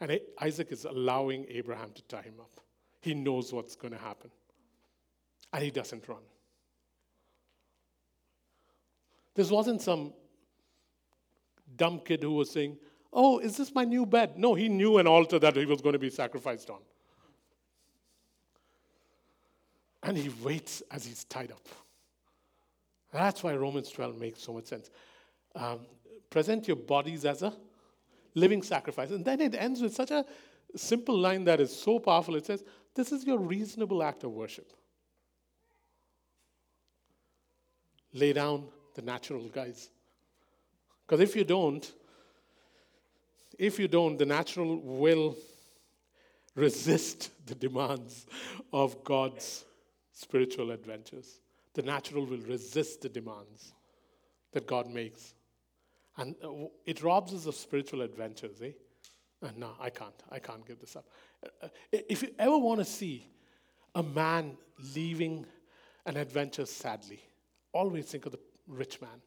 And 0.00 0.18
Isaac 0.40 0.72
is 0.72 0.84
allowing 0.84 1.46
Abraham 1.48 1.92
to 1.94 2.02
tie 2.02 2.22
him 2.22 2.34
up. 2.40 2.60
He 3.00 3.14
knows 3.14 3.52
what's 3.52 3.74
going 3.74 3.92
to 3.92 3.98
happen. 3.98 4.30
And 5.52 5.62
he 5.62 5.70
doesn't 5.70 6.06
run. 6.08 6.22
This 9.34 9.50
wasn't 9.50 9.82
some 9.82 10.12
dumb 11.76 12.00
kid 12.00 12.22
who 12.22 12.32
was 12.32 12.50
saying, 12.50 12.76
Oh, 13.12 13.38
is 13.38 13.56
this 13.56 13.72
my 13.72 13.84
new 13.84 14.04
bed? 14.04 14.36
No, 14.36 14.54
he 14.54 14.68
knew 14.68 14.98
an 14.98 15.06
altar 15.06 15.38
that 15.38 15.54
he 15.54 15.64
was 15.64 15.80
going 15.80 15.92
to 15.92 16.00
be 16.00 16.10
sacrificed 16.10 16.68
on. 16.68 16.80
And 20.02 20.18
he 20.18 20.30
waits 20.42 20.82
as 20.90 21.06
he's 21.06 21.22
tied 21.24 21.52
up. 21.52 21.66
That's 23.12 23.44
why 23.44 23.54
Romans 23.54 23.88
12 23.90 24.20
makes 24.20 24.42
so 24.42 24.52
much 24.52 24.66
sense. 24.66 24.90
Um, 25.54 25.80
present 26.30 26.66
your 26.66 26.76
bodies 26.76 27.24
as 27.24 27.42
a 27.42 27.52
living 28.34 28.62
sacrifice. 28.62 29.10
And 29.10 29.24
then 29.24 29.40
it 29.40 29.54
ends 29.54 29.80
with 29.80 29.94
such 29.94 30.10
a 30.10 30.24
simple 30.76 31.16
line 31.16 31.44
that 31.44 31.60
is 31.60 31.74
so 31.74 31.98
powerful. 31.98 32.36
It 32.36 32.46
says, 32.46 32.64
This 32.94 33.12
is 33.12 33.24
your 33.24 33.38
reasonable 33.38 34.02
act 34.02 34.24
of 34.24 34.32
worship. 34.32 34.72
Lay 38.12 38.32
down 38.32 38.66
the 38.94 39.02
natural, 39.02 39.48
guys. 39.48 39.90
Because 41.06 41.20
if 41.20 41.36
you 41.36 41.44
don't, 41.44 41.92
if 43.58 43.78
you 43.78 43.88
don't, 43.88 44.18
the 44.18 44.26
natural 44.26 44.80
will 44.80 45.36
resist 46.54 47.30
the 47.46 47.54
demands 47.54 48.26
of 48.72 49.02
God's 49.04 49.64
spiritual 50.12 50.70
adventures. 50.70 51.40
The 51.74 51.82
natural 51.82 52.24
will 52.24 52.38
resist 52.38 53.02
the 53.02 53.08
demands 53.08 53.74
that 54.52 54.66
God 54.66 54.88
makes. 54.88 55.34
And 56.16 56.34
uh, 56.42 56.68
it 56.84 57.02
robs 57.02 57.34
us 57.34 57.46
of 57.46 57.54
spiritual 57.54 58.02
adventures, 58.02 58.60
eh? 58.62 58.70
Uh, 59.42 59.48
no, 59.56 59.72
I 59.80 59.90
can't. 59.90 60.22
I 60.30 60.38
can't 60.38 60.66
give 60.66 60.80
this 60.80 60.96
up. 60.96 61.06
Uh, 61.62 61.68
if 61.92 62.22
you 62.22 62.30
ever 62.38 62.56
want 62.56 62.80
to 62.80 62.84
see 62.84 63.28
a 63.94 64.02
man 64.02 64.56
leaving 64.94 65.46
an 66.06 66.16
adventure 66.16 66.66
sadly, 66.66 67.20
always 67.72 68.06
think 68.06 68.26
of 68.26 68.32
the 68.32 68.38
rich 68.68 69.00
man. 69.00 69.20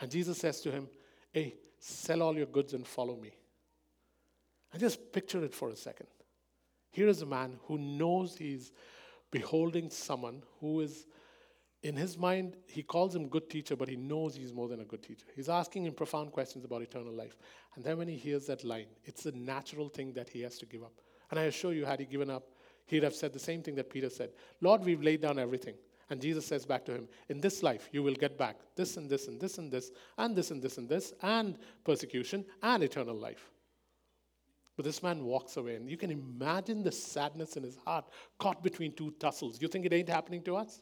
And 0.00 0.10
Jesus 0.10 0.38
says 0.38 0.60
to 0.62 0.70
him, 0.70 0.88
Hey, 1.32 1.54
sell 1.78 2.22
all 2.22 2.36
your 2.36 2.46
goods 2.46 2.74
and 2.74 2.86
follow 2.86 3.16
me. 3.16 3.32
And 4.72 4.80
just 4.80 5.12
picture 5.12 5.44
it 5.44 5.54
for 5.54 5.70
a 5.70 5.76
second. 5.76 6.06
Here 6.90 7.08
is 7.08 7.22
a 7.22 7.26
man 7.26 7.58
who 7.64 7.78
knows 7.78 8.36
he's 8.36 8.72
beholding 9.30 9.90
someone 9.90 10.42
who 10.60 10.80
is, 10.80 11.06
in 11.82 11.96
his 11.96 12.18
mind, 12.18 12.56
he 12.66 12.82
calls 12.82 13.14
him 13.14 13.28
good 13.28 13.48
teacher, 13.48 13.74
but 13.74 13.88
he 13.88 13.96
knows 13.96 14.34
he's 14.34 14.52
more 14.52 14.68
than 14.68 14.80
a 14.80 14.84
good 14.84 15.02
teacher. 15.02 15.24
He's 15.34 15.48
asking 15.48 15.86
him 15.86 15.94
profound 15.94 16.32
questions 16.32 16.64
about 16.64 16.82
eternal 16.82 17.12
life. 17.12 17.38
And 17.74 17.84
then 17.84 17.96
when 17.96 18.08
he 18.08 18.16
hears 18.16 18.46
that 18.46 18.64
line, 18.64 18.88
it's 19.04 19.24
a 19.24 19.32
natural 19.32 19.88
thing 19.88 20.12
that 20.12 20.28
he 20.28 20.42
has 20.42 20.58
to 20.58 20.66
give 20.66 20.82
up. 20.82 20.92
And 21.30 21.40
I 21.40 21.44
assure 21.44 21.72
you, 21.72 21.86
had 21.86 22.00
he 22.00 22.06
given 22.06 22.28
up, 22.28 22.48
he'd 22.86 23.02
have 23.02 23.14
said 23.14 23.32
the 23.32 23.38
same 23.38 23.62
thing 23.62 23.76
that 23.76 23.88
Peter 23.88 24.10
said 24.10 24.30
Lord, 24.60 24.84
we've 24.84 25.02
laid 25.02 25.22
down 25.22 25.38
everything. 25.38 25.74
And 26.10 26.20
Jesus 26.20 26.44
says 26.44 26.66
back 26.66 26.84
to 26.86 26.92
him, 26.92 27.08
In 27.28 27.40
this 27.40 27.62
life, 27.62 27.88
you 27.92 28.02
will 28.02 28.14
get 28.14 28.36
back 28.36 28.56
this 28.74 28.96
and 28.96 29.08
this 29.08 29.28
and 29.28 29.40
this 29.40 29.58
and 29.58 29.72
this, 29.72 29.92
and 30.18 30.36
this 30.36 30.50
and 30.50 30.60
this 30.60 30.76
and 30.76 30.88
this, 30.88 31.14
and 31.22 31.56
persecution 31.84 32.44
and 32.62 32.82
eternal 32.82 33.14
life. 33.14 33.50
But 34.76 34.84
this 34.84 35.02
man 35.02 35.24
walks 35.24 35.56
away, 35.56 35.76
and 35.76 35.88
you 35.88 35.96
can 35.96 36.10
imagine 36.10 36.82
the 36.82 36.92
sadness 36.92 37.56
in 37.56 37.62
his 37.62 37.76
heart, 37.86 38.06
caught 38.38 38.62
between 38.62 38.92
two 38.92 39.12
tussles. 39.20 39.62
You 39.62 39.68
think 39.68 39.86
it 39.86 39.92
ain't 39.92 40.08
happening 40.08 40.42
to 40.42 40.56
us? 40.56 40.80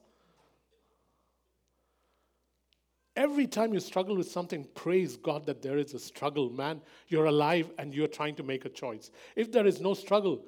Every 3.18 3.48
time 3.48 3.74
you 3.74 3.80
struggle 3.80 4.16
with 4.16 4.30
something, 4.30 4.64
praise 4.76 5.16
God 5.16 5.44
that 5.46 5.60
there 5.60 5.76
is 5.76 5.92
a 5.92 5.98
struggle, 5.98 6.50
man. 6.50 6.80
You're 7.08 7.24
alive 7.24 7.68
and 7.76 7.92
you're 7.92 8.06
trying 8.06 8.36
to 8.36 8.44
make 8.44 8.64
a 8.64 8.68
choice. 8.68 9.10
If 9.34 9.50
there 9.50 9.66
is 9.66 9.80
no 9.80 9.94
struggle, 9.94 10.44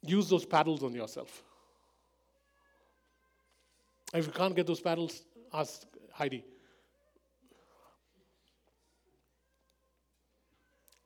use 0.00 0.28
those 0.28 0.44
paddles 0.44 0.84
on 0.84 0.94
yourself. 0.94 1.42
If 4.14 4.26
you 4.26 4.32
can't 4.32 4.54
get 4.54 4.68
those 4.68 4.80
paddles, 4.80 5.22
ask 5.52 5.82
Heidi. 6.12 6.44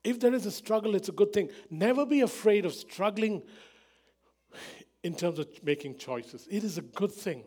If 0.05 0.21
there 0.21 0.35
is 0.35 0.45
a 0.45 0.51
struggle, 0.51 0.95
it's 0.95 1.09
a 1.09 1.13
good 1.13 1.33
thing. 1.33 1.49
Never 1.71 2.05
be 2.05 2.21
afraid 2.21 2.67
of 2.67 2.75
struggling 2.75 3.43
in 5.03 5.15
terms 5.15 5.39
of 5.39 5.49
making 5.63 5.97
choices. 5.97 6.47
It 6.51 6.65
is 6.65 6.77
a 6.77 6.83
good 6.83 7.13
thing. 7.13 7.45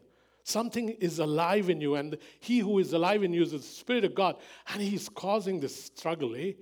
Something 0.47 0.87
is 0.87 1.19
alive 1.19 1.69
in 1.69 1.81
you, 1.81 1.95
and 1.95 2.17
he 2.39 2.59
who 2.59 2.79
is 2.79 2.93
alive 2.93 3.21
in 3.21 3.33
you 3.33 3.41
is 3.41 3.51
the 3.51 3.59
Spirit 3.59 4.05
of 4.05 4.15
God, 4.15 4.37
and 4.69 4.81
he's 4.81 5.09
causing 5.09 5.59
this 5.59 5.75
struggle. 5.83 6.37
Eh? 6.37 6.53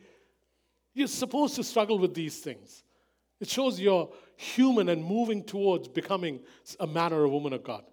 You're 0.95 1.07
supposed 1.07 1.55
to 1.57 1.63
struggle 1.63 1.99
with 1.99 2.15
these 2.15 2.39
things. 2.39 2.83
It 3.39 3.47
shows 3.47 3.79
you're 3.79 4.09
human 4.37 4.89
and 4.89 5.05
moving 5.05 5.43
towards 5.43 5.87
becoming 5.87 6.39
a 6.79 6.87
man 6.87 7.13
or 7.13 7.25
a 7.25 7.29
woman 7.29 7.53
of 7.53 7.63
God. 7.63 7.83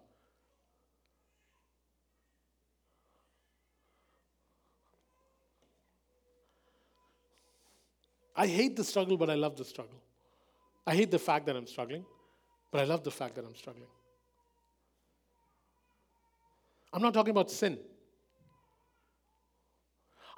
I 8.34 8.47
hate 8.47 8.76
the 8.76 8.84
struggle, 8.84 9.18
but 9.18 9.28
I 9.28 9.34
love 9.34 9.59
the 9.59 9.64
struggle. 9.66 10.01
I 10.86 10.95
hate 10.95 11.11
the 11.11 11.18
fact 11.18 11.45
that 11.45 11.55
I'm 11.55 11.66
struggling, 11.66 12.07
but 12.70 12.80
I 12.80 12.84
love 12.84 13.05
the 13.05 13.11
fact 13.11 13.34
that 13.34 13.45
I'm 13.45 13.55
struggling. 13.55 13.88
I'm 16.93 17.03
not 17.03 17.14
talking 17.14 17.30
about 17.30 17.51
sin. 17.51 17.78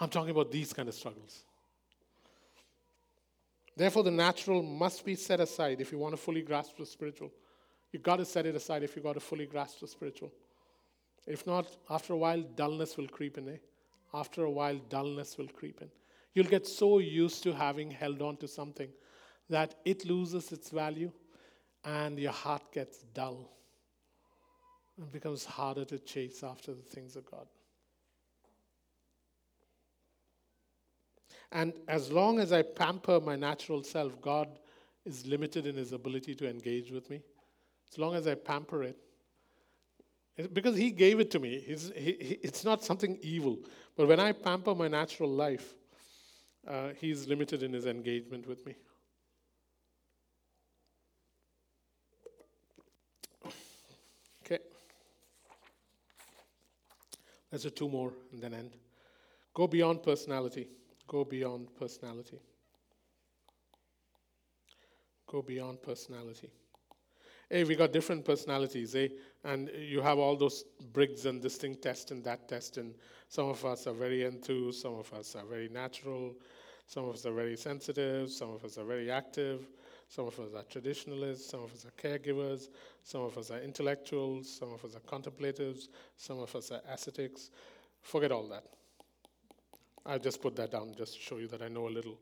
I'm 0.00 0.08
talking 0.08 0.30
about 0.30 0.50
these 0.50 0.72
kind 0.72 0.88
of 0.88 0.94
struggles. 0.94 1.44
Therefore, 3.76 4.04
the 4.04 4.10
natural 4.10 4.62
must 4.62 5.04
be 5.04 5.16
set 5.16 5.40
aside 5.40 5.80
if 5.80 5.90
you 5.90 5.98
want 5.98 6.12
to 6.14 6.16
fully 6.16 6.42
grasp 6.42 6.76
the 6.78 6.86
spiritual. 6.86 7.32
You've 7.92 8.02
got 8.02 8.16
to 8.16 8.24
set 8.24 8.46
it 8.46 8.54
aside 8.54 8.82
if 8.82 8.94
you've 8.94 9.04
got 9.04 9.14
to 9.14 9.20
fully 9.20 9.46
grasp 9.46 9.80
the 9.80 9.88
spiritual. 9.88 10.32
If 11.26 11.46
not, 11.46 11.76
after 11.90 12.12
a 12.12 12.16
while, 12.16 12.42
dullness 12.42 12.96
will 12.96 13.08
creep 13.08 13.38
in. 13.38 13.48
Eh? 13.48 13.56
After 14.12 14.44
a 14.44 14.50
while, 14.50 14.78
dullness 14.88 15.38
will 15.38 15.48
creep 15.48 15.80
in. 15.80 15.90
You'll 16.34 16.46
get 16.46 16.66
so 16.66 16.98
used 16.98 17.42
to 17.44 17.52
having 17.52 17.90
held 17.90 18.20
on 18.22 18.36
to 18.38 18.48
something 18.48 18.88
that 19.48 19.76
it 19.84 20.04
loses 20.04 20.52
its 20.52 20.70
value 20.70 21.12
and 21.84 22.18
your 22.18 22.32
heart 22.32 22.72
gets 22.72 22.98
dull. 23.14 23.50
It 24.96 25.12
becomes 25.12 25.44
harder 25.44 25.84
to 25.86 25.98
chase 25.98 26.42
after 26.42 26.72
the 26.72 26.82
things 26.82 27.16
of 27.16 27.28
God. 27.28 27.46
And 31.50 31.72
as 31.88 32.10
long 32.10 32.38
as 32.40 32.52
I 32.52 32.62
pamper 32.62 33.20
my 33.20 33.36
natural 33.36 33.82
self, 33.82 34.20
God 34.20 34.48
is 35.04 35.26
limited 35.26 35.66
in 35.66 35.76
his 35.76 35.92
ability 35.92 36.34
to 36.36 36.48
engage 36.48 36.90
with 36.90 37.10
me. 37.10 37.22
As 37.92 37.98
long 37.98 38.14
as 38.14 38.26
I 38.26 38.34
pamper 38.34 38.82
it, 38.82 38.96
because 40.52 40.76
he 40.76 40.90
gave 40.90 41.20
it 41.20 41.30
to 41.30 41.38
me, 41.38 41.60
he, 41.60 42.38
it's 42.42 42.64
not 42.64 42.82
something 42.82 43.18
evil. 43.22 43.58
But 43.96 44.08
when 44.08 44.18
I 44.18 44.32
pamper 44.32 44.74
my 44.74 44.88
natural 44.88 45.30
life, 45.30 45.74
uh, 46.66 46.88
he's 47.00 47.28
limited 47.28 47.62
in 47.62 47.72
his 47.72 47.86
engagement 47.86 48.48
with 48.48 48.66
me. 48.66 48.74
Okay. 54.44 54.58
Let's 57.54 57.62
do 57.62 57.70
two 57.70 57.88
more 57.88 58.12
and 58.32 58.42
then 58.42 58.52
end. 58.52 58.72
Go 59.54 59.68
beyond 59.68 60.02
personality. 60.02 60.66
Go 61.06 61.24
beyond 61.24 61.68
personality. 61.78 62.40
Go 65.28 65.40
beyond 65.40 65.80
personality. 65.80 66.50
Hey, 67.48 67.62
we 67.62 67.76
got 67.76 67.92
different 67.92 68.24
personalities, 68.24 68.96
eh? 68.96 69.06
And 69.44 69.70
you 69.78 70.00
have 70.00 70.18
all 70.18 70.34
those 70.34 70.64
Briggs 70.92 71.26
and 71.26 71.40
this 71.40 71.54
thing 71.54 71.76
test 71.76 72.10
and 72.10 72.24
that 72.24 72.48
test, 72.48 72.76
and 72.76 72.92
some 73.28 73.48
of 73.48 73.64
us 73.64 73.86
are 73.86 73.94
very 73.94 74.24
enthused, 74.24 74.82
some 74.82 74.94
of 74.94 75.12
us 75.12 75.36
are 75.36 75.44
very 75.44 75.68
natural, 75.68 76.34
some 76.88 77.04
of 77.04 77.14
us 77.14 77.24
are 77.24 77.32
very 77.32 77.56
sensitive, 77.56 78.32
some 78.32 78.50
of 78.50 78.64
us 78.64 78.78
are 78.78 78.84
very 78.84 79.12
active, 79.12 79.68
some 80.14 80.28
of 80.28 80.38
us 80.38 80.54
are 80.54 80.62
traditionalists, 80.62 81.50
some 81.50 81.64
of 81.64 81.72
us 81.72 81.84
are 81.84 81.90
caregivers, 82.00 82.68
some 83.02 83.22
of 83.22 83.36
us 83.36 83.50
are 83.50 83.58
intellectuals, 83.58 84.48
some 84.48 84.72
of 84.72 84.84
us 84.84 84.94
are 84.94 85.00
contemplatives, 85.00 85.88
some 86.16 86.38
of 86.38 86.54
us 86.54 86.70
are 86.70 86.80
ascetics. 86.88 87.50
Forget 88.00 88.30
all 88.30 88.46
that. 88.46 88.62
I 90.06 90.18
just 90.18 90.40
put 90.40 90.54
that 90.54 90.70
down 90.70 90.94
just 90.96 91.14
to 91.14 91.20
show 91.20 91.38
you 91.38 91.48
that 91.48 91.62
I 91.62 91.68
know 91.68 91.88
a 91.88 91.90
little. 91.90 92.16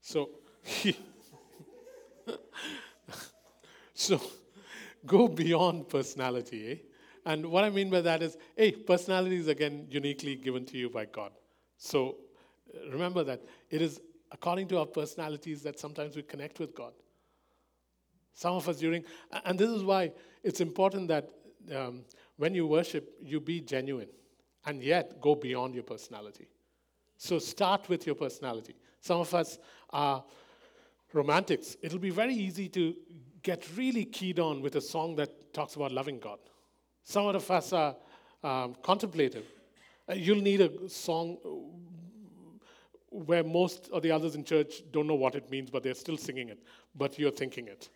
So, 0.00 0.30
so 3.94 4.20
go 5.06 5.28
beyond 5.28 5.88
personality, 5.88 6.72
eh? 6.72 6.76
And 7.26 7.46
what 7.46 7.62
I 7.62 7.70
mean 7.70 7.90
by 7.90 8.00
that 8.00 8.24
is, 8.24 8.36
hey, 8.56 8.72
personality 8.72 9.36
is 9.36 9.46
again 9.46 9.86
uniquely 9.88 10.34
given 10.34 10.64
to 10.66 10.76
you 10.76 10.90
by 10.90 11.04
God. 11.04 11.30
So 11.76 12.16
uh, 12.74 12.90
remember 12.90 13.22
that 13.22 13.44
it 13.70 13.82
is 13.82 14.00
according 14.32 14.66
to 14.68 14.80
our 14.80 14.86
personalities 14.86 15.62
that 15.62 15.78
sometimes 15.78 16.16
we 16.16 16.22
connect 16.22 16.58
with 16.58 16.74
God. 16.74 16.92
Some 18.40 18.54
of 18.54 18.66
us 18.70 18.78
during, 18.78 19.04
and 19.44 19.58
this 19.58 19.68
is 19.68 19.84
why 19.84 20.12
it's 20.42 20.62
important 20.62 21.08
that 21.08 21.28
um, 21.76 22.04
when 22.38 22.54
you 22.54 22.66
worship, 22.66 23.12
you 23.20 23.38
be 23.38 23.60
genuine 23.60 24.08
and 24.64 24.82
yet 24.82 25.20
go 25.20 25.34
beyond 25.34 25.74
your 25.74 25.82
personality. 25.82 26.48
So 27.18 27.38
start 27.38 27.86
with 27.90 28.06
your 28.06 28.14
personality. 28.14 28.76
Some 28.98 29.20
of 29.20 29.34
us 29.34 29.58
are 29.90 30.24
romantics. 31.12 31.76
It'll 31.82 31.98
be 31.98 32.08
very 32.08 32.32
easy 32.32 32.66
to 32.70 32.96
get 33.42 33.68
really 33.76 34.06
keyed 34.06 34.38
on 34.38 34.62
with 34.62 34.76
a 34.76 34.80
song 34.80 35.16
that 35.16 35.52
talks 35.52 35.76
about 35.76 35.92
loving 35.92 36.18
God. 36.18 36.38
Some 37.04 37.26
of 37.26 37.50
us 37.50 37.74
are 37.74 37.94
um, 38.42 38.74
contemplative. 38.82 39.44
Uh, 40.08 40.14
you'll 40.14 40.40
need 40.40 40.62
a 40.62 40.88
song 40.88 41.36
where 43.10 43.44
most 43.44 43.90
of 43.92 44.00
the 44.00 44.10
others 44.10 44.34
in 44.34 44.44
church 44.44 44.82
don't 44.92 45.06
know 45.06 45.14
what 45.14 45.34
it 45.34 45.50
means, 45.50 45.68
but 45.68 45.82
they're 45.82 45.92
still 45.92 46.16
singing 46.16 46.48
it, 46.48 46.62
but 46.94 47.18
you're 47.18 47.30
thinking 47.30 47.68
it. 47.68 47.90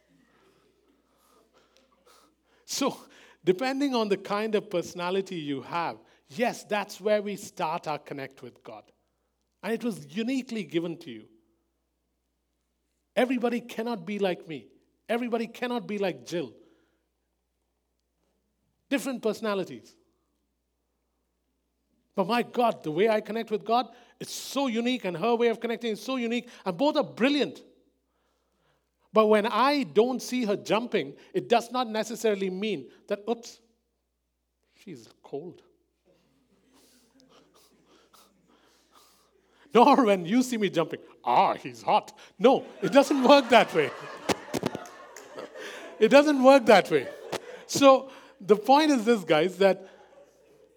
So, 2.67 2.97
depending 3.45 3.95
on 3.95 4.09
the 4.09 4.17
kind 4.17 4.55
of 4.55 4.71
personality 4.71 5.37
you 5.37 5.63
have, 5.63 5.99
yes, 6.29 6.65
that's 6.65 7.01
where 7.01 7.23
we 7.23 7.37
start 7.37 7.87
our 7.87 7.99
connect 7.99 8.43
with 8.43 8.63
God. 8.63 8.85
And 9.63 9.73
it 9.73 9.85
was 9.85 10.07
uniquely 10.15 10.65
given 10.65 10.97
to 10.99 11.11
you. 11.11 11.25
Everybody 13.17 13.61
cannot 13.61 14.05
be 14.05 14.19
like 14.19 14.49
me, 14.49 14.67
everybody 15.09 15.47
cannot 15.47 15.87
be 15.87 15.99
like 15.99 16.27
Jill. 16.27 16.53
Different 18.91 19.23
personalities. 19.23 19.95
But 22.15 22.29
my 22.29 22.43
God, 22.43 22.85
the 22.85 22.93
way 22.93 23.09
I 23.09 23.21
connect 23.21 23.51
with 23.51 23.65
God, 23.65 23.89
it's 24.21 24.33
so 24.33 24.69
unique, 24.69 25.05
and 25.05 25.17
her 25.17 25.35
way 25.35 25.49
of 25.49 25.59
connecting 25.59 25.93
is 25.93 26.03
so 26.03 26.17
unique, 26.17 26.49
and 26.65 26.77
both 26.77 26.97
are 26.97 27.03
brilliant. 27.03 27.63
But 29.15 29.29
when 29.29 29.47
I 29.47 29.85
don't 29.85 30.21
see 30.21 30.45
her 30.45 30.57
jumping, 30.57 31.15
it 31.33 31.49
does 31.49 31.71
not 31.71 31.89
necessarily 31.89 32.51
mean 32.51 32.89
that, 33.07 33.21
oops, 33.31 33.61
she's 34.75 35.09
cold. 35.23 35.63
Nor 39.75 40.05
when 40.05 40.27
you 40.27 40.43
see 40.43 40.57
me 40.57 40.69
jumping, 40.69 40.99
ah, 41.25 41.55
he's 41.55 41.81
hot. 41.81 42.13
No, 42.41 42.65
it 42.83 42.91
doesn't 42.91 43.23
work 43.23 43.49
that 43.51 43.73
way. 43.73 43.93
it 46.01 46.09
doesn't 46.09 46.43
work 46.43 46.67
that 46.67 46.91
way. 46.91 47.07
So 47.69 48.11
the 48.41 48.57
point 48.57 48.91
is 48.91 49.05
this, 49.05 49.23
guys, 49.23 49.59
that 49.59 49.89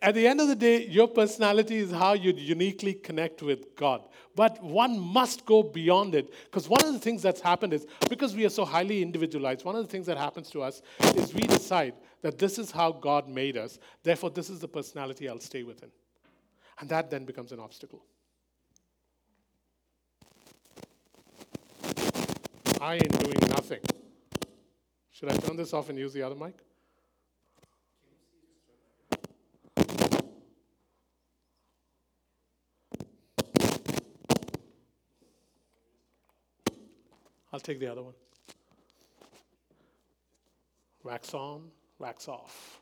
at 0.02 0.14
the 0.14 0.28
end 0.28 0.40
of 0.40 0.48
the 0.48 0.56
day, 0.56 0.86
your 0.86 1.08
personality 1.08 1.78
is 1.78 1.92
how 1.92 2.14
you 2.14 2.32
uniquely 2.34 2.94
connect 2.94 3.42
with 3.42 3.76
God. 3.76 4.02
But 4.36 4.62
one 4.64 5.00
must 5.00 5.46
go 5.46 5.64
beyond 5.64 6.14
it. 6.14 6.32
Because 6.46 6.70
one 6.70 6.84
of 6.86 6.94
the 6.94 7.00
things 7.00 7.24
that's 7.24 7.42
happened 7.42 7.74
is 7.74 7.88
because 8.10 8.36
we 8.36 8.46
are 8.46 8.50
so 8.50 8.66
highly 8.66 9.02
individualized, 9.02 9.66
one 9.66 9.76
of 9.76 9.84
the 9.84 9.92
things 9.92 10.06
that 10.06 10.18
happens 10.18 10.50
to 10.52 10.62
us 10.62 10.82
is 11.16 11.34
we 11.34 11.42
decide 11.42 11.96
that 12.22 12.38
this 12.38 12.60
is 12.60 12.70
how 12.70 12.92
God 12.92 13.28
made 13.28 13.58
us. 13.58 13.80
Therefore, 14.04 14.30
this 14.30 14.50
is 14.50 14.60
the 14.60 14.68
personality 14.68 15.28
I'll 15.28 15.40
stay 15.40 15.64
within. 15.64 15.90
And 16.80 16.90
that 16.90 17.10
then 17.10 17.26
becomes 17.26 17.52
an 17.52 17.60
obstacle. 17.60 18.04
I 22.80 22.94
ain't 22.96 23.24
doing 23.24 23.50
nothing. 23.50 23.80
Should 25.12 25.32
I 25.32 25.38
turn 25.38 25.58
this 25.58 25.74
off 25.74 25.90
and 25.90 25.98
use 25.98 26.14
the 26.14 26.22
other 26.22 26.36
mic? 26.36 26.54
I'll 37.52 37.60
take 37.60 37.80
the 37.80 37.92
other 37.92 38.04
one. 38.04 38.14
Wax 41.04 41.34
on, 41.34 41.70
wax 42.00 42.28
off. 42.28 42.82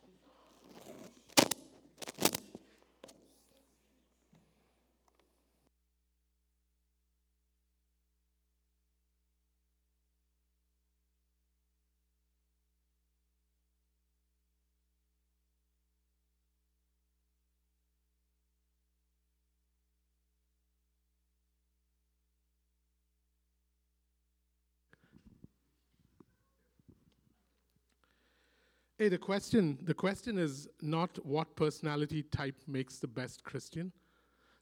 Hey, 28.98 29.10
the 29.10 29.18
question, 29.18 29.78
the 29.82 29.94
question 29.94 30.38
is 30.38 30.70
not 30.82 31.20
what 31.26 31.54
personality 31.58 32.24
type 32.24 32.56
makes 32.66 32.98
the 32.98 33.10
best 33.10 33.44
Christian. 33.44 33.92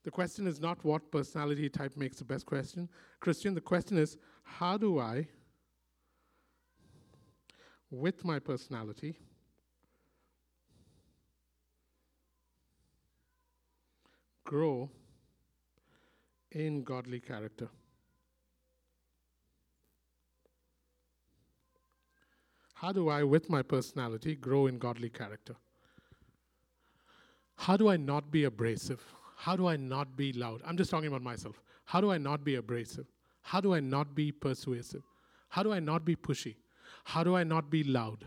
The 0.04 0.10
question 0.10 0.48
is 0.48 0.60
not 0.60 0.84
what 0.84 1.12
personality 1.12 1.70
type 1.70 1.96
makes 1.96 2.18
the 2.18 2.26
best 2.26 2.48
Christian. 2.48 2.90
Christian, 3.20 3.54
the 3.54 3.62
question 3.62 3.96
is 3.96 4.18
how 4.44 4.76
do 4.76 4.98
I, 4.98 5.28
with 7.92 8.26
my 8.26 8.40
personality, 8.40 9.20
grow 14.46 14.90
in 16.52 16.84
godly 16.84 17.20
character? 17.20 17.70
How 22.84 22.92
do 22.92 23.08
I, 23.08 23.24
with 23.24 23.50
my 23.50 23.62
personality, 23.62 24.36
grow 24.36 24.68
in 24.68 24.78
godly 24.78 25.08
character? 25.08 25.56
How 27.56 27.78
do 27.78 27.88
I 27.88 27.96
not 27.96 28.30
be 28.30 28.44
abrasive? 28.44 29.02
How 29.38 29.56
do 29.56 29.68
I 29.68 29.78
not 29.78 30.18
be 30.18 30.34
loud? 30.34 30.62
I'm 30.66 30.76
just 30.76 30.92
talking 30.92 31.08
about 31.08 31.22
myself. 31.22 31.62
How 31.86 32.02
do 32.02 32.12
I 32.12 32.18
not 32.18 32.44
be 32.44 32.56
abrasive? 32.56 33.06
How 33.42 33.62
do 33.62 33.74
I 33.74 33.80
not 33.80 34.14
be 34.14 34.34
persuasive? 34.34 35.04
How 35.48 35.64
do 35.64 35.72
I 35.72 35.80
not 35.80 36.04
be 36.04 36.18
pushy? 36.18 36.56
How 37.06 37.24
do 37.24 37.38
I 37.38 37.46
not 37.46 37.70
be 37.70 37.86
loud? 37.86 38.26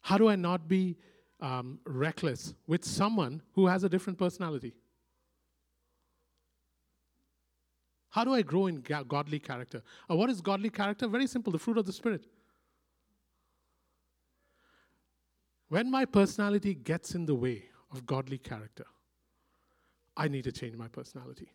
How 0.00 0.18
do 0.18 0.28
I 0.28 0.34
not 0.34 0.66
be 0.66 0.96
um, 1.40 1.78
reckless 1.86 2.54
with 2.66 2.84
someone 2.84 3.40
who 3.52 3.68
has 3.68 3.84
a 3.84 3.88
different 3.88 4.18
personality? 4.18 4.74
How 8.10 8.24
do 8.24 8.34
I 8.34 8.42
grow 8.42 8.66
in 8.66 8.80
godly 8.80 9.38
character? 9.38 9.80
Uh, 10.10 10.16
what 10.16 10.28
is 10.28 10.40
godly 10.40 10.70
character? 10.70 11.06
Very 11.06 11.28
simple 11.28 11.52
the 11.52 11.58
fruit 11.60 11.78
of 11.78 11.86
the 11.86 11.92
Spirit. 11.92 12.26
When 15.74 15.90
my 15.90 16.04
personality 16.04 16.72
gets 16.72 17.16
in 17.16 17.26
the 17.26 17.34
way 17.34 17.64
of 17.90 18.06
godly 18.06 18.38
character, 18.38 18.84
I 20.16 20.28
need 20.28 20.44
to 20.44 20.52
change 20.52 20.76
my 20.76 20.86
personality. 20.86 21.48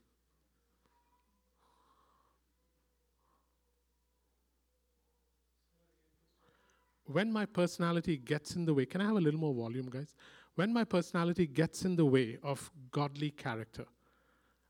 When 7.05 7.31
my 7.31 7.45
personality 7.45 8.17
gets 8.17 8.57
in 8.57 8.65
the 8.65 8.73
way, 8.73 8.85
can 8.85 8.99
I 8.99 9.05
have 9.05 9.15
a 9.15 9.21
little 9.21 9.39
more 9.39 9.53
volume, 9.53 9.89
guys? 9.89 10.13
When 10.55 10.73
my 10.73 10.83
personality 10.83 11.47
gets 11.47 11.85
in 11.85 11.95
the 11.95 12.05
way 12.05 12.39
of 12.43 12.69
godly 12.91 13.31
character, 13.31 13.85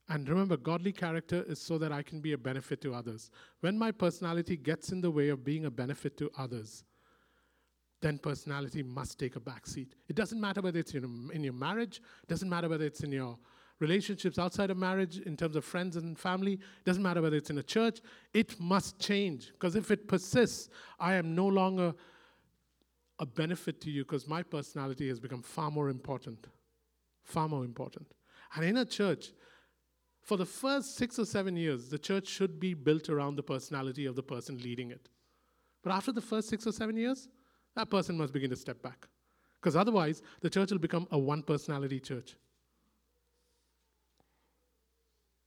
and 0.10 0.30
remember, 0.30 0.58
godly 0.58 0.92
character 0.92 1.44
is 1.48 1.60
so 1.60 1.80
that 1.80 1.92
I 1.92 2.04
can 2.04 2.22
be 2.22 2.34
a 2.34 2.38
benefit 2.38 2.82
to 2.82 2.94
others. 2.94 3.32
When 3.62 3.80
my 3.80 3.94
personality 3.94 4.58
gets 4.58 4.92
in 4.92 5.02
the 5.02 5.10
way 5.10 5.30
of 5.30 5.44
being 5.44 5.66
a 5.66 5.72
benefit 5.72 6.18
to 6.18 6.30
others, 6.38 6.84
then 8.02 8.18
personality 8.18 8.84
must 8.84 9.20
take 9.20 9.36
a 9.36 9.40
back 9.40 9.68
seat. 9.68 9.96
It 10.08 10.16
doesn't 10.16 10.40
matter 10.40 10.62
whether 10.62 10.80
it's 10.80 10.94
in, 10.94 11.30
in 11.34 11.44
your 11.44 11.54
marriage, 11.54 12.02
doesn't 12.28 12.50
matter 12.50 12.70
whether 12.70 12.86
it's 12.86 13.02
in 13.02 13.12
your 13.12 13.38
relationships 13.80 14.38
outside 14.38 14.70
of 14.70 14.78
marriage, 14.78 15.20
in 15.20 15.38
terms 15.38 15.56
of 15.56 15.66
friends 15.66 15.96
and 15.96 16.18
family, 16.18 16.60
doesn't 16.86 17.04
matter 17.04 17.22
whether 17.22 17.38
it's 17.38 17.50
in 17.50 17.58
a 17.58 17.64
church, 17.64 18.00
it 18.34 18.60
must 18.60 19.00
change. 19.00 19.52
Because 19.54 19.76
if 19.76 19.90
it 19.92 20.08
persists, 20.08 20.70
I 21.00 21.16
am 21.16 21.36
no 21.36 21.48
longer 21.48 21.94
a 23.20 23.26
benefit 23.26 23.82
to 23.82 23.92
you 23.92 24.04
because 24.04 24.28
my 24.28 24.44
personality 24.44 25.08
has 25.10 25.20
become 25.20 25.42
far 25.42 25.72
more 25.72 25.90
important. 25.90 26.48
Far 27.24 27.48
more 27.48 27.66
important. 27.66 28.08
And 28.56 28.66
in 28.66 28.78
a 28.78 28.86
church, 28.86 29.32
for 30.24 30.38
the 30.38 30.46
first 30.46 30.96
six 30.96 31.20
or 31.20 31.26
seven 31.26 31.56
years, 31.56 31.90
the 31.90 31.98
church 31.98 32.28
should 32.28 32.60
be 32.60 32.74
built 32.74 33.10
around 33.10 33.36
the 33.36 33.44
personality 33.44 34.06
of 34.06 34.16
the 34.16 34.24
person 34.24 34.58
leading 34.58 34.92
it. 34.92 35.10
But 35.84 35.94
after 35.94 36.12
the 36.12 36.22
first 36.22 36.50
six 36.50 36.68
or 36.68 36.72
seven 36.72 36.98
years, 36.98 37.28
that 37.80 37.90
person 37.90 38.18
must 38.18 38.34
begin 38.34 38.50
to 38.50 38.58
step 38.58 38.82
back. 38.82 39.08
Because 39.60 39.76
otherwise, 39.76 40.22
the 40.42 40.50
church 40.50 40.72
will 40.72 40.80
become 40.80 41.08
a 41.12 41.18
one 41.18 41.42
personality 41.42 42.00
church. 42.00 42.36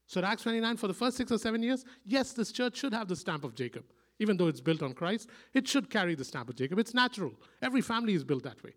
So 0.07 0.22
Acts 0.22 0.43
29, 0.43 0.76
for 0.78 0.89
the 0.89 0.95
first 0.95 1.16
six 1.18 1.30
or 1.30 1.39
seven 1.39 1.62
years, 1.62 1.85
yes, 2.07 2.33
this 2.33 2.51
church 2.51 2.76
should 2.76 2.95
have 2.95 3.09
the 3.09 3.16
stamp 3.16 3.45
of 3.45 3.55
Jacob. 3.55 3.85
Even 4.18 4.37
though 4.37 4.49
it's 4.49 4.61
built 4.61 4.83
on 4.83 4.95
Christ, 4.95 5.28
it 5.53 5.68
should 5.68 5.91
carry 5.91 6.14
the 6.14 6.24
stamp 6.24 6.49
of 6.49 6.57
Jacob. 6.57 6.78
It's 6.78 6.95
natural. 6.95 7.33
Every 7.61 7.83
family 7.83 8.14
is 8.14 8.24
built 8.24 8.45
that 8.45 8.62
way. 8.62 8.74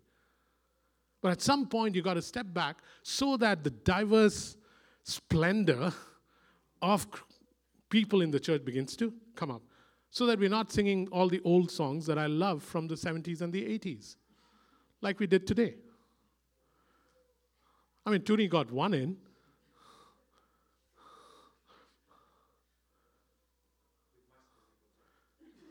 But 1.22 1.32
at 1.32 1.42
some 1.42 1.66
point, 1.66 1.94
you've 1.94 2.04
got 2.04 2.14
to 2.14 2.22
step 2.22 2.46
back 2.52 2.78
so 3.02 3.36
that 3.38 3.64
the 3.64 3.70
diverse 3.70 4.56
splendor 5.02 5.92
of 6.82 7.06
people 7.88 8.20
in 8.20 8.30
the 8.30 8.40
church 8.40 8.64
begins 8.64 8.96
to 8.96 9.12
come 9.34 9.50
up. 9.50 9.62
So 10.10 10.26
that 10.26 10.38
we're 10.38 10.48
not 10.48 10.72
singing 10.72 11.08
all 11.12 11.28
the 11.28 11.42
old 11.44 11.70
songs 11.70 12.06
that 12.06 12.18
I 12.18 12.26
love 12.26 12.62
from 12.62 12.86
the 12.86 12.94
70s 12.94 13.42
and 13.42 13.52
the 13.52 13.62
80s, 13.78 14.16
like 15.02 15.20
we 15.20 15.26
did 15.26 15.46
today. 15.46 15.74
I 18.06 18.10
mean, 18.10 18.22
Toonie 18.22 18.48
got 18.48 18.70
one 18.70 18.94
in. 18.94 19.18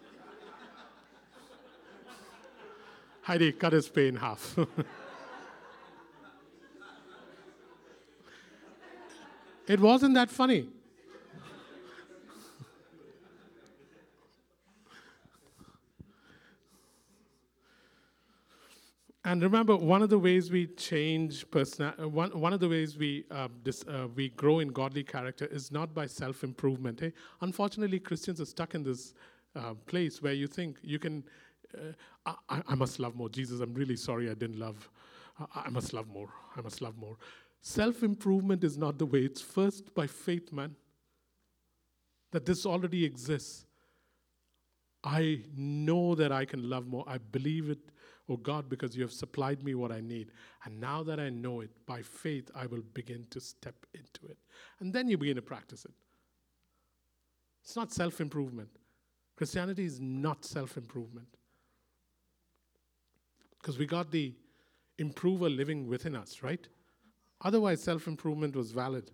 Heidi 3.24 3.54
cut 3.54 3.74
his 3.74 3.88
pay 3.88 4.10
in 4.10 4.18
half. 4.18 4.60
it 9.68 9.80
wasn't 9.80 10.14
that 10.16 10.30
funny. 10.30 10.68
And 19.26 19.42
remember, 19.42 19.76
one 19.76 20.04
of 20.04 20.12
the 20.12 20.20
ways 20.20 20.52
we 20.52 20.68
change 20.68 21.50
person, 21.50 21.92
one, 21.98 22.30
one 22.40 22.54
of 22.54 22.60
the 22.60 22.70
ways 22.70 22.96
we, 22.96 23.26
uh, 23.32 23.48
dis, 23.64 23.84
uh, 23.88 24.08
we 24.14 24.30
grow 24.30 24.60
in 24.60 24.68
godly 24.68 25.04
character 25.04 25.46
is 25.48 25.72
not 25.72 25.96
by 25.96 26.06
self 26.06 26.44
improvement. 26.44 27.02
Eh? 27.02 27.10
Unfortunately, 27.42 28.00
Christians 28.00 28.40
are 28.40 28.46
stuck 28.46 28.76
in 28.76 28.84
this 28.84 29.16
uh, 29.56 29.74
place 29.88 30.22
where 30.22 30.34
you 30.34 30.46
think 30.46 30.78
you 30.84 31.00
can, 31.00 31.24
uh, 31.76 32.34
I, 32.50 32.62
I 32.68 32.76
must 32.76 33.00
love 33.00 33.16
more. 33.16 33.28
Jesus, 33.28 33.62
I'm 33.62 33.74
really 33.74 33.96
sorry 33.96 34.30
I 34.30 34.36
didn't 34.36 34.60
love. 34.60 34.88
I, 35.40 35.64
I 35.66 35.70
must 35.72 35.92
love 35.92 36.08
more. 36.08 36.30
I 36.56 36.62
must 36.62 36.84
love 36.84 36.96
more. 36.96 37.18
Self 37.62 38.04
improvement 38.04 38.64
is 38.64 38.78
not 38.78 39.00
the 39.00 39.08
way. 39.08 39.22
It's 39.22 39.42
first 39.42 39.96
by 39.96 40.06
faith, 40.06 40.54
man. 40.54 40.76
That 42.32 42.46
this 42.46 42.64
already 42.64 43.04
exists. 43.04 43.66
I 45.04 45.42
know 45.58 46.14
that 46.14 46.32
I 46.32 46.46
can 46.46 46.70
love 46.70 46.86
more. 46.86 47.06
I 47.08 47.18
believe 47.18 47.72
it 47.72 47.80
Oh 48.28 48.38
God, 48.38 48.70
because 48.70 48.96
you 48.96 49.04
have 49.04 49.12
supplied 49.12 49.64
me 49.64 49.76
what 49.76 49.92
I 49.92 50.02
need. 50.02 50.32
And 50.64 50.80
now 50.80 51.04
that 51.04 51.20
I 51.20 51.30
know 51.30 51.62
it, 51.62 51.70
by 51.86 52.02
faith, 52.02 52.50
I 52.56 52.66
will 52.66 52.82
begin 52.94 53.28
to 53.30 53.40
step 53.40 53.86
into 53.94 54.26
it. 54.28 54.38
And 54.80 54.92
then 54.92 55.08
you 55.08 55.18
begin 55.18 55.36
to 55.36 55.44
practice 55.44 55.86
it. 55.86 55.94
It's 57.64 57.76
not 57.76 57.92
self 57.92 58.22
improvement. 58.22 58.70
Christianity 59.36 59.86
is 59.86 60.00
not 60.00 60.44
self 60.44 60.78
improvement. 60.78 61.28
Because 63.60 63.78
we 63.78 63.86
got 63.86 64.12
the 64.12 64.34
improver 64.98 65.50
living 65.50 65.88
within 65.88 66.16
us, 66.16 66.42
right? 66.42 66.68
Otherwise, 67.42 67.82
self 67.84 68.08
improvement 68.08 68.56
was 68.56 68.72
valid. 68.72 69.12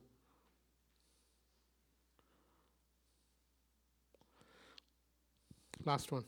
Last 5.84 6.12
one. 6.12 6.24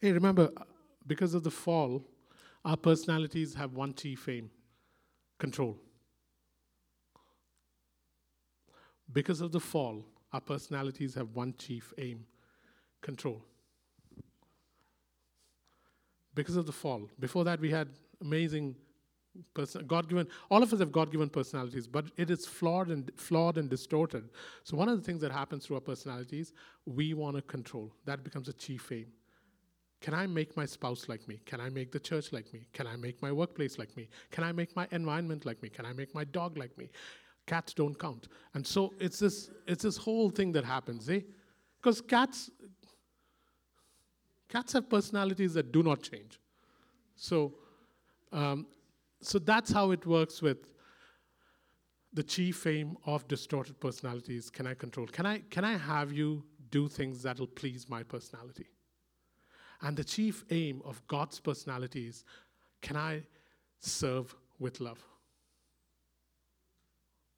Hey, 0.00 0.12
remember, 0.12 0.50
uh, 0.56 0.62
because 1.06 1.34
of 1.34 1.42
the 1.42 1.50
fall, 1.50 2.04
our 2.64 2.76
personalities 2.76 3.54
have 3.54 3.72
one 3.72 3.94
chief 3.94 4.28
aim 4.28 4.50
control. 5.38 5.76
Because 9.12 9.40
of 9.40 9.50
the 9.50 9.58
fall, 9.58 10.04
our 10.32 10.40
personalities 10.40 11.14
have 11.14 11.34
one 11.34 11.54
chief 11.58 11.92
aim 11.98 12.26
control. 13.02 13.42
Because 16.32 16.56
of 16.56 16.66
the 16.66 16.72
fall. 16.72 17.08
Before 17.18 17.42
that, 17.44 17.58
we 17.58 17.70
had 17.70 17.88
amazing 18.20 18.76
person, 19.54 19.84
God 19.86 20.08
given, 20.08 20.28
all 20.48 20.62
of 20.62 20.72
us 20.72 20.78
have 20.78 20.92
God 20.92 21.10
given 21.10 21.28
personalities, 21.28 21.88
but 21.88 22.06
it 22.16 22.30
is 22.30 22.46
flawed 22.46 22.88
and 22.88 23.10
flawed 23.16 23.58
and 23.58 23.68
distorted. 23.68 24.28
So 24.62 24.76
one 24.76 24.88
of 24.88 24.96
the 24.96 25.04
things 25.04 25.20
that 25.22 25.32
happens 25.32 25.66
through 25.66 25.76
our 25.76 25.82
personalities, 25.82 26.52
we 26.86 27.14
want 27.14 27.34
to 27.34 27.42
control. 27.42 27.92
That 28.04 28.22
becomes 28.22 28.48
a 28.48 28.52
chief 28.52 28.92
aim. 28.92 29.06
Can 30.00 30.14
I 30.14 30.26
make 30.26 30.56
my 30.56 30.64
spouse 30.64 31.08
like 31.08 31.26
me? 31.26 31.40
Can 31.44 31.60
I 31.60 31.70
make 31.70 31.90
the 31.90 31.98
church 31.98 32.32
like 32.32 32.52
me? 32.52 32.66
Can 32.72 32.86
I 32.86 32.96
make 32.96 33.20
my 33.20 33.32
workplace 33.32 33.78
like 33.78 33.96
me? 33.96 34.08
Can 34.30 34.44
I 34.44 34.52
make 34.52 34.76
my 34.76 34.86
environment 34.92 35.44
like 35.44 35.60
me? 35.62 35.68
Can 35.68 35.84
I 35.84 35.92
make 35.92 36.14
my 36.14 36.24
dog 36.24 36.56
like 36.56 36.76
me? 36.78 36.88
Cats 37.46 37.74
don't 37.74 37.98
count. 37.98 38.28
And 38.54 38.64
so 38.64 38.94
it's 39.00 39.18
this, 39.18 39.50
it's 39.66 39.82
this 39.82 39.96
whole 39.96 40.30
thing 40.30 40.52
that 40.52 40.64
happens, 40.64 41.08
eh? 41.10 41.20
Because 41.80 42.00
cats, 42.00 42.50
cats 44.48 44.72
have 44.74 44.88
personalities 44.88 45.54
that 45.54 45.72
do 45.72 45.82
not 45.82 46.02
change. 46.02 46.38
So, 47.16 47.54
um, 48.32 48.66
so 49.20 49.40
that's 49.40 49.72
how 49.72 49.90
it 49.90 50.06
works 50.06 50.40
with 50.40 50.58
the 52.12 52.22
chief 52.22 52.66
aim 52.66 52.96
of 53.04 53.26
distorted 53.26 53.80
personalities. 53.80 54.48
Can 54.48 54.66
I 54.66 54.74
control? 54.74 55.06
Can 55.06 55.26
I, 55.26 55.38
can 55.50 55.64
I 55.64 55.76
have 55.76 56.12
you 56.12 56.44
do 56.70 56.86
things 56.86 57.22
that'll 57.22 57.46
please 57.48 57.88
my 57.88 58.02
personality? 58.04 58.68
And 59.80 59.96
the 59.96 60.04
chief 60.04 60.44
aim 60.50 60.82
of 60.84 61.06
God's 61.06 61.40
personality 61.40 62.06
is 62.08 62.24
can 62.82 62.96
I 62.96 63.22
serve 63.78 64.34
with 64.58 64.80
love? 64.80 64.98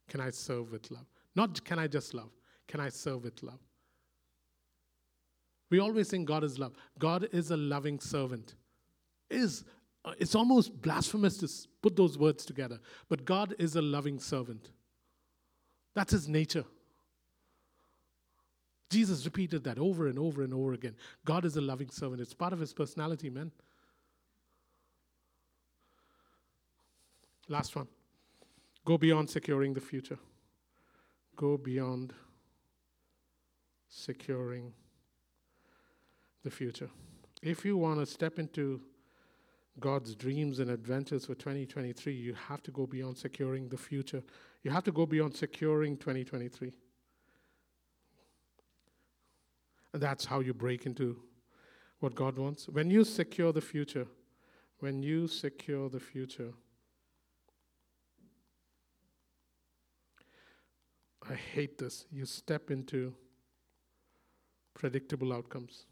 Can 0.08 0.20
I 0.20 0.30
serve 0.30 0.72
with 0.72 0.90
love? 0.90 1.06
Not 1.36 1.64
can 1.64 1.78
I 1.78 1.86
just 1.86 2.14
love, 2.14 2.30
can 2.66 2.80
I 2.80 2.88
serve 2.88 3.24
with 3.24 3.42
love? 3.42 3.60
We 5.70 5.78
always 5.78 6.08
think 6.08 6.26
God 6.26 6.42
is 6.42 6.58
love. 6.58 6.72
God 6.98 7.28
is 7.32 7.52
a 7.52 7.56
loving 7.56 8.00
servant. 8.00 8.56
Is 9.30 9.64
uh, 10.04 10.14
it's 10.18 10.34
almost 10.34 10.80
blasphemous 10.82 11.36
to 11.38 11.68
put 11.82 11.94
those 11.94 12.18
words 12.18 12.44
together, 12.44 12.80
but 13.08 13.24
God 13.24 13.54
is 13.58 13.76
a 13.76 13.82
loving 13.82 14.18
servant. 14.18 14.70
That's 15.94 16.12
his 16.12 16.28
nature. 16.28 16.64
Jesus 18.90 19.24
repeated 19.24 19.64
that 19.64 19.78
over 19.78 20.08
and 20.08 20.18
over 20.18 20.42
and 20.42 20.52
over 20.52 20.72
again. 20.72 20.96
God 21.24 21.44
is 21.44 21.56
a 21.56 21.60
loving 21.60 21.90
servant, 21.90 22.20
it's 22.20 22.34
part 22.34 22.52
of 22.52 22.58
his 22.58 22.72
personality, 22.72 23.30
man. 23.30 23.52
Last 27.48 27.74
one. 27.74 27.88
Go 28.84 28.96
beyond 28.98 29.28
securing 29.28 29.74
the 29.74 29.80
future. 29.80 30.18
Go 31.36 31.56
beyond 31.56 32.12
securing 33.88 34.72
the 36.42 36.50
future. 36.50 36.88
If 37.42 37.64
you 37.64 37.76
want 37.76 38.00
to 38.00 38.06
step 38.06 38.38
into 38.38 38.80
God's 39.78 40.14
dreams 40.14 40.58
and 40.58 40.70
adventures 40.70 41.26
for 41.26 41.34
2023, 41.34 42.12
you 42.12 42.34
have 42.34 42.62
to 42.62 42.70
go 42.70 42.86
beyond 42.86 43.16
securing 43.16 43.68
the 43.68 43.76
future. 43.76 44.22
You 44.62 44.70
have 44.70 44.84
to 44.84 44.92
go 44.92 45.06
beyond 45.06 45.34
securing 45.34 45.96
2023. 45.96 46.68
And 46.68 46.74
that's 49.92 50.24
how 50.24 50.40
you 50.40 50.54
break 50.54 50.86
into 50.86 51.16
what 51.98 52.14
God 52.14 52.38
wants. 52.38 52.68
When 52.68 52.90
you 52.90 53.04
secure 53.04 53.52
the 53.52 53.60
future, 53.60 54.06
when 54.78 55.02
you 55.02 55.26
secure 55.28 55.88
the 55.88 56.00
future, 56.00 56.52
I 61.28 61.34
hate 61.34 61.78
this. 61.78 62.06
You 62.10 62.24
step 62.24 62.70
into 62.70 63.14
predictable 64.74 65.32
outcomes. 65.32 65.84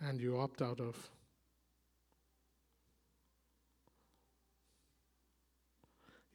And 0.00 0.20
you 0.20 0.38
opt 0.38 0.62
out 0.62 0.80
of 0.80 1.10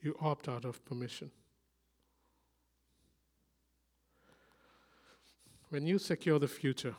you 0.02 0.16
opt 0.22 0.48
out 0.48 0.66
of 0.66 0.84
permission. 0.86 1.32
When 5.70 5.86
you 5.86 6.00
secure 6.00 6.40
the 6.40 6.48
future, 6.48 6.96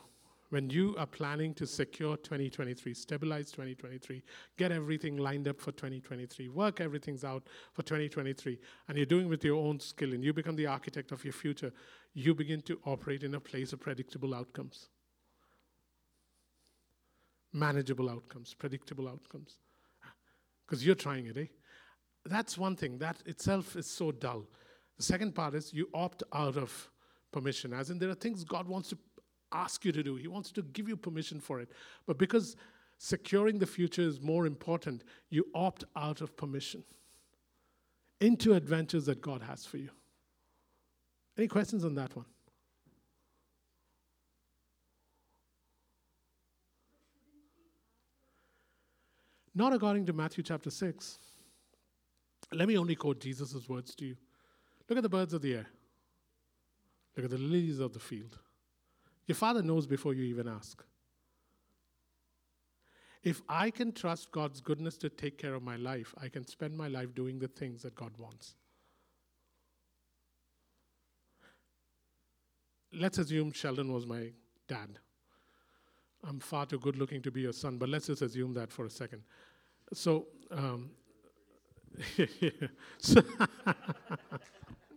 when 0.49 0.69
you 0.69 0.95
are 0.97 1.05
planning 1.05 1.53
to 1.55 1.65
secure 1.65 2.17
2023, 2.17 2.93
stabilize 2.93 3.51
2023, 3.51 4.21
get 4.57 4.71
everything 4.71 5.17
lined 5.17 5.47
up 5.47 5.59
for 5.59 5.71
2023, 5.71 6.49
work 6.49 6.81
everything's 6.81 7.23
out 7.23 7.47
for 7.73 7.83
2023, 7.83 8.59
and 8.87 8.97
you're 8.97 9.05
doing 9.05 9.29
with 9.29 9.43
your 9.43 9.65
own 9.65 9.79
skill 9.79 10.13
and 10.13 10.23
you 10.23 10.33
become 10.33 10.57
the 10.57 10.67
architect 10.67 11.11
of 11.11 11.23
your 11.23 11.33
future, 11.33 11.71
you 12.13 12.35
begin 12.35 12.61
to 12.61 12.79
operate 12.85 13.23
in 13.23 13.35
a 13.35 13.39
place 13.39 13.71
of 13.71 13.79
predictable 13.79 14.35
outcomes. 14.35 14.89
Manageable 17.53 18.09
outcomes, 18.09 18.53
predictable 18.53 19.07
outcomes. 19.07 19.57
Because 20.65 20.85
you're 20.85 20.95
trying 20.95 21.27
it, 21.27 21.37
eh? 21.37 21.45
That's 22.25 22.57
one 22.57 22.75
thing. 22.75 22.97
That 22.99 23.17
itself 23.25 23.75
is 23.75 23.87
so 23.87 24.11
dull. 24.11 24.45
The 24.97 25.03
second 25.03 25.33
part 25.33 25.55
is 25.55 25.73
you 25.73 25.89
opt 25.93 26.23
out 26.33 26.57
of 26.57 26.89
permission, 27.31 27.73
as 27.73 27.89
in 27.89 27.97
there 27.97 28.09
are 28.09 28.15
things 28.15 28.43
God 28.43 28.67
wants 28.67 28.89
to 28.89 28.97
ask 29.51 29.83
you 29.83 29.91
to 29.91 30.03
do. 30.03 30.15
He 30.15 30.27
wants 30.27 30.51
to 30.51 30.61
give 30.61 30.87
you 30.87 30.95
permission 30.95 31.39
for 31.39 31.59
it. 31.59 31.71
But 32.05 32.17
because 32.17 32.55
securing 32.97 33.57
the 33.57 33.65
future 33.65 34.03
is 34.03 34.21
more 34.21 34.45
important, 34.45 35.03
you 35.29 35.45
opt 35.55 35.83
out 35.95 36.21
of 36.21 36.37
permission 36.37 36.83
into 38.19 38.53
adventures 38.53 39.07
that 39.07 39.21
God 39.21 39.41
has 39.41 39.65
for 39.65 39.77
you. 39.77 39.89
Any 41.37 41.47
questions 41.47 41.83
on 41.83 41.95
that 41.95 42.15
one? 42.15 42.25
Not 49.53 49.73
according 49.73 50.05
to 50.05 50.13
Matthew 50.13 50.43
chapter 50.43 50.69
6. 50.69 51.19
Let 52.53 52.67
me 52.67 52.77
only 52.77 52.95
quote 52.95 53.19
Jesus' 53.19 53.67
words 53.69 53.95
to 53.95 54.05
you. 54.05 54.17
Look 54.89 54.97
at 54.97 55.03
the 55.03 55.09
birds 55.09 55.33
of 55.33 55.41
the 55.41 55.55
air. 55.55 55.67
Look 57.15 57.25
at 57.25 57.31
the 57.31 57.37
lilies 57.37 57.79
of 57.79 57.93
the 57.93 57.99
field. 57.99 58.37
Your 59.25 59.35
father 59.35 59.61
knows 59.61 59.87
before 59.87 60.13
you 60.13 60.23
even 60.23 60.47
ask. 60.47 60.83
If 63.23 63.41
I 63.47 63.69
can 63.69 63.91
trust 63.91 64.31
God's 64.31 64.61
goodness 64.61 64.97
to 64.97 65.09
take 65.09 65.37
care 65.37 65.53
of 65.53 65.61
my 65.61 65.75
life, 65.75 66.13
I 66.19 66.27
can 66.27 66.45
spend 66.45 66.75
my 66.75 66.87
life 66.87 67.13
doing 67.13 67.37
the 67.39 67.47
things 67.47 67.83
that 67.83 67.95
God 67.95 68.11
wants. 68.17 68.55
Let's 72.93 73.19
assume 73.19 73.51
Sheldon 73.51 73.93
was 73.93 74.05
my 74.05 74.31
dad. 74.67 74.99
I'm 76.23 76.39
far 76.39 76.65
too 76.65 76.79
good 76.79 76.97
looking 76.97 77.21
to 77.21 77.31
be 77.31 77.41
your 77.41 77.53
son, 77.53 77.77
but 77.77 77.89
let's 77.89 78.07
just 78.07 78.21
assume 78.21 78.53
that 78.55 78.71
for 78.71 78.85
a 78.85 78.89
second. 78.89 79.23
So, 79.93 80.27
um, 80.51 80.91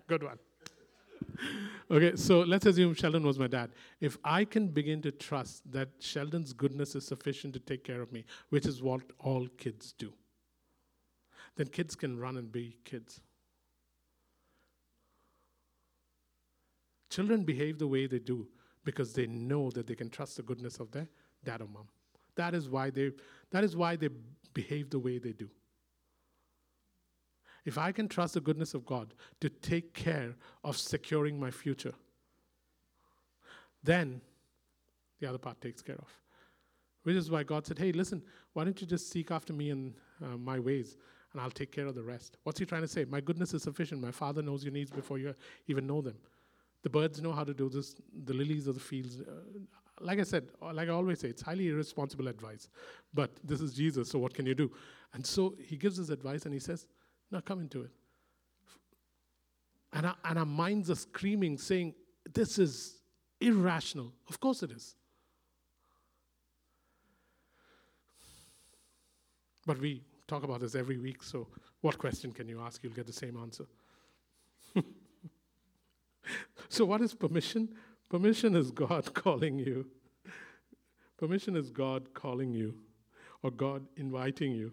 good 0.07 0.23
one. 0.23 0.39
Okay, 1.91 2.17
so 2.17 2.41
let's 2.41 2.67
assume 2.67 2.95
Sheldon 2.95 3.25
was 3.25 3.39
my 3.39 3.47
dad. 3.47 3.71
If 4.01 4.17
I 4.25 4.45
can 4.45 4.69
begin 4.69 5.03
to 5.03 5.11
trust 5.11 5.71
that 5.73 5.89
Sheldon's 5.99 6.53
goodness 6.53 6.95
is 6.95 7.07
sufficient 7.07 7.55
to 7.55 7.61
take 7.61 7.85
care 7.85 8.01
of 8.01 8.13
me, 8.13 8.25
which 8.49 8.67
is 8.67 8.83
what 8.83 9.03
all 9.19 9.47
kids 9.59 9.93
do, 9.93 10.13
then 11.57 11.67
kids 11.67 11.95
can 11.95 12.19
run 12.19 12.37
and 12.37 12.51
be 12.51 12.79
kids. 12.85 13.21
Children 17.11 17.45
behave 17.45 17.79
the 17.79 17.87
way 17.87 18.07
they 18.07 18.19
do 18.19 18.49
because 18.85 19.13
they 19.13 19.27
know 19.27 19.71
that 19.71 19.87
they 19.87 19.95
can 19.95 20.11
trust 20.11 20.37
the 20.37 20.43
goodness 20.43 20.81
of 20.81 20.91
their 20.91 21.09
dad 21.45 21.61
or 21.61 21.69
mom. 21.69 21.87
That 22.35 22.55
is 22.55 22.69
why 22.69 22.91
they, 22.91 23.13
that 23.51 23.63
is 23.63 23.77
why 23.77 23.97
they 23.97 24.09
behave 24.53 24.91
the 24.91 24.99
way 24.99 25.19
they 25.19 25.33
do. 25.33 25.49
If 27.65 27.79
I 27.79 27.93
can 27.93 28.09
trust 28.09 28.35
the 28.35 28.41
goodness 28.41 28.75
of 28.75 28.85
God 28.85 29.15
to 29.41 29.49
take 29.49 29.95
care 29.95 30.35
of 30.63 30.77
securing 30.77 31.41
my 31.41 31.51
future, 31.51 31.95
then 33.83 34.21
the 35.21 35.29
other 35.29 35.39
part 35.39 35.61
takes 35.61 35.83
care 35.83 35.97
of. 35.97 36.09
Which 37.05 37.17
is 37.17 37.31
why 37.31 37.43
God 37.43 37.67
said, 37.67 37.79
hey, 37.79 37.93
listen, 37.93 38.23
why 38.53 38.65
don't 38.65 38.81
you 38.81 38.87
just 38.87 39.11
seek 39.11 39.31
after 39.31 39.53
me 39.53 39.71
and 39.71 39.95
uh, 40.23 40.37
my 40.37 40.59
ways, 40.59 40.97
and 41.33 41.41
I'll 41.41 41.51
take 41.51 41.73
care 41.73 41.87
of 41.87 41.95
the 41.95 42.03
rest. 42.03 42.39
What's 42.45 42.59
he 42.59 42.65
trying 42.65 42.83
to 42.83 42.89
say? 42.89 43.05
My 43.05 43.21
goodness 43.21 43.53
is 43.53 43.63
sufficient. 43.63 44.01
My 44.01 44.11
Father 44.11 44.43
knows 44.43 44.65
your 44.65 44.73
needs 44.73 44.91
before 44.91 45.19
you 45.19 45.35
even 45.67 45.87
know 45.87 46.01
them. 46.01 46.17
The 46.83 46.91
birds 46.91 47.21
know 47.21 47.33
how 47.33 47.45
to 47.45 47.55
do 47.55 47.69
this, 47.69 47.97
the 48.25 48.35
lilies 48.35 48.67
of 48.67 48.75
the 48.75 48.81
fields. 48.81 49.21
Uh, 49.21 49.61
like 50.01 50.19
I 50.19 50.23
said, 50.23 50.49
like 50.61 50.89
I 50.89 50.93
always 50.93 51.21
say, 51.21 51.29
it's 51.29 51.43
highly 51.43 51.69
irresponsible 51.69 52.29
advice. 52.29 52.69
But 53.13 53.31
this 53.43 53.61
is 53.61 53.75
Jesus, 53.75 54.11
so 54.11 54.19
what 54.19 54.35
can 54.35 54.45
you 54.45 54.55
do? 54.55 54.71
And 55.13 55.25
so 55.25 55.55
he 55.59 55.77
gives 55.77 55.99
us 55.99 56.09
advice 56.11 56.45
and 56.45 56.53
he 56.53 56.61
says, 56.61 56.87
Now 57.31 57.41
coming 57.41 57.69
to 57.71 57.83
it. 57.83 57.91
And 59.93 60.07
our, 60.07 60.17
and 60.25 60.39
our 60.39 60.47
minds 60.47 60.91
are 60.91 60.97
screaming, 60.97 61.57
saying, 61.59 61.95
This 62.33 62.59
is 62.59 62.97
irrational. 63.41 64.13
Of 64.29 64.41
course 64.41 64.63
it 64.63 64.71
is. 64.73 64.97
But 69.67 69.81
we 69.81 70.03
talk 70.27 70.43
about 70.43 70.61
this 70.61 70.75
every 70.75 70.99
week, 70.99 71.23
so 71.23 71.47
what 71.81 71.97
question 71.99 72.33
can 72.33 72.49
you 72.49 72.61
ask? 72.61 72.83
You'll 72.83 72.93
get 72.93 73.07
the 73.07 73.13
same 73.13 73.37
answer. 73.37 73.65
so, 76.69 76.85
what 76.85 77.01
is 77.01 77.15
permission? 77.15 77.69
Permission 78.11 78.57
is 78.57 78.71
God 78.71 79.15
calling 79.15 79.59
you. 79.59 79.87
Permission 81.17 81.57
is 81.57 81.71
God 81.71 82.13
calling 82.13 82.53
you, 82.53 82.75
or 83.43 83.51
God 83.51 83.87
inviting 83.97 84.53
you 84.53 84.73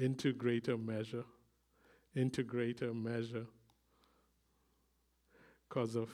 into 0.00 0.32
greater 0.32 0.78
measure, 0.78 1.24
into 2.14 2.42
greater 2.42 2.94
measure, 2.94 3.46
because 5.68 5.94
of 5.94 6.08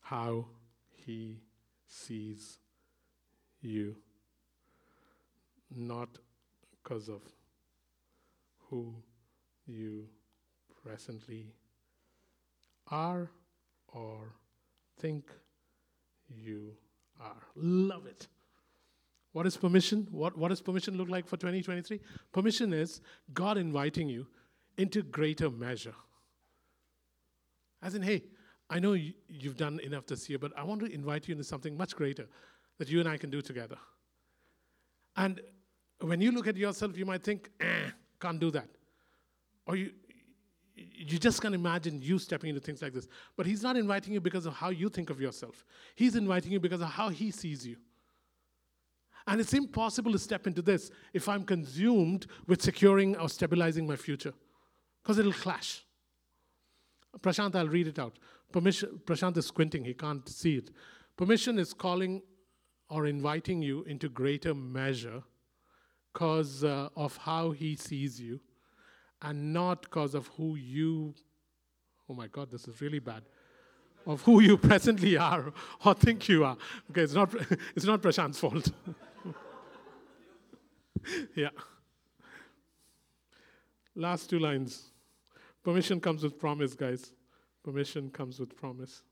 how 0.00 0.46
He 0.94 1.42
sees 1.86 2.58
you, 3.60 3.94
not 5.70 6.08
because 6.70 7.08
of 7.08 7.20
who 8.70 8.94
you 9.66 10.08
presently 10.82 11.52
are 12.90 13.30
or 13.88 14.32
think 14.98 15.30
you 16.28 16.72
are. 17.20 17.42
Love 17.54 18.06
it. 18.06 18.26
What 19.32 19.46
is 19.46 19.56
permission? 19.56 20.06
What, 20.10 20.36
what 20.36 20.48
does 20.48 20.60
permission 20.60 20.96
look 20.96 21.08
like 21.08 21.26
for 21.26 21.36
2023? 21.36 22.00
Permission 22.32 22.72
is 22.72 23.00
God 23.32 23.56
inviting 23.56 24.08
you 24.08 24.26
into 24.76 25.02
greater 25.02 25.50
measure. 25.50 25.94
As 27.82 27.94
in, 27.94 28.02
hey, 28.02 28.24
I 28.68 28.78
know 28.78 28.92
you, 28.92 29.12
you've 29.28 29.56
done 29.56 29.80
enough 29.80 30.06
this 30.06 30.28
year, 30.28 30.38
but 30.38 30.52
I 30.56 30.64
want 30.64 30.80
to 30.80 30.92
invite 30.92 31.28
you 31.28 31.32
into 31.32 31.44
something 31.44 31.76
much 31.76 31.96
greater 31.96 32.26
that 32.78 32.88
you 32.88 33.00
and 33.00 33.08
I 33.08 33.16
can 33.16 33.30
do 33.30 33.42
together. 33.42 33.76
And 35.16 35.40
when 36.00 36.20
you 36.20 36.32
look 36.32 36.46
at 36.46 36.56
yourself, 36.56 36.96
you 36.96 37.06
might 37.06 37.22
think, 37.22 37.50
eh, 37.60 37.90
can't 38.20 38.38
do 38.38 38.50
that. 38.50 38.68
Or 39.66 39.76
you, 39.76 39.92
you 40.74 41.18
just 41.18 41.40
can't 41.40 41.54
imagine 41.54 42.00
you 42.02 42.18
stepping 42.18 42.50
into 42.50 42.60
things 42.60 42.82
like 42.82 42.92
this. 42.92 43.08
But 43.36 43.46
he's 43.46 43.62
not 43.62 43.76
inviting 43.76 44.14
you 44.14 44.20
because 44.20 44.46
of 44.46 44.54
how 44.54 44.70
you 44.70 44.88
think 44.88 45.10
of 45.10 45.20
yourself. 45.20 45.64
He's 45.94 46.16
inviting 46.16 46.52
you 46.52 46.60
because 46.60 46.80
of 46.80 46.88
how 46.88 47.08
he 47.08 47.30
sees 47.30 47.66
you. 47.66 47.76
And 49.26 49.40
it's 49.40 49.54
impossible 49.54 50.12
to 50.12 50.18
step 50.18 50.46
into 50.46 50.62
this 50.62 50.90
if 51.12 51.28
I'm 51.28 51.44
consumed 51.44 52.26
with 52.46 52.60
securing 52.62 53.16
or 53.16 53.28
stabilizing 53.28 53.86
my 53.86 53.96
future, 53.96 54.34
because 55.02 55.18
it'll 55.18 55.32
clash. 55.32 55.84
Prashant, 57.20 57.54
I'll 57.54 57.68
read 57.68 57.88
it 57.88 57.98
out. 57.98 58.18
Permission, 58.50 59.00
Prashant 59.04 59.36
is 59.36 59.46
squinting, 59.46 59.84
he 59.84 59.94
can't 59.94 60.28
see 60.28 60.56
it. 60.56 60.70
Permission 61.16 61.58
is 61.58 61.72
calling 61.72 62.22
or 62.88 63.06
inviting 63.06 63.62
you 63.62 63.82
into 63.84 64.08
greater 64.08 64.54
measure 64.54 65.22
because 66.12 66.62
uh, 66.62 66.88
of 66.96 67.16
how 67.16 67.50
he 67.50 67.76
sees 67.76 68.20
you 68.20 68.40
and 69.22 69.52
not 69.52 69.82
because 69.82 70.14
of 70.14 70.26
who 70.36 70.56
you, 70.56 71.14
oh 72.08 72.14
my 72.14 72.26
God, 72.26 72.50
this 72.50 72.68
is 72.68 72.80
really 72.80 72.98
bad, 72.98 73.22
of 74.06 74.20
who 74.22 74.40
you 74.40 74.56
presently 74.68 75.16
are 75.16 75.52
or 75.84 75.94
think 75.94 76.28
you 76.28 76.44
are. 76.44 76.56
Okay, 76.90 77.02
it's 77.02 77.14
not, 77.14 77.32
it's 77.76 77.86
not 77.86 78.02
Prashant's 78.02 78.38
fault. 78.38 78.70
yeah. 81.34 81.48
Last 83.94 84.30
two 84.30 84.38
lines. 84.38 84.90
Permission 85.62 86.00
comes 86.00 86.22
with 86.22 86.38
promise, 86.38 86.74
guys. 86.74 87.12
Permission 87.62 88.10
comes 88.10 88.40
with 88.40 88.56
promise. 88.56 89.02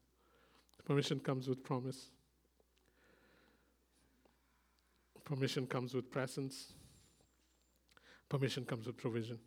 Permission 0.84 1.20
comes 1.20 1.48
with 1.48 1.62
promise. 1.62 2.10
Permission 5.24 5.66
comes 5.66 5.94
with 5.94 6.10
presence. 6.10 6.72
Permission 8.28 8.64
comes 8.64 8.86
with 8.86 8.96
provision 8.96 9.38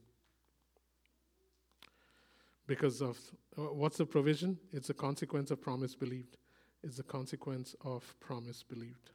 because 2.68 3.02
of 3.02 3.18
uh, 3.58 3.62
what's 3.62 3.98
the 3.98 4.06
provision? 4.06 4.58
It's 4.72 4.90
a 4.90 4.94
consequence 4.94 5.52
of 5.52 5.62
promise 5.62 5.96
believed. 5.96 6.38
It's 6.84 7.00
a 7.00 7.04
consequence 7.04 7.76
of 7.84 8.16
promise 8.20 8.64
believed. 8.64 9.12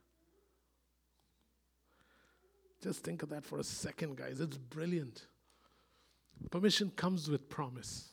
Just 2.82 3.02
think 3.02 3.22
of 3.22 3.30
that 3.30 3.44
for 3.44 3.58
a 3.58 3.64
second, 3.64 4.16
guys. 4.16 4.40
It's 4.40 4.56
brilliant. 4.56 5.26
Permission 6.50 6.92
comes 6.94 7.28
with 7.28 7.48
promise. 7.48 8.10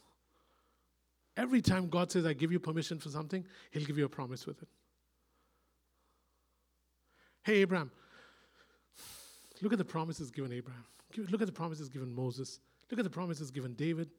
Every 1.38 1.62
time 1.62 1.90
God 1.90 2.12
says, 2.12 2.26
I 2.26 2.34
give 2.34 2.52
you 2.52 2.60
permission 2.60 2.98
for 2.98 3.10
something, 3.10 3.46
He'll 3.72 3.86
give 3.86 3.98
you 3.98 4.06
a 4.06 4.10
promise 4.10 4.48
with 4.48 4.62
it. 4.62 4.68
Hey, 7.44 7.58
Abraham, 7.58 7.92
look 9.62 9.72
at 9.72 9.78
the 9.78 9.86
promises 9.86 10.32
given 10.32 10.52
Abraham. 10.52 10.86
Look 11.30 11.42
at 11.42 11.48
the 11.48 11.54
promises 11.54 11.90
given 11.90 12.14
Moses. 12.14 12.60
Look 12.90 13.00
at 13.00 13.04
the 13.04 13.10
promises 13.10 13.52
given 13.52 13.74
David. 13.74 14.10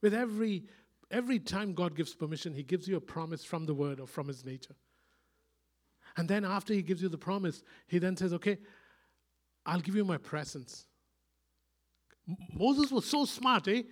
With 0.00 0.14
every, 0.14 0.64
every 1.10 1.38
time 1.38 1.72
God 1.72 1.96
gives 1.96 2.14
permission, 2.14 2.54
He 2.54 2.62
gives 2.62 2.86
you 2.86 2.96
a 2.96 3.00
promise 3.00 3.44
from 3.44 3.66
the 3.66 3.74
Word 3.74 3.98
or 3.98 4.06
from 4.06 4.28
His 4.28 4.44
nature. 4.44 4.76
And 6.16 6.28
then 6.28 6.44
after 6.44 6.72
He 6.72 6.82
gives 6.82 7.02
you 7.02 7.08
the 7.08 7.18
promise, 7.18 7.62
He 7.88 7.98
then 7.98 8.16
says, 8.16 8.32
Okay, 8.34 8.58
I'll 9.66 9.80
give 9.80 9.96
you 9.96 10.04
my 10.04 10.18
presence. 10.18 10.86
Moses 12.52 12.90
was 12.90 13.04
so 13.04 13.24
smart, 13.24 13.68
eh? 13.68 13.82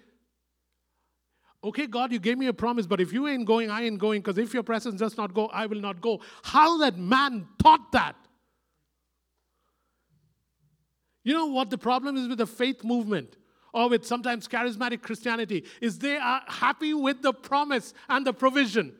Okay, 1.64 1.86
God, 1.86 2.12
you 2.12 2.18
gave 2.18 2.38
me 2.38 2.46
a 2.48 2.52
promise, 2.52 2.86
but 2.86 3.00
if 3.00 3.12
you 3.12 3.28
ain't 3.28 3.46
going, 3.46 3.70
I 3.70 3.82
ain't 3.82 3.98
going, 3.98 4.20
because 4.20 4.38
if 4.38 4.52
your 4.52 4.64
presence 4.64 4.98
does 4.98 5.16
not 5.16 5.32
go, 5.32 5.46
I 5.46 5.66
will 5.66 5.80
not 5.80 6.00
go. 6.00 6.20
How 6.42 6.78
that 6.78 6.98
man 6.98 7.46
thought 7.62 7.92
that 7.92 8.16
You 11.24 11.34
know 11.34 11.46
what 11.46 11.70
the 11.70 11.78
problem 11.78 12.16
is 12.16 12.28
with 12.28 12.38
the 12.38 12.46
faith 12.46 12.84
movement 12.84 13.36
or 13.72 13.88
with 13.88 14.04
sometimes 14.04 14.48
charismatic 14.48 15.02
Christianity 15.02 15.64
is 15.80 15.98
they 15.98 16.16
are 16.16 16.42
happy 16.46 16.94
with 16.94 17.22
the 17.22 17.32
promise 17.32 17.94
and 18.08 18.26
the 18.26 18.32
provision 18.32 18.92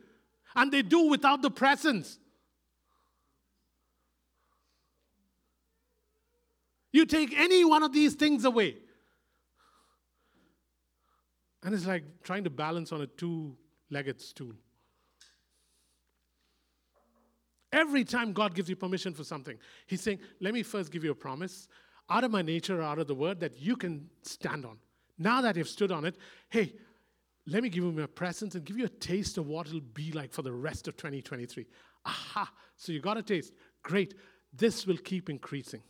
and 0.55 0.71
they 0.71 0.81
do 0.81 1.09
without 1.09 1.41
the 1.41 1.51
presence. 1.51 2.19
You 6.93 7.05
take 7.05 7.37
any 7.37 7.65
one 7.65 7.83
of 7.83 7.91
these 7.91 8.13
things 8.13 8.45
away. 8.45 8.77
And 11.63 11.73
it's 11.73 11.87
like 11.87 12.03
trying 12.23 12.43
to 12.43 12.49
balance 12.49 12.91
on 12.91 13.01
a 13.01 13.07
two 13.07 13.57
legged 13.89 14.21
stool. 14.21 14.53
Every 17.71 18.03
time 18.03 18.31
God 18.31 18.53
gives 18.53 18.69
you 18.69 18.75
permission 18.75 19.13
for 19.13 19.23
something, 19.23 19.57
He's 19.87 20.01
saying, 20.01 20.19
Let 20.39 20.53
me 20.53 20.61
first 20.61 20.91
give 20.91 21.03
you 21.03 21.11
a 21.11 21.15
promise 21.15 21.67
out 22.09 22.23
of 22.23 22.31
my 22.31 22.43
nature, 22.43 22.81
out 22.81 22.99
of 22.99 23.07
the 23.07 23.15
word 23.15 23.39
that 23.39 23.59
you 23.59 23.75
can 23.75 24.07
stand 24.21 24.65
on. 24.65 24.77
Now 25.17 25.41
that 25.41 25.55
you've 25.55 25.69
stood 25.69 25.91
on 25.91 26.05
it, 26.05 26.17
hey, 26.49 26.73
let 27.47 27.63
me 27.63 27.69
give 27.69 27.83
you 27.83 27.91
my 27.91 28.05
presence 28.05 28.55
and 28.55 28.63
give 28.63 28.77
you 28.77 28.85
a 28.85 28.89
taste 28.89 29.37
of 29.37 29.47
what 29.47 29.67
it'll 29.67 29.79
be 29.79 30.11
like 30.11 30.31
for 30.31 30.43
the 30.43 30.51
rest 30.51 30.87
of 30.87 30.95
2023. 30.97 31.65
Aha! 32.05 32.51
So 32.75 32.91
you 32.91 32.99
got 32.99 33.17
a 33.17 33.23
taste. 33.23 33.53
Great. 33.81 34.13
This 34.53 34.85
will 34.85 34.97
keep 34.97 35.29
increasing. 35.29 35.81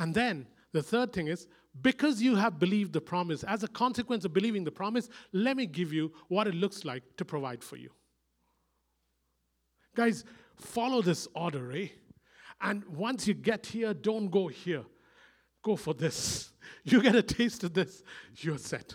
And 0.00 0.14
then 0.14 0.46
the 0.72 0.82
third 0.82 1.12
thing 1.12 1.28
is 1.28 1.46
because 1.82 2.20
you 2.20 2.34
have 2.34 2.58
believed 2.58 2.94
the 2.94 3.00
promise, 3.00 3.44
as 3.44 3.62
a 3.62 3.68
consequence 3.68 4.24
of 4.24 4.32
believing 4.32 4.64
the 4.64 4.72
promise, 4.72 5.08
let 5.32 5.56
me 5.56 5.66
give 5.66 5.92
you 5.92 6.12
what 6.28 6.48
it 6.48 6.54
looks 6.54 6.84
like 6.84 7.04
to 7.18 7.24
provide 7.24 7.62
for 7.62 7.76
you. 7.76 7.90
Guys, 9.94 10.24
follow 10.56 11.02
this 11.02 11.28
order, 11.34 11.70
eh? 11.72 11.88
And 12.62 12.84
once 12.86 13.28
you 13.28 13.34
get 13.34 13.66
here, 13.66 13.92
don't 13.92 14.30
go 14.30 14.48
here. 14.48 14.84
Go 15.62 15.76
for 15.76 15.94
this. 15.94 16.50
You 16.84 17.02
get 17.02 17.14
a 17.14 17.22
taste 17.22 17.62
of 17.64 17.74
this, 17.74 18.02
you're 18.36 18.56
set. 18.56 18.94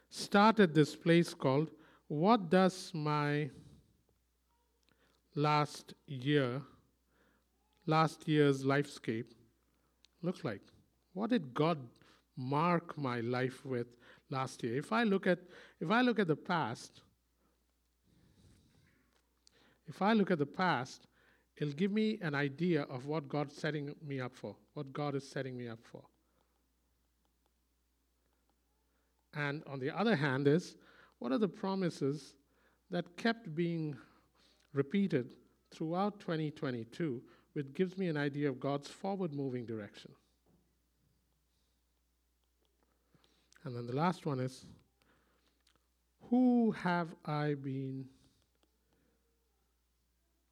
Start 0.10 0.60
at 0.60 0.74
this 0.74 0.96
place 0.96 1.34
called 1.34 1.70
what 2.14 2.48
does 2.48 2.92
my 2.94 3.50
last 5.34 5.96
year, 6.06 6.62
last 7.88 8.28
year's 8.28 8.64
lifescape 8.64 9.32
look 10.22 10.44
like? 10.44 10.62
What 11.14 11.32
did 11.32 11.56
God 11.56 11.80
mark 12.38 12.96
my 13.00 13.22
life 13.22 13.66
with 13.66 13.88
last 14.30 14.62
year? 14.62 14.78
If 14.78 14.94
I 14.94 15.04
look 15.06 15.26
at 15.26 15.40
if 15.80 15.90
I 15.90 16.02
look 16.02 16.20
at 16.20 16.28
the 16.28 16.36
past, 16.36 17.02
if 19.88 20.00
I 20.04 20.14
look 20.14 20.30
at 20.30 20.38
the 20.38 20.46
past, 20.46 21.08
it'll 21.58 21.74
give 21.74 21.92
me 21.92 22.20
an 22.22 22.36
idea 22.36 22.84
of 22.84 23.08
what 23.08 23.28
God's 23.28 23.56
setting 23.56 23.96
me 24.06 24.20
up 24.20 24.36
for, 24.36 24.56
what 24.76 24.94
God 24.94 25.16
is 25.16 25.28
setting 25.28 25.58
me 25.58 25.68
up 25.68 25.80
for. 25.82 26.04
And 29.34 29.64
on 29.66 29.80
the 29.80 29.90
other 29.90 30.16
hand 30.16 30.48
is 30.48 30.76
what 31.20 31.32
are 31.32 31.38
the 31.38 31.48
promises 31.48 32.36
that 32.92 33.18
kept 33.18 33.56
being 33.56 33.96
repeated 34.74 35.30
throughout 35.72 36.20
2022, 36.20 37.22
which 37.54 37.74
gives 37.74 37.98
me 37.98 38.08
an 38.08 38.18
idea 38.18 38.50
of 38.50 38.60
God's 38.60 38.90
forward 38.90 39.34
moving 39.34 39.66
direction? 39.66 40.12
And 43.64 43.76
then 43.76 43.88
the 43.88 43.96
last 43.96 44.26
one 44.26 44.40
is 44.40 44.66
Who 46.30 46.72
have 46.72 47.16
I 47.26 47.54
been 47.54 48.06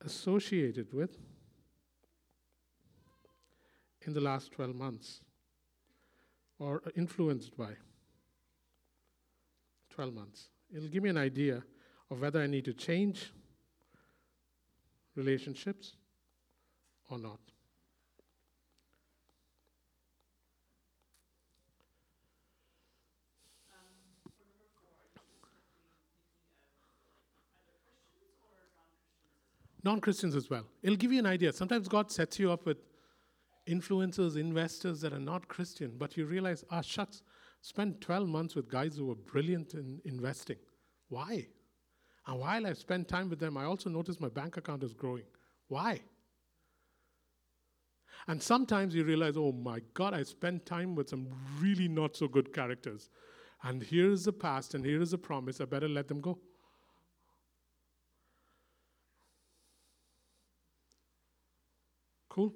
associated 0.03 0.93
with 0.93 1.17
in 4.01 4.13
the 4.13 4.21
last 4.21 4.51
12 4.53 4.75
months 4.75 5.21
or 6.59 6.81
influenced 6.95 7.57
by? 7.57 7.73
12 9.91 10.13
months. 10.13 10.49
It'll 10.75 10.89
give 10.89 11.03
me 11.03 11.09
an 11.09 11.17
idea 11.17 11.63
of 12.09 12.21
whether 12.21 12.41
I 12.41 12.47
need 12.47 12.65
to 12.65 12.73
change 12.73 13.31
relationships 15.15 15.93
or 17.09 17.19
not. 17.19 17.39
Non 29.83 29.99
Christians 29.99 30.35
as 30.35 30.49
well. 30.49 30.65
It'll 30.83 30.95
give 30.95 31.11
you 31.11 31.19
an 31.19 31.25
idea. 31.25 31.51
Sometimes 31.51 31.87
God 31.87 32.11
sets 32.11 32.37
you 32.37 32.51
up 32.51 32.65
with 32.65 32.77
influencers, 33.67 34.37
investors 34.37 35.01
that 35.01 35.11
are 35.11 35.19
not 35.19 35.47
Christian, 35.47 35.95
but 35.97 36.17
you 36.17 36.25
realize, 36.25 36.63
ah, 36.69 36.81
shucks, 36.81 37.23
spent 37.61 38.01
12 38.01 38.27
months 38.27 38.55
with 38.55 38.69
guys 38.69 38.95
who 38.95 39.05
were 39.05 39.15
brilliant 39.15 39.73
in 39.73 40.01
investing. 40.05 40.57
Why? 41.09 41.47
And 42.27 42.39
while 42.39 42.67
I 42.67 42.73
spent 42.73 43.07
time 43.07 43.29
with 43.29 43.39
them, 43.39 43.57
I 43.57 43.65
also 43.65 43.89
noticed 43.89 44.21
my 44.21 44.29
bank 44.29 44.57
account 44.57 44.83
is 44.83 44.93
growing. 44.93 45.23
Why? 45.67 46.01
And 48.27 48.41
sometimes 48.41 48.93
you 48.93 49.03
realize, 49.03 49.35
oh 49.37 49.51
my 49.51 49.81
God, 49.93 50.13
I 50.13 50.23
spent 50.23 50.65
time 50.65 50.95
with 50.95 51.09
some 51.09 51.27
really 51.59 51.87
not 51.87 52.15
so 52.15 52.27
good 52.27 52.53
characters. 52.53 53.09
And 53.63 53.81
here 53.81 54.11
is 54.11 54.25
the 54.25 54.33
past, 54.33 54.73
and 54.73 54.85
here 54.85 55.01
is 55.01 55.11
the 55.11 55.17
promise. 55.17 55.61
I 55.61 55.65
better 55.65 55.87
let 55.87 56.07
them 56.07 56.21
go. 56.21 56.37
Cool. 62.29 62.53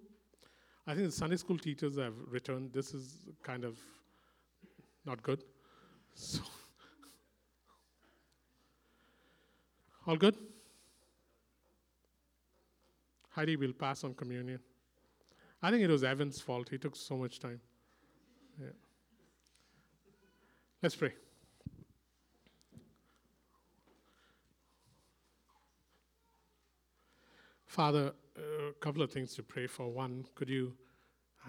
I 0.88 0.94
think 0.94 1.08
the 1.08 1.12
Sunday 1.12 1.36
school 1.36 1.58
teachers 1.58 1.98
have 1.98 2.14
returned. 2.30 2.72
This 2.74 2.94
is 2.94 3.28
kind 3.44 3.64
of 3.66 3.78
not 5.06 5.22
good. 5.22 5.44
So, 6.14 6.42
all 10.08 10.16
good? 10.16 10.38
Heidi 13.30 13.56
will 13.58 13.74
pass 13.74 14.04
on 14.04 14.14
communion. 14.14 14.60
I 15.62 15.72
think 15.72 15.84
it 15.84 15.90
was 15.90 16.04
Evan's 16.04 16.40
fault. 16.40 16.70
He 16.70 16.78
took 16.78 16.96
so 16.96 17.18
much 17.18 17.40
time. 17.40 17.60
Yeah. 18.62 18.68
Let's 20.82 20.96
pray. 20.96 21.14
Father, 27.66 28.14
a 28.38 28.74
couple 28.80 29.02
of 29.02 29.12
things 29.12 29.36
to 29.36 29.44
pray 29.44 29.68
for. 29.68 29.90
One, 29.90 30.26
could 30.34 30.50
you 30.50 30.74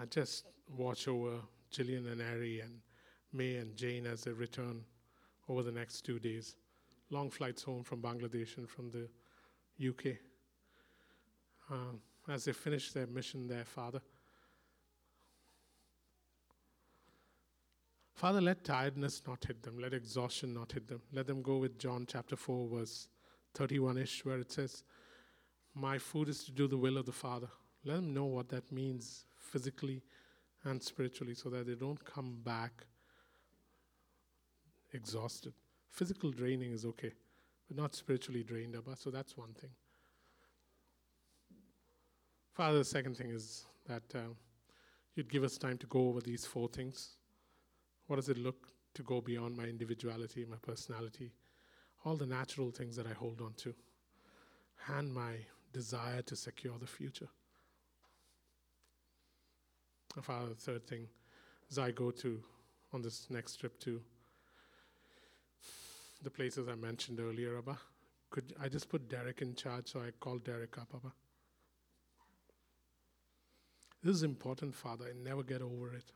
uh, 0.01 0.05
just 0.07 0.45
watch 0.75 1.07
over 1.07 1.39
Jillian 1.71 2.11
and 2.11 2.21
Ari 2.21 2.59
and 2.59 2.81
May 3.37 3.57
and 3.57 3.75
Jane 3.75 4.07
as 4.07 4.23
they 4.23 4.31
return 4.31 4.83
over 5.47 5.61
the 5.61 5.71
next 5.71 6.01
two 6.01 6.19
days. 6.19 6.55
Long 7.11 7.29
flights 7.29 7.63
home 7.63 7.83
from 7.83 8.01
Bangladesh 8.01 8.57
and 8.57 8.67
from 8.67 8.89
the 8.89 9.07
UK. 9.87 10.17
Uh, 11.71 11.95
as 12.27 12.45
they 12.45 12.51
finish 12.51 12.91
their 12.91 13.07
mission 13.07 13.47
there, 13.47 13.63
Father. 13.63 14.01
Father, 18.15 18.41
let 18.41 18.63
tiredness 18.63 19.21
not 19.27 19.45
hit 19.45 19.61
them, 19.61 19.77
let 19.77 19.93
exhaustion 19.93 20.51
not 20.53 20.71
hit 20.71 20.87
them. 20.87 21.01
Let 21.13 21.27
them 21.27 21.43
go 21.43 21.57
with 21.57 21.77
John 21.77 22.07
chapter 22.09 22.35
4, 22.35 22.67
verse 22.67 23.09
31 23.53 23.99
ish, 23.99 24.25
where 24.25 24.39
it 24.39 24.51
says, 24.51 24.83
My 25.75 25.99
food 25.99 26.27
is 26.27 26.43
to 26.45 26.51
do 26.51 26.67
the 26.67 26.77
will 26.77 26.97
of 26.97 27.05
the 27.05 27.11
Father. 27.11 27.47
Let 27.85 27.97
them 27.97 28.15
know 28.15 28.25
what 28.25 28.49
that 28.49 28.71
means 28.71 29.27
physically 29.37 30.01
and 30.63 30.81
spiritually 30.81 31.35
so 31.35 31.49
that 31.51 31.67
they 31.67 31.75
don't 31.75 32.03
come 32.03 32.39
back 32.43 32.87
exhausted. 34.93 35.53
Physical 35.91 36.31
draining 36.31 36.71
is 36.71 36.85
okay, 36.85 37.13
but 37.67 37.77
not 37.77 37.95
spiritually 37.95 38.43
drained, 38.43 38.75
Abba. 38.75 38.95
So 38.95 39.09
that's 39.09 39.37
one 39.37 39.53
thing. 39.53 39.71
Father, 42.53 42.79
the 42.79 42.85
second 42.85 43.15
thing 43.15 43.29
is 43.29 43.65
that 43.87 44.03
uh, 44.15 44.33
you'd 45.15 45.31
give 45.31 45.43
us 45.43 45.57
time 45.57 45.77
to 45.77 45.87
go 45.87 46.07
over 46.09 46.21
these 46.21 46.45
four 46.45 46.67
things. 46.67 47.17
What 48.07 48.15
does 48.15 48.29
it 48.29 48.37
look 48.37 48.67
to 48.95 49.03
go 49.03 49.21
beyond 49.21 49.55
my 49.55 49.65
individuality, 49.65 50.45
my 50.45 50.57
personality, 50.61 51.33
all 52.03 52.15
the 52.15 52.25
natural 52.25 52.71
things 52.71 52.95
that 52.95 53.05
I 53.05 53.13
hold 53.13 53.41
on 53.41 53.53
to, 53.57 53.73
and 54.87 55.13
my 55.13 55.33
desire 55.71 56.21
to 56.23 56.35
secure 56.35 56.77
the 56.79 56.87
future? 56.87 57.29
And 60.15 60.25
Father, 60.25 60.49
the 60.49 60.55
third 60.55 60.87
thing 60.87 61.07
as 61.69 61.77
I 61.77 61.91
go 61.91 62.09
to 62.11 62.41
on 62.93 63.01
this 63.01 63.27
next 63.29 63.57
trip 63.57 63.79
to 63.81 64.01
the 66.23 66.29
places 66.29 66.67
I 66.67 66.75
mentioned 66.75 67.19
earlier, 67.19 67.57
Abba, 67.57 67.77
could 68.29 68.53
I 68.61 68.67
just 68.69 68.89
put 68.89 69.09
Derek 69.09 69.41
in 69.41 69.55
charge? 69.55 69.91
So 69.91 69.99
I 69.99 70.11
called 70.19 70.43
Derek 70.43 70.77
up, 70.77 70.89
Abba. 70.93 71.13
This 74.03 74.15
is 74.15 74.23
important, 74.23 74.75
Father. 74.75 75.05
I 75.05 75.23
never 75.23 75.43
get 75.43 75.61
over 75.61 75.93
it. 75.93 76.11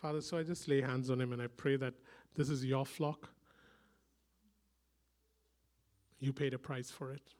Father, 0.00 0.20
so 0.20 0.38
I 0.38 0.42
just 0.42 0.68
lay 0.68 0.80
hands 0.80 1.10
on 1.10 1.20
him 1.20 1.32
and 1.32 1.42
I 1.42 1.46
pray 1.46 1.76
that 1.76 1.94
this 2.34 2.48
is 2.48 2.64
your 2.64 2.86
flock. 2.86 3.28
You 6.18 6.32
paid 6.32 6.54
a 6.54 6.58
price 6.58 6.90
for 6.90 7.12
it. 7.12 7.34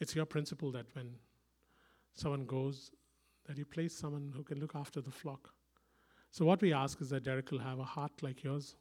It's 0.00 0.14
your 0.14 0.26
principle 0.26 0.72
that 0.72 0.86
when 0.94 1.14
someone 2.14 2.44
goes, 2.46 2.90
that 3.46 3.58
you 3.58 3.64
place 3.64 3.94
someone 3.94 4.32
who 4.34 4.42
can 4.42 4.58
look 4.58 4.74
after 4.74 5.00
the 5.00 5.10
flock. 5.10 5.50
So 6.30 6.44
what 6.44 6.60
we 6.60 6.72
ask 6.72 7.00
is 7.00 7.10
that 7.10 7.22
Derek 7.22 7.50
will 7.50 7.60
have 7.60 7.78
a 7.78 7.84
heart 7.84 8.12
like 8.22 8.42
yours. 8.42 8.76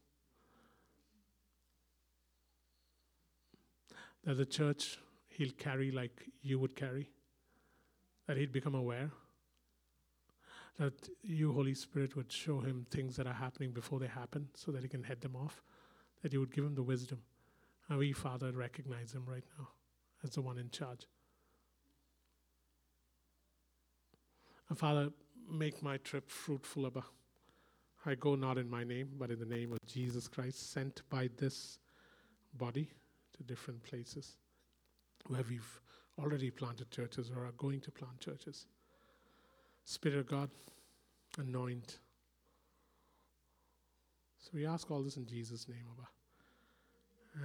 That 4.24 4.36
the 4.36 4.46
church 4.46 5.00
he'll 5.28 5.52
carry 5.52 5.92
like 5.92 6.30
you 6.42 6.60
would 6.60 6.76
carry. 6.76 7.10
That 8.28 8.38
he'd 8.38 8.54
become 8.54 8.76
aware 8.76 9.12
that 10.80 11.10
you, 11.22 11.52
Holy 11.54 11.74
Spirit, 11.74 12.16
would 12.16 12.32
show 12.32 12.60
him 12.60 12.86
things 12.90 13.16
that 13.16 13.28
are 13.28 13.34
happening 13.34 13.72
before 13.72 14.00
they 14.00 14.08
happen 14.08 14.48
so 14.56 14.72
that 14.72 14.82
he 14.82 14.90
can 14.90 15.04
head 15.04 15.22
them 15.22 15.36
off, 15.36 15.62
that 16.22 16.34
you 16.34 16.40
would 16.40 16.54
give 16.54 16.64
him 16.64 16.76
the 16.76 16.84
wisdom. 16.84 17.20
And 17.90 18.00
we, 18.00 18.14
Father, 18.14 18.52
recognize 18.52 19.14
him 19.14 19.24
right 19.28 19.44
now 19.58 19.68
as 20.24 20.32
the 20.32 20.42
one 20.42 20.58
in 20.58 20.70
charge. 20.70 21.06
And 24.70 24.78
Father, 24.78 25.10
make 25.52 25.84
my 25.84 25.98
trip 25.98 26.30
fruitful, 26.30 26.88
Abba. 26.88 27.04
I 28.06 28.16
go 28.16 28.36
not 28.36 28.58
in 28.58 28.70
my 28.70 28.84
name, 28.84 29.10
but 29.18 29.30
in 29.30 29.40
the 29.40 29.46
name 29.46 29.72
of 29.74 29.80
Jesus 29.86 30.28
Christ, 30.28 30.72
sent 30.72 31.04
by 31.10 31.30
this 31.38 31.78
body 32.56 32.90
to 33.38 33.44
different 33.44 33.84
places 33.84 34.38
where 35.28 35.44
we've 35.50 35.80
already 36.20 36.52
planted 36.52 36.92
churches 36.92 37.32
or 37.36 37.46
are 37.46 37.54
going 37.58 37.82
to 37.82 37.92
plant 37.92 38.20
churches. 38.20 38.66
Spirit 39.86 40.20
of 40.20 40.28
God, 40.28 40.50
anoint. 41.38 42.00
So 44.40 44.52
we 44.54 44.66
ask 44.66 44.90
all 44.92 45.02
this 45.02 45.18
in 45.18 45.26
Jesus' 45.26 45.68
name, 45.68 45.86
Abba. 45.92 46.08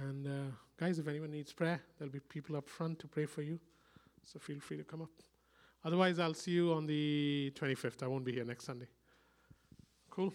And 0.07 0.27
uh, 0.27 0.51
guys, 0.79 0.99
if 0.99 1.07
anyone 1.07 1.31
needs 1.31 1.51
prayer, 1.51 1.81
there'll 1.97 2.11
be 2.11 2.19
people 2.19 2.55
up 2.55 2.69
front 2.69 2.99
to 2.99 3.07
pray 3.07 3.25
for 3.25 3.41
you. 3.41 3.59
So 4.23 4.39
feel 4.39 4.59
free 4.59 4.77
to 4.77 4.83
come 4.83 5.01
up. 5.01 5.09
Otherwise, 5.83 6.19
I'll 6.19 6.33
see 6.33 6.51
you 6.51 6.73
on 6.73 6.85
the 6.85 7.51
25th. 7.55 8.03
I 8.03 8.07
won't 8.07 8.25
be 8.25 8.33
here 8.33 8.45
next 8.45 8.65
Sunday. 8.65 8.87
Cool. 10.09 10.33